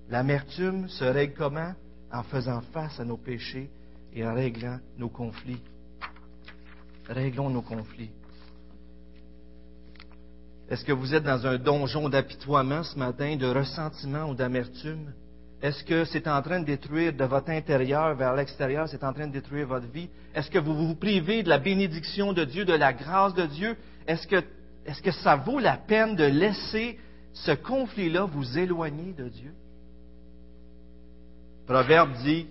L'amertume 0.09 0.89
se 0.89 1.05
règle 1.05 1.35
comment? 1.35 1.75
En 2.11 2.23
faisant 2.23 2.63
face 2.73 2.99
à 2.99 3.05
nos 3.05 3.19
péchés 3.19 3.71
et 4.15 4.27
réglant 4.27 4.79
nos 4.99 5.09
conflits. 5.09 5.61
Réglons 7.09 7.51
nos 7.51 7.63
conflits. 7.63 8.11
Est-ce 10.69 10.85
que 10.85 10.93
vous 10.93 11.15
êtes 11.15 11.25
dans 11.25 11.47
un 11.47 11.59
donjon 11.59 12.09
d'apitoiement 12.09 12.83
ce 12.83 12.99
matin, 12.99 13.37
de 13.37 13.47
ressentiment 13.47 14.31
ou 14.31 14.35
d'amertume? 14.35 15.13
Est-ce 15.61 15.85
que 15.85 16.05
c'est 16.05 16.27
en 16.27 16.43
train 16.43 16.61
de 16.61 16.65
détruire 16.65 17.13
de 17.13 17.25
votre 17.25 17.51
intérieur 17.51 18.15
vers 18.17 18.35
l'extérieur, 18.35 18.89
c'est 18.89 19.05
en 19.05 19.13
train 19.13 19.29
de 19.29 19.33
détruire 19.33 19.67
votre 19.67 19.87
vie? 19.87 20.09
Est-ce 20.35 20.51
que 20.51 20.59
vous 20.59 20.75
vous 20.75 20.95
privez 20.95 21.43
de 21.43 21.49
la 21.49 21.59
bénédiction 21.59 22.33
de 22.33 22.45
Dieu, 22.45 22.65
de 22.65 22.73
la 22.73 22.93
grâce 22.93 23.35
de 23.35 23.47
Dieu? 23.47 23.77
Est-ce 24.07 24.27
que, 24.27 24.43
est-ce 24.87 25.03
que 25.03 25.13
ça 25.13 25.37
vaut 25.37 25.61
la 25.61 25.77
peine 25.77 26.17
de 26.17 26.25
laisser 26.25 26.99
ce 27.33 27.53
conflit-là 27.53 28.25
vous 28.25 28.59
éloigner 28.59 29.13
de 29.13 29.29
Dieu? 29.29 29.53
Proverbe 31.67 32.13
dit, 32.25 32.49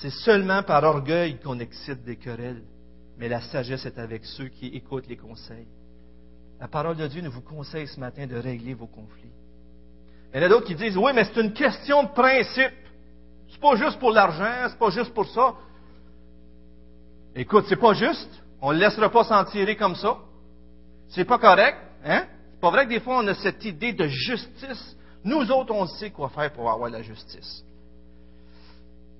c'est 0.00 0.10
seulement 0.10 0.62
par 0.62 0.82
orgueil 0.84 1.38
qu'on 1.38 1.58
excite 1.60 2.02
des 2.04 2.16
querelles, 2.16 2.62
mais 3.18 3.28
la 3.28 3.40
sagesse 3.40 3.84
est 3.84 3.98
avec 3.98 4.24
ceux 4.24 4.48
qui 4.48 4.66
écoutent 4.68 5.06
les 5.06 5.16
conseils. 5.16 5.66
La 6.60 6.68
parole 6.68 6.96
de 6.96 7.06
Dieu 7.06 7.20
nous 7.20 7.30
vous 7.30 7.42
conseille 7.42 7.86
ce 7.86 8.00
matin 8.00 8.26
de 8.26 8.36
régler 8.36 8.74
vos 8.74 8.86
conflits. 8.86 9.30
Il 10.32 10.40
y 10.40 10.42
en 10.42 10.46
a 10.46 10.48
d'autres 10.48 10.66
qui 10.66 10.74
disent, 10.74 10.96
oui, 10.96 11.12
mais 11.14 11.24
c'est 11.24 11.40
une 11.40 11.52
question 11.52 12.04
de 12.04 12.08
principe. 12.08 12.72
C'est 13.50 13.60
pas 13.60 13.76
juste 13.76 13.98
pour 13.98 14.12
l'argent, 14.12 14.68
c'est 14.70 14.78
pas 14.78 14.90
juste 14.90 15.12
pour 15.12 15.28
ça. 15.28 15.54
Écoute, 17.34 17.66
c'est 17.68 17.76
pas 17.76 17.92
juste. 17.92 18.30
On 18.60 18.72
ne 18.72 18.78
laissera 18.78 19.10
pas 19.10 19.24
s'en 19.24 19.44
tirer 19.44 19.76
comme 19.76 19.94
ça. 19.94 20.16
C'est 21.08 21.24
pas 21.24 21.38
correct, 21.38 21.76
hein? 22.04 22.24
C'est 22.52 22.60
pas 22.60 22.70
vrai 22.70 22.84
que 22.86 22.90
des 22.90 23.00
fois 23.00 23.18
on 23.18 23.26
a 23.26 23.34
cette 23.34 23.62
idée 23.64 23.92
de 23.92 24.06
justice. 24.06 24.96
Nous 25.24 25.50
autres, 25.50 25.74
on 25.74 25.86
sait 25.86 26.10
quoi 26.10 26.30
faire 26.30 26.52
pour 26.52 26.70
avoir 26.70 26.88
la 26.88 27.02
justice. 27.02 27.64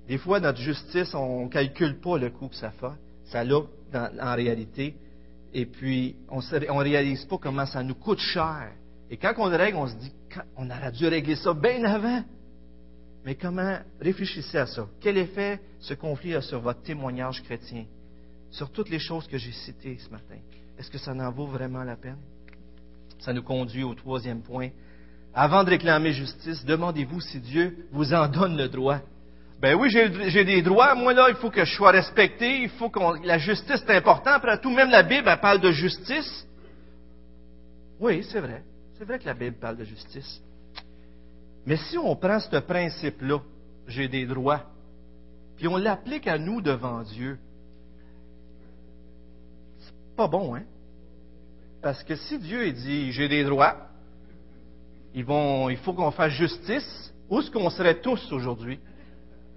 Des 0.07 0.17
fois, 0.17 0.39
notre 0.39 0.59
justice, 0.59 1.13
on 1.13 1.45
ne 1.45 1.49
calcule 1.49 1.99
pas 1.99 2.17
le 2.17 2.29
coût 2.29 2.49
que 2.49 2.55
ça 2.55 2.71
fait. 2.71 2.87
Ça 3.25 3.43
l'a 3.43 3.61
en 3.93 4.35
réalité. 4.35 4.95
Et 5.53 5.65
puis, 5.65 6.15
on 6.29 6.39
ne 6.39 6.83
réalise 6.83 7.25
pas 7.25 7.37
comment 7.37 7.65
ça 7.65 7.83
nous 7.83 7.95
coûte 7.95 8.19
cher. 8.19 8.71
Et 9.09 9.17
quand 9.17 9.33
on 9.37 9.47
le 9.47 9.55
règle, 9.55 9.77
on 9.77 9.87
se 9.87 9.95
dit, 9.95 10.11
on 10.57 10.69
aurait 10.69 10.91
dû 10.91 11.07
régler 11.07 11.35
ça 11.35 11.53
bien 11.53 11.83
avant. 11.83 12.23
Mais 13.25 13.35
comment, 13.35 13.77
réfléchissez 14.01 14.57
à 14.57 14.65
ça? 14.65 14.87
Quel 14.99 15.17
effet 15.17 15.61
ce 15.79 15.93
conflit 15.93 16.35
a 16.35 16.41
sur 16.41 16.59
votre 16.59 16.81
témoignage 16.81 17.41
chrétien? 17.43 17.85
Sur 18.51 18.71
toutes 18.71 18.89
les 18.89 18.99
choses 18.99 19.27
que 19.27 19.37
j'ai 19.37 19.51
citées 19.51 19.97
ce 19.99 20.09
matin. 20.09 20.35
Est-ce 20.77 20.91
que 20.91 20.97
ça 20.97 21.13
en 21.13 21.31
vaut 21.31 21.47
vraiment 21.47 21.83
la 21.83 21.95
peine? 21.95 22.17
Ça 23.19 23.31
nous 23.31 23.43
conduit 23.43 23.83
au 23.83 23.93
troisième 23.93 24.41
point. 24.41 24.69
Avant 25.33 25.63
de 25.63 25.69
réclamer 25.69 26.11
justice, 26.11 26.65
demandez-vous 26.65 27.21
si 27.21 27.39
Dieu 27.39 27.87
vous 27.91 28.13
en 28.13 28.27
donne 28.27 28.57
le 28.57 28.67
droit. 28.67 28.99
Ben 29.63 29.75
oui, 29.75 29.89
j'ai 29.89 30.43
des 30.43 30.61
droits. 30.61 30.93
Moi, 30.93 31.13
là, 31.13 31.27
il 31.29 31.35
faut 31.35 31.49
que 31.49 31.63
je 31.63 31.73
sois 31.73 31.91
respecté. 31.91 32.63
Il 32.63 32.69
faut 32.71 32.89
que 32.89 32.99
la 33.25 33.37
justice 33.37 33.81
est 33.87 33.95
important. 33.95 34.31
Après 34.31 34.59
tout, 34.59 34.69
même 34.69 34.89
la 34.89 35.03
Bible, 35.03 35.25
elle 35.25 35.39
parle 35.39 35.61
de 35.61 35.71
justice. 35.71 36.45
Oui, 37.97 38.25
c'est 38.29 38.41
vrai. 38.41 38.61
C'est 38.97 39.05
vrai 39.05 39.19
que 39.19 39.25
la 39.25 39.33
Bible 39.33 39.55
parle 39.55 39.77
de 39.77 39.85
justice. 39.85 40.41
Mais 41.65 41.77
si 41.77 41.97
on 41.97 42.13
prend 42.17 42.41
ce 42.41 42.57
principe-là, 42.57 43.39
j'ai 43.87 44.09
des 44.09 44.25
droits, 44.25 44.63
puis 45.55 45.69
on 45.69 45.77
l'applique 45.77 46.27
à 46.27 46.37
nous 46.37 46.59
devant 46.59 47.01
Dieu, 47.03 47.39
c'est 49.79 50.15
pas 50.17 50.27
bon, 50.27 50.55
hein? 50.55 50.63
Parce 51.81 52.03
que 52.03 52.17
si 52.17 52.37
Dieu 52.37 52.69
dit 52.73 53.13
j'ai 53.13 53.29
des 53.29 53.45
droits, 53.45 53.77
il 55.15 55.25
faut 55.25 55.93
qu'on 55.93 56.11
fasse 56.11 56.33
justice, 56.33 57.13
où 57.29 57.39
est-ce 57.39 57.49
qu'on 57.49 57.69
serait 57.69 58.01
tous 58.01 58.29
aujourd'hui? 58.33 58.77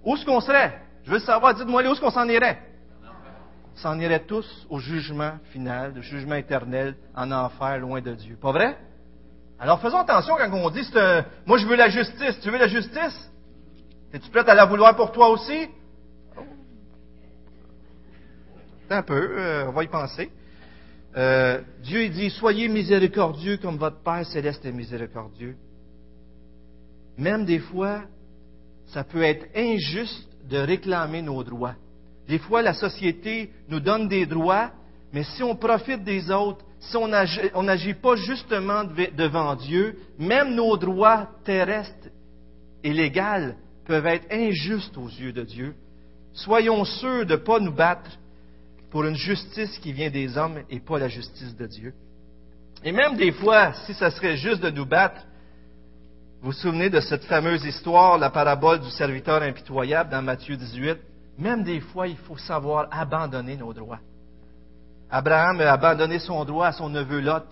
Où 0.03 0.15
est-ce 0.15 0.25
qu'on 0.25 0.39
serait? 0.39 0.81
Je 1.03 1.11
veux 1.11 1.19
savoir, 1.19 1.53
dites-moi 1.53 1.83
où 1.83 1.91
est-ce 1.91 2.01
qu'on 2.01 2.09
s'en 2.09 2.27
irait? 2.27 2.59
S'en 3.75 3.99
irait 3.99 4.25
tous 4.25 4.65
au 4.69 4.79
jugement 4.79 5.33
final, 5.51 5.93
au 5.97 6.01
jugement 6.01 6.35
éternel, 6.35 6.95
en 7.15 7.31
enfer, 7.31 7.77
loin 7.79 8.01
de 8.01 8.13
Dieu. 8.13 8.37
Pas 8.41 8.51
vrai? 8.51 8.77
Alors 9.59 9.79
faisons 9.81 9.99
attention 9.99 10.35
quand 10.37 10.51
on 10.51 10.69
dit, 10.69 10.87
moi 11.45 11.57
je 11.57 11.65
veux 11.67 11.75
la 11.75 11.89
justice. 11.89 12.39
Tu 12.41 12.49
veux 12.49 12.57
la 12.57 12.67
justice? 12.67 13.31
Es-tu 14.13 14.29
prêt 14.29 14.47
à 14.47 14.53
la 14.55 14.65
vouloir 14.65 14.95
pour 14.95 15.11
toi 15.11 15.29
aussi? 15.29 15.67
Un 18.89 19.01
peu, 19.03 19.39
euh, 19.39 19.67
on 19.67 19.71
va 19.73 19.83
y 19.83 19.87
penser. 19.87 20.31
Euh, 21.15 21.61
Dieu 21.81 22.07
dit, 22.09 22.29
soyez 22.29 22.67
miséricordieux 22.69 23.57
comme 23.57 23.77
votre 23.77 24.01
Père 24.01 24.25
céleste 24.25 24.65
est 24.65 24.71
miséricordieux. 24.71 25.55
Même 27.17 27.43
des 27.45 27.59
fois, 27.59 28.03
ça 28.87 29.03
peut 29.03 29.23
être 29.23 29.45
injuste 29.55 30.27
de 30.49 30.57
réclamer 30.57 31.21
nos 31.21 31.43
droits. 31.43 31.75
Des 32.27 32.39
fois, 32.39 32.61
la 32.61 32.73
société 32.73 33.51
nous 33.69 33.79
donne 33.79 34.07
des 34.07 34.25
droits, 34.25 34.71
mais 35.13 35.23
si 35.23 35.43
on 35.43 35.55
profite 35.55 36.03
des 36.03 36.29
autres, 36.29 36.65
si 36.79 36.95
on 36.95 37.07
n'agit 37.63 37.93
pas 37.93 38.15
justement 38.15 38.83
devant 38.83 39.55
Dieu, 39.55 39.97
même 40.19 40.53
nos 40.53 40.77
droits 40.77 41.29
terrestres 41.43 42.09
et 42.83 42.93
légaux 42.93 43.55
peuvent 43.85 44.05
être 44.05 44.27
injustes 44.31 44.97
aux 44.97 45.07
yeux 45.07 45.31
de 45.31 45.43
Dieu. 45.43 45.73
Soyons 46.33 46.85
sûrs 46.85 47.25
de 47.25 47.31
ne 47.31 47.37
pas 47.37 47.59
nous 47.59 47.71
battre 47.71 48.11
pour 48.91 49.05
une 49.05 49.15
justice 49.15 49.77
qui 49.79 49.91
vient 49.91 50.09
des 50.09 50.37
hommes 50.37 50.59
et 50.69 50.79
pas 50.79 50.99
la 50.99 51.07
justice 51.07 51.55
de 51.55 51.65
Dieu. 51.65 51.93
Et 52.83 52.91
même 52.91 53.15
des 53.15 53.31
fois, 53.31 53.73
si 53.85 53.93
ça 53.93 54.11
serait 54.11 54.37
juste 54.37 54.61
de 54.61 54.69
nous 54.69 54.85
battre, 54.85 55.25
vous 56.39 56.51
vous 56.51 56.57
souvenez 56.57 56.91
de 56.91 56.99
cette 56.99 57.25
fameuse 57.25 57.65
histoire, 57.65 58.19
la 58.19 58.29
parabole 58.29 58.79
du 58.79 58.91
serviteur 58.91 59.41
impitoyable 59.41 60.11
dans 60.11 60.21
Matthieu 60.21 60.55
18? 60.55 60.97
Même 61.39 61.63
des 61.63 61.79
fois, 61.79 62.07
il 62.07 62.15
faut 62.15 62.37
savoir 62.37 62.87
abandonner 62.91 63.57
nos 63.57 63.73
droits. 63.73 63.99
Abraham 65.09 65.59
a 65.61 65.71
abandonné 65.71 66.19
son 66.19 66.45
droit 66.45 66.67
à 66.67 66.71
son 66.73 66.89
neveu 66.89 67.21
Lot 67.21 67.43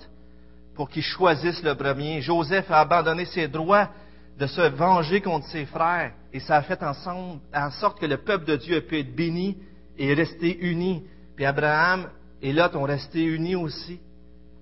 pour 0.75 0.87
qu'il 0.87 1.01
choisisse 1.01 1.63
le 1.63 1.73
premier. 1.73 2.21
Joseph 2.21 2.69
a 2.69 2.81
abandonné 2.81 3.25
ses 3.25 3.47
droits 3.47 3.89
de 4.37 4.45
se 4.45 4.61
venger 4.61 5.19
contre 5.19 5.47
ses 5.47 5.65
frères. 5.65 6.11
Et 6.31 6.39
ça 6.39 6.57
a 6.57 6.61
fait 6.61 6.83
ensemble, 6.83 7.39
en 7.55 7.71
sorte 7.71 7.99
que 7.99 8.05
le 8.05 8.17
peuple 8.17 8.45
de 8.45 8.55
Dieu 8.55 8.77
a 8.77 8.81
pu 8.81 8.99
être 8.99 9.15
béni 9.15 9.57
et 9.97 10.13
rester 10.13 10.59
uni. 10.59 11.03
Puis 11.35 11.45
Abraham 11.45 12.07
et 12.39 12.53
Lot 12.53 12.75
ont 12.75 12.83
resté 12.83 13.23
unis 13.23 13.55
aussi. 13.55 13.99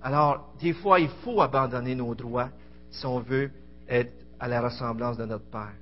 Alors, 0.01 0.53
des 0.61 0.73
fois, 0.73 1.01
il 1.01 1.09
faut 1.25 1.41
abandonner 1.41 1.95
nos 1.95 2.15
droits 2.15 2.49
si 2.89 3.05
on 3.05 3.19
veut 3.19 3.51
être 3.87 4.13
à 4.39 4.47
la 4.47 4.61
ressemblance 4.61 5.17
de 5.17 5.25
notre 5.25 5.49
Père. 5.49 5.73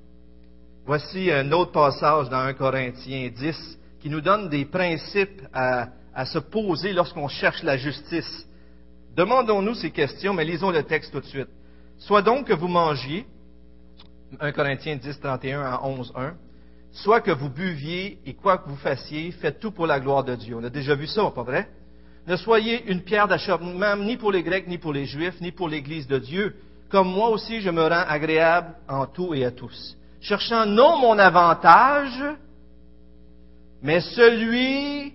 Voici 0.86 1.32
un 1.32 1.52
autre 1.52 1.72
passage 1.72 2.30
dans 2.30 2.40
1 2.40 2.54
Corinthiens 2.54 3.30
10 3.30 3.80
qui 4.00 4.10
nous 4.10 4.22
donne 4.22 4.50
des 4.50 4.66
principes 4.66 5.42
à, 5.54 5.90
à 6.14 6.26
se 6.26 6.40
poser 6.40 6.94
lorsqu'on 6.94 7.28
cherche 7.28 7.64
la 7.64 7.78
justice. 7.78 8.48
Demandons-nous 9.16 9.76
ces 9.76 9.92
questions, 9.92 10.34
mais 10.34 10.46
lisons 10.46 10.72
le 10.72 10.84
texte 10.84 11.12
tout 11.12 11.20
de 11.20 11.26
suite. 11.26 11.50
Soit 11.98 12.22
donc 12.22 12.48
que 12.48 12.54
vous 12.54 12.68
mangiez, 12.68 13.26
1 14.40 14.52
Corinthiens 14.54 14.96
10, 14.96 15.20
31 15.20 15.62
à 15.62 15.82
11, 15.84 16.14
1, 16.16 16.34
soit 16.92 17.22
que 17.22 17.32
vous 17.32 17.50
buviez 17.50 18.20
et 18.26 18.34
quoi 18.34 18.58
que 18.58 18.70
vous 18.70 18.78
fassiez, 18.78 19.32
faites 19.32 19.60
tout 19.60 19.72
pour 19.72 19.88
la 19.88 20.00
gloire 20.00 20.24
de 20.24 20.36
Dieu. 20.36 20.56
On 20.56 20.64
a 20.64 20.70
déjà 20.70 20.96
vu 20.96 21.08
ça, 21.08 21.30
pas 21.32 21.44
vrai? 21.44 21.70
Ne 22.28 22.36
soyez 22.36 22.86
une 22.90 23.02
pierre 23.02 23.28
d'achoppement 23.28 23.96
ni 23.98 24.18
pour 24.18 24.32
les 24.32 24.44
Grecs, 24.44 24.68
ni 24.68 24.78
pour 24.78 24.94
les 24.94 25.06
Juifs, 25.06 25.40
ni 25.42 25.52
pour 25.52 25.70
l'Église 25.70 26.08
de 26.08 26.20
Dieu, 26.20 26.56
comme 26.92 27.12
moi 27.12 27.30
aussi 27.30 27.62
je 27.62 27.70
me 27.70 27.82
rends 27.82 28.06
agréable 28.08 28.76
en 28.88 29.08
tout 29.08 29.34
et 29.34 29.46
à 29.46 29.52
tous, 29.52 29.98
cherchant 30.20 30.66
non 30.66 30.98
mon 30.98 31.18
avantage, 31.18 32.22
mais 33.82 34.02
celui 34.02 35.14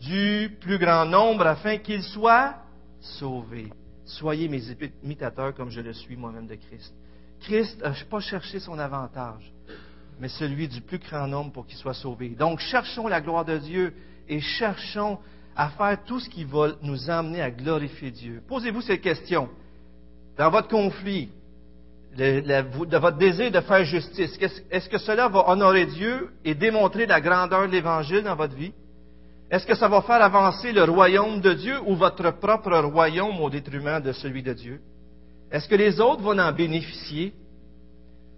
du 0.00 0.56
plus 0.60 0.78
grand 0.78 1.04
nombre 1.04 1.46
afin 1.46 1.76
qu'il 1.78 2.02
soit 2.02 2.54
sauvé. 3.00 3.70
Soyez 4.04 4.48
mes 4.48 4.62
imitateurs 5.04 5.54
comme 5.54 5.70
je 5.70 5.80
le 5.80 5.92
suis 5.92 6.16
moi-même 6.16 6.46
de 6.46 6.54
Christ. 6.54 6.94
Christ 7.40 7.80
n'a 7.82 7.92
pas 8.08 8.20
cherché 8.20 8.58
son 8.58 8.78
avantage, 8.78 9.52
mais 10.18 10.28
celui 10.28 10.66
du 10.66 10.80
plus 10.80 10.98
grand 10.98 11.26
nombre 11.26 11.52
pour 11.52 11.66
qu'il 11.66 11.76
soit 11.76 11.94
sauvé. 11.94 12.30
Donc 12.30 12.60
cherchons 12.60 13.06
la 13.06 13.20
gloire 13.20 13.44
de 13.44 13.58
Dieu 13.58 13.94
et 14.28 14.40
cherchons 14.40 15.18
à 15.54 15.68
faire 15.70 16.02
tout 16.04 16.20
ce 16.20 16.30
qui 16.30 16.44
va 16.44 16.68
nous 16.82 17.10
emmener 17.10 17.42
à 17.42 17.50
glorifier 17.50 18.10
Dieu. 18.10 18.42
Posez-vous 18.48 18.80
cette 18.80 19.02
question 19.02 19.48
dans 20.38 20.50
votre 20.50 20.68
conflit, 20.68 21.30
de 22.16 22.96
votre 22.96 23.18
désir 23.18 23.50
de 23.50 23.60
faire 23.60 23.84
justice, 23.84 24.38
est-ce 24.70 24.88
que 24.88 24.98
cela 24.98 25.28
va 25.28 25.48
honorer 25.48 25.86
Dieu 25.86 26.30
et 26.44 26.54
démontrer 26.54 27.06
la 27.06 27.20
grandeur 27.20 27.66
de 27.66 27.72
l'Évangile 27.72 28.22
dans 28.22 28.36
votre 28.36 28.54
vie? 28.54 28.72
Est-ce 29.50 29.66
que 29.66 29.74
ça 29.74 29.88
va 29.88 30.00
faire 30.02 30.22
avancer 30.22 30.72
le 30.72 30.84
royaume 30.84 31.40
de 31.40 31.54
Dieu 31.54 31.76
ou 31.86 31.96
votre 31.96 32.30
propre 32.32 32.76
royaume 32.78 33.40
au 33.40 33.50
détriment 33.50 34.00
de 34.00 34.12
celui 34.12 34.42
de 34.42 34.52
Dieu? 34.52 34.80
Est-ce 35.50 35.68
que 35.68 35.74
les 35.74 36.00
autres 36.00 36.22
vont 36.22 36.38
en 36.38 36.52
bénéficier? 36.52 37.34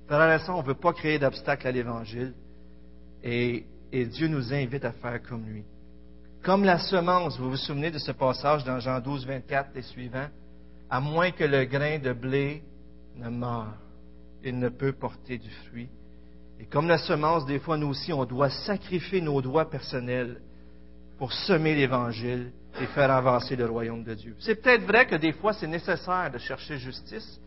Par 0.08 0.20
l'instant, 0.26 0.58
on 0.58 0.62
ne 0.62 0.66
veut 0.66 0.74
pas 0.74 0.92
créer 0.92 1.18
d'obstacle 1.18 1.66
à 1.66 1.72
l'Évangile 1.72 2.32
et, 3.22 3.64
et 3.92 4.06
Dieu 4.06 4.28
nous 4.28 4.54
invite 4.54 4.84
à 4.84 4.92
faire 4.92 5.20
comme 5.22 5.44
lui. 5.46 5.64
Comme 6.42 6.64
la 6.64 6.78
semence, 6.78 7.38
vous 7.38 7.50
vous 7.50 7.56
souvenez 7.56 7.90
de 7.90 7.98
ce 7.98 8.12
passage 8.12 8.64
dans 8.64 8.80
Jean 8.80 9.00
12, 9.00 9.26
24 9.26 9.76
et 9.76 9.82
suivants? 9.82 10.28
À 10.90 11.00
moins 11.00 11.30
que 11.30 11.44
le 11.44 11.64
grain 11.64 11.98
de 11.98 12.12
blé 12.12 12.62
ne 13.16 13.28
meure, 13.28 13.74
il 14.42 14.58
ne 14.58 14.68
peut 14.68 14.92
porter 14.92 15.38
du 15.38 15.50
fruit. 15.68 15.88
Et 16.58 16.66
comme 16.66 16.88
la 16.88 16.98
semence, 16.98 17.46
des 17.46 17.58
fois, 17.58 17.76
nous 17.76 17.88
aussi, 17.88 18.12
on 18.12 18.24
doit 18.24 18.50
sacrifier 18.50 19.20
nos 19.20 19.40
droits 19.40 19.70
personnels 19.70 20.40
pour 21.16 21.32
semer 21.32 21.74
l'Évangile 21.74 22.50
et 22.80 22.86
faire 22.86 23.10
avancer 23.10 23.56
le 23.56 23.66
royaume 23.66 24.04
de 24.04 24.14
Dieu. 24.14 24.34
C'est 24.40 24.56
peut-être 24.56 24.84
vrai 24.84 25.06
que 25.06 25.16
des 25.16 25.32
fois, 25.32 25.52
c'est 25.52 25.66
nécessaire 25.66 26.30
de 26.32 26.38
chercher 26.38 26.76
justice. 26.78 27.40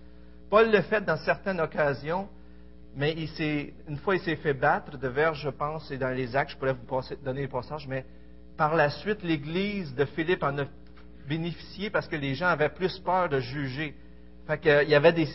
Paul 0.49 0.71
le 0.71 0.81
fait 0.81 1.01
dans 1.01 1.17
certaines 1.17 1.59
occasions, 1.59 2.27
mais 2.95 3.15
une 3.87 3.97
fois, 3.97 4.15
il 4.15 4.21
s'est 4.21 4.35
fait 4.35 4.53
battre 4.53 4.97
de 4.97 5.07
verre, 5.07 5.33
je 5.33 5.49
pense, 5.49 5.89
et 5.91 5.97
dans 5.97 6.15
les 6.15 6.35
actes, 6.35 6.51
je 6.51 6.57
pourrais 6.57 6.73
vous 6.73 7.01
donner 7.23 7.41
les 7.41 7.47
passages, 7.47 7.87
mais 7.87 8.05
par 8.55 8.75
la 8.75 8.89
suite, 8.89 9.23
l'Église 9.23 9.95
de 9.95 10.05
Philippe 10.05 10.43
en 10.43 10.57
a 10.59 10.65
bénéficier 11.27 11.89
parce 11.89 12.07
que 12.07 12.15
les 12.15 12.35
gens 12.35 12.47
avaient 12.47 12.69
plus 12.69 12.99
peur 12.99 13.29
de 13.29 13.39
juger. 13.39 13.95
Fait 14.47 14.59
il, 14.83 14.89
y 14.89 14.95
avait 14.95 15.13
des, 15.13 15.27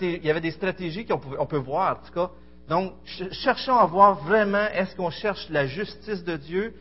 il 0.00 0.24
y 0.24 0.30
avait 0.30 0.40
des 0.40 0.52
stratégies 0.52 1.04
qu'on 1.04 1.46
peut, 1.46 1.56
voir, 1.56 1.98
en 1.98 2.06
tout 2.06 2.12
cas, 2.12 2.30
Donc, 2.68 2.94
cherchons 3.32 3.76
à 3.76 3.86
voir 3.86 4.22
vraiment, 4.22 4.68
est-ce 4.72 4.94
qu'on 4.94 5.10
cherche 5.10 5.48
la 5.50 5.66
justice 5.66 6.22
de 6.22 6.36
Dieu 6.36 6.74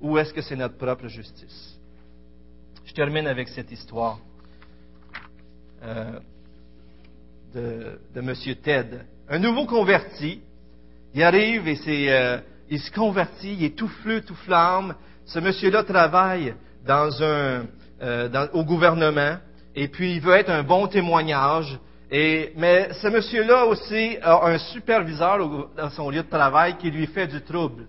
ou 0.00 0.18
est-ce 0.18 0.34
que 0.34 0.42
c'est 0.42 0.56
notre 0.56 0.76
propre 0.76 1.06
justice? 1.06 1.78
Je 2.84 2.92
termine 2.92 3.26
avec 3.26 3.48
cette 3.48 3.70
histoire 3.70 4.18
euh, 5.82 6.18
de, 7.54 8.00
de 8.14 8.20
M. 8.20 8.34
Ted. 8.62 8.98
Un 9.28 9.38
nouveau 9.38 9.66
converti, 9.66 10.40
il 11.14 11.22
arrive 11.22 11.68
et 11.68 12.12
euh, 12.12 12.38
il 12.68 12.80
se 12.80 12.90
convertit, 12.90 13.54
il 13.54 13.64
est 13.64 13.76
tout 13.76 13.88
fleu, 13.88 14.22
tout 14.22 14.34
flamme. 14.34 14.94
Ce 15.24 15.38
monsieur-là 15.38 15.84
travaille 15.84 16.54
dans 16.84 17.22
un, 17.22 17.66
euh, 18.00 18.46
au 18.52 18.64
gouvernement 18.64 19.36
et 19.74 19.86
puis 19.86 20.14
il 20.14 20.20
veut 20.20 20.34
être 20.34 20.50
un 20.50 20.64
bon 20.64 20.88
témoignage. 20.88 21.78
Et, 22.10 22.52
mais 22.56 22.88
ce 22.94 23.06
monsieur-là 23.06 23.66
aussi 23.66 24.16
a 24.22 24.46
un 24.46 24.58
superviseur 24.58 25.38
dans 25.76 25.90
son 25.90 26.10
lieu 26.10 26.22
de 26.22 26.28
travail 26.28 26.76
qui 26.78 26.90
lui 26.90 27.06
fait 27.06 27.28
du 27.28 27.40
trouble. 27.42 27.86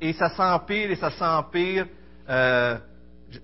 Et 0.00 0.14
ça 0.14 0.30
s'empire 0.30 0.90
et 0.90 0.96
ça 0.96 1.10
s'empire. 1.10 1.86
Euh, 2.30 2.76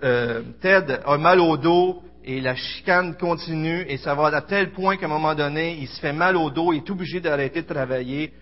euh, 0.02 0.42
Ted 0.62 1.00
a 1.04 1.18
mal 1.18 1.38
au 1.38 1.58
dos 1.58 2.02
et 2.24 2.40
la 2.40 2.54
chicane 2.54 3.16
continue 3.16 3.84
et 3.88 3.98
ça 3.98 4.14
va 4.14 4.28
à 4.28 4.40
tel 4.40 4.70
point 4.70 4.96
qu'à 4.96 5.06
un 5.06 5.10
moment 5.10 5.34
donné, 5.34 5.76
il 5.78 5.88
se 5.88 6.00
fait 6.00 6.12
mal 6.14 6.36
au 6.36 6.48
dos, 6.48 6.72
il 6.72 6.78
est 6.78 6.90
obligé 6.90 7.20
d'arrêter 7.20 7.60
de 7.60 7.66
travailler. 7.66 8.32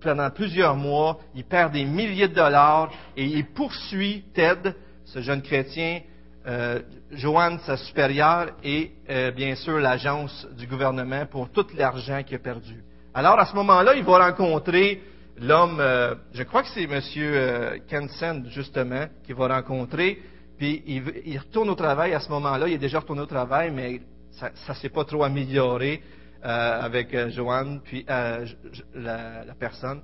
Pendant 0.00 0.30
plusieurs 0.30 0.76
mois, 0.76 1.18
il 1.34 1.44
perd 1.44 1.72
des 1.72 1.84
milliers 1.84 2.28
de 2.28 2.34
dollars 2.34 2.90
et 3.16 3.24
il 3.24 3.44
poursuit 3.46 4.24
Ted, 4.32 4.72
ce 5.04 5.20
jeune 5.20 5.42
chrétien, 5.42 6.00
euh, 6.48 6.80
Joanne, 7.12 7.58
sa 7.66 7.76
supérieure, 7.76 8.52
et 8.64 8.92
euh, 9.10 9.30
bien 9.32 9.54
sûr 9.54 9.78
l'agence 9.78 10.46
du 10.56 10.66
gouvernement 10.66 11.26
pour 11.26 11.50
tout 11.50 11.66
l'argent 11.76 12.22
qu'il 12.22 12.36
a 12.36 12.38
perdu. 12.38 12.82
Alors 13.12 13.38
à 13.38 13.44
ce 13.44 13.54
moment-là, 13.54 13.94
il 13.94 14.02
va 14.02 14.30
rencontrer 14.30 15.02
l'homme, 15.38 15.76
euh, 15.78 16.14
je 16.32 16.42
crois 16.44 16.62
que 16.62 16.68
c'est 16.68 16.84
M. 16.84 17.80
Kensen 17.86 18.48
justement, 18.48 19.08
qu'il 19.26 19.34
va 19.34 19.48
rencontrer, 19.48 20.22
puis 20.56 20.82
il, 20.86 21.38
retourne 21.38 21.68
au 21.68 21.74
travail 21.74 22.14
à 22.14 22.20
ce 22.20 22.30
moment-là, 22.30 22.66
il 22.66 22.72
est 22.74 22.78
déjà 22.78 23.00
retourné 23.00 23.20
au 23.20 23.26
travail, 23.26 23.70
mais 23.70 24.00
ça 24.30 24.50
ne 24.70 24.74
s'est 24.74 24.88
pas 24.88 25.04
trop 25.04 25.24
amélioré 25.24 26.02
avec 26.42 27.14
Joanne, 27.28 27.80
puis 27.84 28.06
la, 28.08 29.44
personne. 29.60 30.00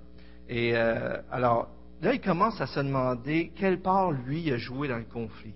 Et 0.48 0.76
alors, 0.76 1.68
là, 2.02 2.12
il 2.12 2.20
commence 2.20 2.60
à 2.60 2.66
se 2.66 2.80
demander 2.80 3.50
quelle 3.58 3.80
part 3.80 4.12
lui 4.12 4.52
a 4.52 4.58
joué 4.58 4.88
dans 4.88 4.98
le 4.98 5.04
conflit. 5.04 5.54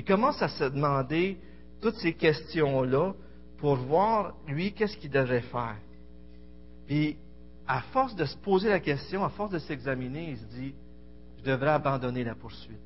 Il 0.00 0.04
commence 0.04 0.40
à 0.40 0.48
se 0.48 0.64
demander 0.64 1.36
toutes 1.82 1.96
ces 1.96 2.14
questions-là 2.14 3.12
pour 3.58 3.76
voir, 3.76 4.34
lui, 4.48 4.72
qu'est-ce 4.72 4.96
qu'il 4.96 5.10
devrait 5.10 5.42
faire. 5.42 5.76
Puis, 6.86 7.18
à 7.68 7.82
force 7.92 8.16
de 8.16 8.24
se 8.24 8.38
poser 8.38 8.70
la 8.70 8.80
question, 8.80 9.22
à 9.22 9.28
force 9.28 9.50
de 9.50 9.58
s'examiner, 9.58 10.30
il 10.30 10.38
se 10.38 10.44
dit, 10.58 10.74
je 11.36 11.50
devrais 11.50 11.72
abandonner 11.72 12.24
la 12.24 12.34
poursuite. 12.34 12.80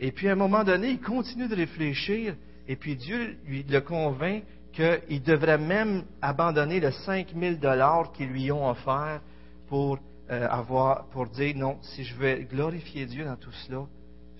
Et 0.00 0.10
puis, 0.10 0.30
à 0.30 0.32
un 0.32 0.36
moment 0.36 0.64
donné, 0.64 0.92
il 0.92 1.02
continue 1.02 1.48
de 1.48 1.56
réfléchir, 1.56 2.34
et 2.66 2.76
puis 2.76 2.96
Dieu 2.96 3.36
lui 3.44 3.62
le 3.62 3.82
convainc 3.82 4.44
qu'il 4.72 5.22
devrait 5.22 5.58
même 5.58 6.04
abandonner 6.22 6.80
les 6.80 6.92
5000 6.92 7.58
dollars 7.58 8.12
qu'ils 8.12 8.30
lui 8.30 8.50
ont 8.50 8.70
offert 8.70 9.20
pour 9.66 9.98
euh, 10.30 10.48
avoir, 10.48 11.10
pour 11.10 11.26
dire 11.26 11.54
non, 11.58 11.76
si 11.82 12.04
je 12.04 12.14
veux 12.14 12.36
glorifier 12.36 13.04
Dieu 13.04 13.26
dans 13.26 13.36
tout 13.36 13.52
cela, 13.66 13.84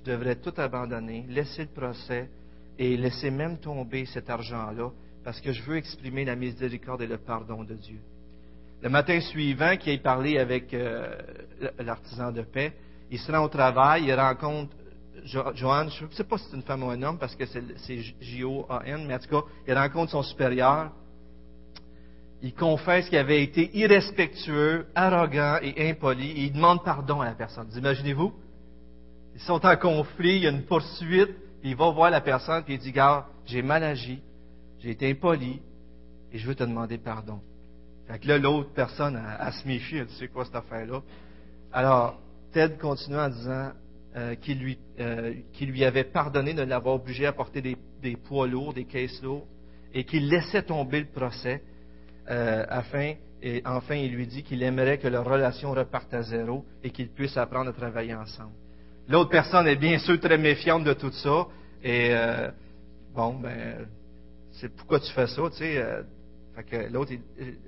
je 0.09 0.12
devrais 0.14 0.36
tout 0.36 0.54
abandonner, 0.56 1.26
laisser 1.28 1.62
le 1.62 1.68
procès 1.68 2.30
et 2.78 2.96
laisser 2.96 3.30
même 3.30 3.59
tomber 3.59 4.06
cet 4.06 4.30
argent-là 4.30 4.90
parce 5.22 5.38
que 5.38 5.52
je 5.52 5.62
veux 5.62 5.76
exprimer 5.76 6.24
la 6.24 6.34
miséricorde 6.34 7.02
et 7.02 7.06
le 7.06 7.18
pardon 7.18 7.62
de 7.62 7.74
Dieu. 7.74 7.98
Le 8.80 8.88
matin 8.88 9.20
suivant, 9.20 9.76
qu'il 9.76 9.92
ait 9.92 9.98
parlé 9.98 10.38
avec 10.38 10.72
euh, 10.72 11.14
l'artisan 11.78 12.32
de 12.32 12.40
paix, 12.40 12.72
il 13.11 13.18
se 13.18 13.30
rend 13.30 13.44
au 13.44 13.48
travail, 13.48 14.04
il 14.04 14.14
rencontre 14.14 14.74
Joanne, 15.24 15.90
je 15.90 16.06
ne 16.06 16.11
sais 16.11 16.24
pas 16.24 16.38
si 16.38 16.46
c'est 16.48 16.56
une 16.56 16.62
femme 16.62 16.84
ou 16.84 16.90
un 16.90 17.02
homme 17.02 17.18
parce 17.18 17.34
que 17.34 17.44
c'est 17.44 17.98
J-O-A-N, 18.20 19.04
mais 19.06 19.14
en 19.14 19.18
tout 19.18 19.28
cas, 19.28 19.46
il 19.66 19.74
rencontre 19.74 20.12
son 20.12 20.22
supérieur. 20.22 20.90
Il 22.40 22.54
confesse 22.54 23.11
qu'il 23.11 23.18
avait 23.18 23.42
été 23.42 23.76
irrespectueux, 23.76 24.86
arrogant 24.94 25.59
et 25.61 25.90
impoli 25.90 26.30
et 26.30 26.44
il 26.44 26.52
demande 26.52 26.82
pardon 26.82 27.20
à 27.20 27.26
la 27.26 27.32
personne. 27.32 27.68
Imaginez-vous, 27.76 28.32
ils 29.39 29.43
sont 29.43 29.64
en 29.64 29.76
conflit, 29.76 30.34
il 30.34 30.43
y 30.43 30.47
a 30.49 30.51
une 30.51 30.64
poursuite, 30.64 31.30
puis 31.61 31.70
il 31.70 31.76
va 31.76 31.91
voir 31.91 32.11
la 32.11 32.20
personne, 32.20 32.64
puis 32.64 32.74
il 32.74 32.80
dit, 32.80 32.91
gars, 32.91 33.28
j'ai 33.47 33.62
mal 33.62 33.84
agi, 33.84 34.20
j'ai 34.80 34.91
été 34.91 35.09
impoli, 35.09 35.62
et 36.32 36.39
je 36.39 36.47
veux 36.49 36.57
te 36.57 36.64
demander 36.64 36.99
pardon. 36.99 37.41
Fait 38.09 38.18
que 38.18 38.26
là, 38.26 38.36
l'autre 38.36 38.70
personne, 38.74 39.14
a, 39.14 39.53
se 39.53 39.64
méfie, 39.64 39.99
elle 39.99 40.07
dit, 40.07 40.16
c'est 40.18 40.26
quoi 40.26 40.45
cette 40.45 40.57
affaire-là? 40.57 41.03
Alors, 41.72 42.20
Ted 42.53 42.78
continue 42.78 43.16
en 43.16 43.28
disant 43.28 43.70
euh, 44.16 44.34
qu'il 44.34 44.59
lui, 44.59 44.76
euh, 44.99 45.34
lui, 45.61 45.84
avait 45.84 46.03
pardonné 46.03 46.53
de 46.53 46.62
l'avoir 46.62 46.97
obligé 46.97 47.24
à 47.24 47.32
porter 47.32 47.62
des, 47.62 48.16
poids 48.16 48.49
lourds, 48.49 48.74
des 48.74 48.86
caisses 48.86 49.22
lourdes, 49.22 49.47
et 49.95 50.03
qu'il 50.03 50.28
laissait 50.28 50.64
tomber 50.64 50.99
le 50.99 51.07
procès, 51.07 51.62
euh, 52.28 52.66
afin, 52.68 53.14
et 53.41 53.62
enfin, 53.64 53.95
il 53.95 54.16
lui 54.16 54.26
dit 54.26 54.43
qu'il 54.43 54.64
aimerait 54.64 54.99
que 54.99 55.07
leur 55.07 55.24
relation 55.24 55.70
reparte 55.70 56.12
à 56.12 56.22
zéro 56.22 56.64
et 56.82 56.91
qu'ils 56.91 57.11
puissent 57.11 57.36
apprendre 57.36 57.70
à 57.70 57.72
travailler 57.72 58.16
ensemble. 58.16 58.51
L'autre 59.09 59.30
personne 59.30 59.66
est 59.66 59.76
bien 59.76 59.98
sûr 59.98 60.20
très 60.20 60.36
méfiante 60.36 60.84
de 60.84 60.92
tout 60.92 61.11
ça. 61.12 61.46
Et 61.82 62.09
euh, 62.11 62.50
bon, 63.14 63.34
ben, 63.34 63.86
c'est 64.52 64.68
pourquoi 64.74 65.00
tu 65.00 65.11
fais 65.12 65.26
ça, 65.26 65.42
tu 65.50 65.56
sais. 65.56 65.78
Euh, 65.78 66.02
fait 66.54 66.64
que 66.64 66.92
l'autre, 66.92 67.12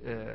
euh, 0.07 0.34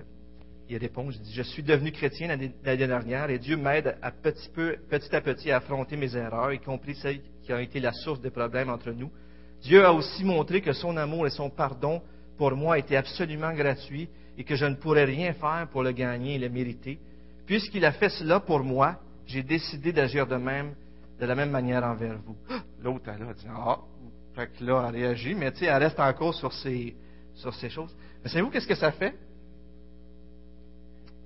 il 0.68 0.78
répond, 0.78 1.12
je 1.12 1.20
dis, 1.20 1.34
je 1.34 1.44
suis 1.44 1.62
devenu 1.62 1.92
chrétien 1.92 2.28
l'année 2.28 2.52
dernière 2.64 3.30
et 3.30 3.38
Dieu 3.38 3.56
m'aide 3.56 3.98
à 4.02 4.10
petit, 4.10 4.50
peu, 4.50 4.78
petit 4.90 5.16
à 5.16 5.22
petit 5.22 5.52
à 5.52 5.58
affronter 5.58 5.96
mes 5.96 6.16
erreurs, 6.16 6.52
y 6.52 6.60
compris 6.60 6.96
celles 6.96 7.20
qui 7.44 7.54
ont 7.54 7.60
été 7.60 7.80
la 7.80 7.92
source 7.92 8.20
des 8.20 8.32
problèmes 8.32 8.70
entre 8.70 8.90
nous. 8.90 9.12
Dieu 9.62 9.86
a 9.86 9.94
aussi 9.94 10.24
montré 10.24 10.62
que 10.62 10.74
son 10.74 10.98
amour 10.98 11.28
et 11.28 11.30
son 11.30 11.52
pardon 11.52 12.02
pour 12.38 12.56
moi 12.56 12.80
étaient 12.80 12.96
absolument 12.96 13.54
gratuits 13.54 14.10
et 14.40 14.44
que 14.44 14.56
je 14.56 14.66
ne 14.66 14.76
pourrais 14.76 15.06
rien 15.06 15.34
faire 15.34 15.68
pour 15.72 15.84
le 15.84 15.92
gagner 15.92 16.36
et 16.36 16.40
le 16.40 16.50
mériter. 16.50 16.98
Puisqu'il 17.46 17.86
a 17.86 17.92
fait 17.92 18.10
cela 18.10 18.40
pour 18.40 18.62
moi, 18.62 18.96
j'ai 19.28 19.44
décidé 19.44 19.92
d'agir 19.94 20.26
de 20.26 20.36
même 20.36 20.74
de 21.20 21.26
la 21.26 21.36
même 21.36 21.52
manière 21.52 21.84
envers 21.84 22.18
vous. 22.26 22.38
L'autre, 22.84 23.06
elle 23.08 23.24
a 23.24 23.34
dit, 23.34 23.48
ah, 23.50 23.80
là, 24.62 24.86
elle 24.88 24.96
réagit, 24.96 25.36
mais 25.36 25.52
tu 25.52 25.60
sais, 25.60 25.66
elle 25.66 25.84
reste 25.84 26.00
encore 26.00 26.34
sur 26.34 26.52
ces, 26.54 26.96
sur 27.36 27.54
ces 27.54 27.70
choses. 27.70 27.96
Mais 28.24 28.30
savez-vous 28.30 28.50
qu'est-ce 28.50 28.68
que 28.68 28.76
ça 28.76 28.92
fait? 28.92 29.18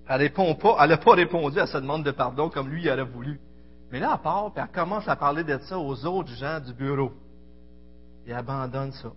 Elle 0.08 0.22
répond 0.22 0.56
pas, 0.56 0.78
elle 0.82 0.90
n'a 0.90 0.98
pas 0.98 1.14
répondu 1.14 1.60
à 1.60 1.68
sa 1.68 1.80
demande 1.80 2.04
de 2.04 2.12
pardon 2.12 2.50
comme 2.50 2.70
lui, 2.70 2.84
il 2.84 2.90
aurait 2.90 3.04
voulu. 3.04 3.40
Mais 3.92 4.00
là, 4.00 4.14
elle 4.16 4.22
part, 4.22 4.52
puis 4.54 4.64
elle 4.64 4.72
commence 4.72 5.08
à 5.08 5.16
parler 5.16 5.44
de 5.44 5.58
ça 5.60 5.78
aux 5.78 6.06
autres 6.06 6.34
gens 6.36 6.60
du 6.60 6.74
bureau. 6.74 7.12
Et 8.26 8.32
elle 8.32 8.38
abandonne 8.38 8.92
ça. 8.92 9.12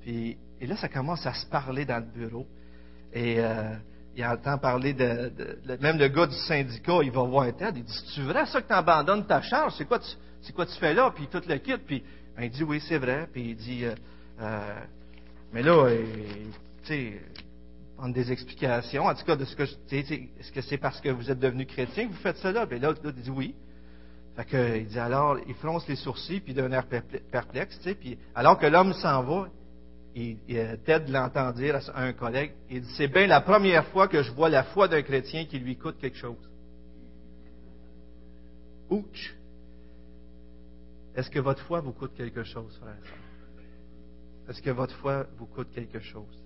Puis, 0.00 0.36
et 0.60 0.66
là, 0.66 0.76
ça 0.76 0.88
commence 0.88 1.24
à 1.26 1.34
se 1.34 1.46
parler 1.46 1.84
dans 1.84 1.98
le 1.98 2.06
bureau. 2.06 2.46
Et 3.12 3.36
euh, 3.38 3.74
il 4.16 4.24
entend 4.24 4.58
parler 4.58 4.92
de, 4.92 5.32
même 5.80 5.98
le 5.98 6.08
gars 6.08 6.26
du 6.26 6.36
syndicat, 6.36 6.98
il 7.02 7.10
va 7.10 7.22
voir 7.22 7.46
Ted, 7.56 7.72
il 7.76 7.84
dit, 7.84 7.92
c'est 8.14 8.22
vrai 8.22 8.46
ça 8.46 8.62
que 8.62 8.68
tu 8.68 8.72
abandonnes 8.72 9.26
ta 9.26 9.42
charge? 9.42 9.74
C'est 9.76 9.86
quoi 9.86 9.98
tu, 9.98 10.52
quoi 10.52 10.66
tu 10.66 10.76
fais 10.78 10.94
là? 10.94 11.12
Puis 11.14 11.26
tout 11.26 11.42
le 11.46 11.56
kit. 11.58 11.76
Puis 11.84 12.02
ben, 12.36 12.44
il 12.44 12.50
dit, 12.50 12.62
oui, 12.62 12.80
c'est 12.86 12.98
vrai. 12.98 13.28
Puis 13.32 13.50
il 13.50 13.56
dit, 13.56 13.84
euh, 13.84 13.94
euh, 14.40 14.80
mais 15.52 15.62
là, 15.62 15.88
tu 16.84 16.88
sais, 16.88 17.20
prendre 17.96 18.14
des 18.14 18.30
explications. 18.30 19.06
En 19.06 19.14
tout 19.14 19.24
cas, 19.24 19.36
de 19.36 19.44
ce 19.44 19.56
que 19.56 19.62
est-ce 19.62 20.52
que 20.52 20.60
c'est 20.60 20.78
parce 20.78 21.00
que 21.00 21.08
vous 21.08 21.30
êtes 21.30 21.38
devenu 21.38 21.66
chrétien 21.66 22.06
que 22.06 22.12
vous 22.12 22.18
faites 22.18 22.38
cela? 22.38 22.66
Puis 22.66 22.78
là, 22.78 22.92
il 23.04 23.12
dit 23.12 23.30
oui. 23.30 23.54
Fait 24.36 24.44
que, 24.44 24.76
il 24.78 24.86
dit 24.86 24.98
alors, 24.98 25.38
il 25.46 25.54
fronce 25.54 25.86
les 25.86 25.96
sourcils, 25.96 26.40
puis 26.40 26.52
il 26.52 26.56
devient 26.56 26.82
perplexe, 27.30 27.78
puis 28.00 28.18
alors 28.34 28.58
que 28.58 28.66
l'homme 28.66 28.92
s'en 28.94 29.22
va, 29.22 29.48
et, 30.14 30.36
Ted 30.84 31.10
l'entend 31.10 31.52
dire 31.52 31.76
à 31.92 32.02
un 32.02 32.12
collègue, 32.12 32.52
il 32.70 32.82
dit, 32.82 32.94
c'est 32.96 33.08
bien 33.08 33.26
la 33.26 33.40
première 33.40 33.86
fois 33.88 34.06
que 34.06 34.22
je 34.22 34.30
vois 34.30 34.48
la 34.48 34.62
foi 34.62 34.86
d'un 34.86 35.02
chrétien 35.02 35.44
qui 35.44 35.58
lui 35.58 35.76
coûte 35.76 35.96
quelque 36.00 36.16
chose. 36.16 36.50
Ouch! 38.90 39.34
Est-ce 41.16 41.30
que 41.30 41.40
votre 41.40 41.62
foi 41.62 41.80
vous 41.80 41.92
coûte 41.92 42.12
quelque 42.16 42.44
chose, 42.44 42.76
frère? 42.80 42.96
Est-ce 44.48 44.62
que 44.62 44.70
votre 44.70 44.94
foi 44.96 45.26
vous 45.38 45.46
coûte 45.46 45.68
quelque 45.74 46.00
chose? 46.00 46.44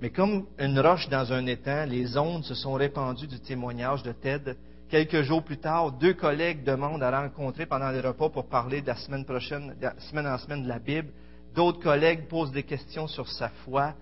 Mais 0.00 0.10
comme 0.10 0.46
une 0.58 0.78
roche 0.78 1.08
dans 1.08 1.32
un 1.32 1.46
étang, 1.46 1.86
les 1.86 2.16
ondes 2.16 2.44
se 2.44 2.54
sont 2.54 2.74
répandues 2.74 3.26
du 3.26 3.40
témoignage 3.40 4.02
de 4.02 4.12
Ted. 4.12 4.56
Quelques 4.88 5.22
jours 5.22 5.42
plus 5.42 5.58
tard, 5.58 5.92
deux 5.92 6.14
collègues 6.14 6.64
demandent 6.64 7.02
à 7.02 7.22
rencontrer 7.22 7.66
pendant 7.66 7.90
les 7.90 8.00
repas 8.00 8.28
pour 8.28 8.46
parler 8.46 8.82
de 8.82 8.86
la 8.86 8.96
semaine 8.96 9.24
prochaine, 9.24 9.74
de 9.78 9.82
la 9.82 9.98
semaine 10.00 10.26
en 10.26 10.38
semaine 10.38 10.62
de 10.62 10.68
la 10.68 10.78
Bible. 10.78 11.08
D'autres 11.56 11.80
collègues 11.80 12.28
posent 12.28 12.52
des 12.52 12.62
questions 12.62 13.06
sur 13.08 13.26
sa 13.28 13.48
foi. 13.64 13.94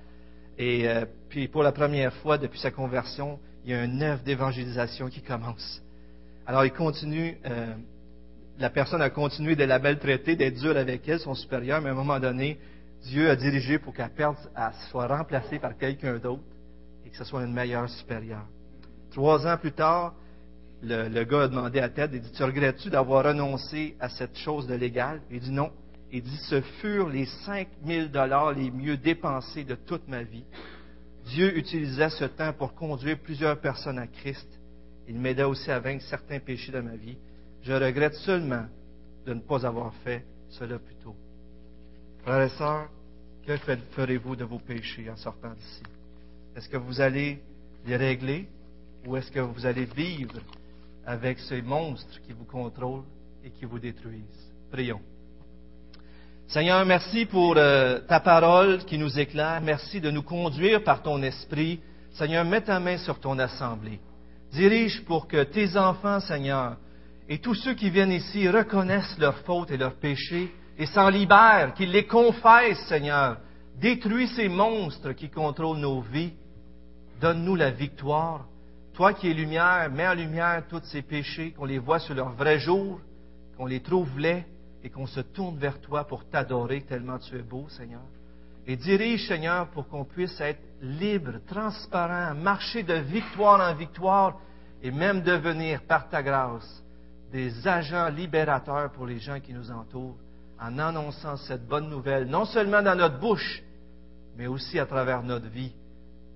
Et 0.59 0.88
euh, 0.88 1.07
puis 1.28 1.46
pour 1.48 1.62
la 1.62 1.72
première 1.72 2.12
fois 2.14 2.36
depuis 2.36 2.59
sa 2.59 2.72
conversion, 2.72 3.38
il 3.64 3.70
y 3.70 3.74
a 3.74 3.80
un 3.80 4.00
œuvre 4.00 4.22
d'évangélisation 4.24 5.09
qui 5.09 5.22
commence. 5.22 5.80
Alors 6.46 6.64
il 6.64 6.72
continue, 6.72 7.38
euh, 7.46 7.74
la 8.59 8.70
personne 8.70 9.00
a 9.00 9.09
continué 9.09 9.55
de 9.55 9.64
la 9.64 9.78
maltraiter, 9.78 10.36
d'être 10.36 10.57
dur 10.57 10.76
avec 10.76 11.09
elle, 11.09 11.20
son 11.20 11.34
supérieur, 11.34 11.80
mais 11.80 11.88
à 11.88 11.92
un 11.92 11.96
moment 11.96 12.18
donné, 12.18 12.59
Dieu 13.05 13.30
a 13.30 13.36
dirigé 13.36 13.78
pour 13.78 13.94
qu'elle 13.94 14.11
perde, 14.11 14.36
soit 14.90 15.07
remplacée 15.07 15.59
par 15.61 15.76
quelqu'un 15.78 16.18
d'autre. 16.18 16.42
Et 17.07 17.11
que 17.11 17.16
ce 17.16 17.24
soit 17.24 17.44
une 17.44 17.52
meilleure 17.52 17.88
supérieure. 17.88 18.46
Trois 19.12 19.46
ans 19.46 19.57
plus 19.57 19.72
tard, 19.72 20.14
le, 20.82 21.09
le 21.09 21.24
gars 21.24 21.42
a 21.42 21.48
demandé 21.48 21.78
à 21.78 21.88
Ted, 21.88 22.16
il 22.16 22.20
dit, 22.22 22.32
tu 22.32 22.42
regrettes-tu 22.42 22.90
d'avoir 22.90 23.24
renoncé 23.24 23.94
à 24.00 24.09
cette 24.09 24.36
chose 24.36 24.66
de 24.66 24.74
légal? 24.74 25.20
Il 25.30 25.40
dit 25.40 25.52
non. 25.52 25.70
Il 26.12 26.22
dit, 26.22 26.36
ce 26.48 26.61
furent 26.61 27.09
les 27.09 27.26
5000 27.44 28.11
dollars 28.11 28.52
les 28.52 28.70
mieux 28.70 28.96
dépensés 28.96 29.64
de 29.64 29.74
toute 29.74 30.07
ma 30.09 30.22
vie. 30.22 30.44
Dieu 31.26 31.57
utilisait 31.57 32.11
ce 32.11 32.24
temps 32.24 32.52
pour 32.52 32.74
conduire 32.74 33.18
plusieurs 33.18 33.59
personnes 33.61 33.98
à 33.98 34.07
Christ. 34.07 34.48
Il 35.09 35.18
m'aida 35.18 35.48
aussi 35.48 35.70
à 35.70 35.80
vaincre 35.80 36.05
certains 36.05 36.38
péchés 36.38 36.72
de 36.72 36.80
ma 36.80 36.96
vie. 36.96 37.16
Je 37.62 37.72
regrette 37.72 38.14
seulement 38.14 38.66
de 39.26 39.34
ne 39.34 39.40
pas 39.40 39.66
avoir 39.66 39.92
fait 40.05 40.24
cela 40.50 40.78
plus 40.78 40.94
tôt. 40.96 41.16
Frères 42.22 42.42
et 42.42 42.50
sœurs, 42.50 42.88
que 43.46 43.57
ferez-vous 43.92 44.36
de 44.36 44.44
vos 44.44 44.59
péchés 44.59 45.11
en 45.11 45.16
sortant 45.16 45.52
d'ici? 45.52 45.82
Est-ce 46.57 46.68
que 46.68 46.76
vous 46.76 47.00
allez 47.00 47.42
les 47.86 47.96
régler 47.96 48.48
ou 49.07 49.16
est-ce 49.16 49.30
que 49.30 49.40
vous 49.40 49.66
allez 49.66 49.84
vivre 49.84 50.40
avec 51.05 51.38
ces 51.40 51.61
monstres 51.61 52.20
qui 52.22 52.32
vous 52.32 52.44
contrôlent 52.44 53.05
et 53.44 53.50
qui 53.50 53.64
vous 53.64 53.78
détruisent? 53.78 54.52
Prions. 54.70 55.00
Seigneur, 56.49 56.84
merci 56.84 57.24
pour 57.24 57.55
euh, 57.57 58.01
ta 58.07 58.20
parole 58.20 58.84
qui 58.84 58.99
nous 58.99 59.18
éclaire. 59.18 59.61
Merci 59.62 60.01
de 60.01 60.11
nous 60.11 60.22
conduire 60.22 60.84
par 60.84 61.03
ton 61.03 61.22
esprit. 61.22 61.80
Seigneur, 62.12 62.45
mets 62.45 62.61
ta 62.61 62.78
main 62.78 62.99
sur 62.99 63.18
ton 63.18 63.38
assemblée. 63.38 63.99
Dirige 64.53 65.05
pour 65.05 65.26
que 65.26 65.42
tes 65.42 65.76
enfants, 65.76 66.20
Seigneur, 66.20 66.76
et 67.28 67.38
tous 67.38 67.55
ceux 67.55 67.74
qui 67.74 67.90
viennent 67.90 68.12
ici 68.12 68.49
reconnaissent 68.49 69.18
leurs 69.18 69.38
fautes 69.38 69.70
et 69.70 69.78
leurs 69.78 69.95
péchés 69.95 70.53
et 70.78 70.86
s'en 70.86 71.09
libèrent, 71.09 71.72
qu'ils 71.74 71.90
les 71.90 72.07
confessent, 72.07 72.86
Seigneur. 72.88 73.38
Détruis 73.80 74.28
ces 74.28 74.49
monstres 74.49 75.12
qui 75.12 75.30
contrôlent 75.30 75.78
nos 75.78 76.03
vies. 76.03 76.34
Donne-nous 77.20 77.57
la 77.57 77.70
victoire. 77.70 78.47
Toi 78.92 79.14
qui 79.14 79.30
es 79.30 79.34
lumière, 79.34 79.90
mets 79.90 80.07
en 80.07 80.14
lumière 80.14 80.62
tous 80.68 80.82
ces 80.84 81.03
péchés, 81.03 81.53
qu'on 81.53 81.64
les 81.64 81.78
voit 81.78 81.99
sur 81.99 82.14
leur 82.14 82.32
vrai 82.32 82.59
jour, 82.61 83.01
qu'on 83.57 83.66
les 83.66 83.80
trouve 83.80 84.20
laids 84.20 84.45
et 84.85 84.91
qu'on 84.91 85.07
se 85.07 85.20
tourne 85.20 85.57
vers 85.57 85.80
toi 85.80 86.05
pour 86.05 86.26
t'adorer 86.26 86.82
tellement 86.82 87.18
tu 87.18 87.35
es 87.37 87.43
beau, 87.43 87.66
Seigneur. 87.70 88.03
Et 88.66 88.76
dirige, 88.76 89.26
Seigneur, 89.26 89.68
pour 89.68 89.89
qu'on 89.89 90.05
puisse 90.05 90.39
être 90.41 90.61
libre, 90.82 91.41
transparent, 91.47 92.35
marcher 92.35 92.82
de 92.82 92.95
victoire 92.95 93.61
en 93.61 93.74
victoire 93.74 94.39
et 94.82 94.91
même 94.91 95.22
devenir, 95.22 95.82
par 95.82 96.11
ta 96.11 96.22
grâce, 96.22 96.82
des 97.32 97.66
agents 97.66 98.11
libérateurs 98.11 98.93
pour 98.93 99.07
les 99.07 99.18
gens 99.18 99.41
qui 99.41 99.55
nous 99.55 99.70
entourent 99.70 100.18
en 100.61 100.78
annonçant 100.78 101.37
cette 101.39 101.66
bonne 101.66 101.89
nouvelle, 101.89 102.26
non 102.26 102.45
seulement 102.45 102.82
dans 102.82 102.95
notre 102.95 103.18
bouche, 103.18 103.62
mais 104.37 104.47
aussi 104.47 104.78
à 104.78 104.87
travers 104.87 105.22
notre 105.22 105.49
vie, 105.49 105.72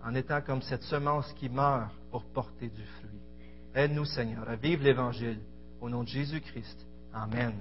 en 0.03 0.15
étant 0.15 0.41
comme 0.41 0.63
cette 0.63 0.83
semence 0.83 1.31
qui 1.35 1.51
meurt 1.51 1.91
pour 2.11 2.25
porter 2.25 2.69
du 2.69 2.83
fruit. 2.83 3.21
Aide-nous, 3.75 4.07
Seigneur, 4.07 4.49
à 4.49 4.57
vivre 4.57 4.83
l'Évangile 4.83 5.41
au 5.81 5.91
nom 5.91 6.03
de 6.03 6.09
Jésus-Christ. 6.09 6.87
Amen. 7.13 7.53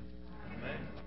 Amen 0.67 0.87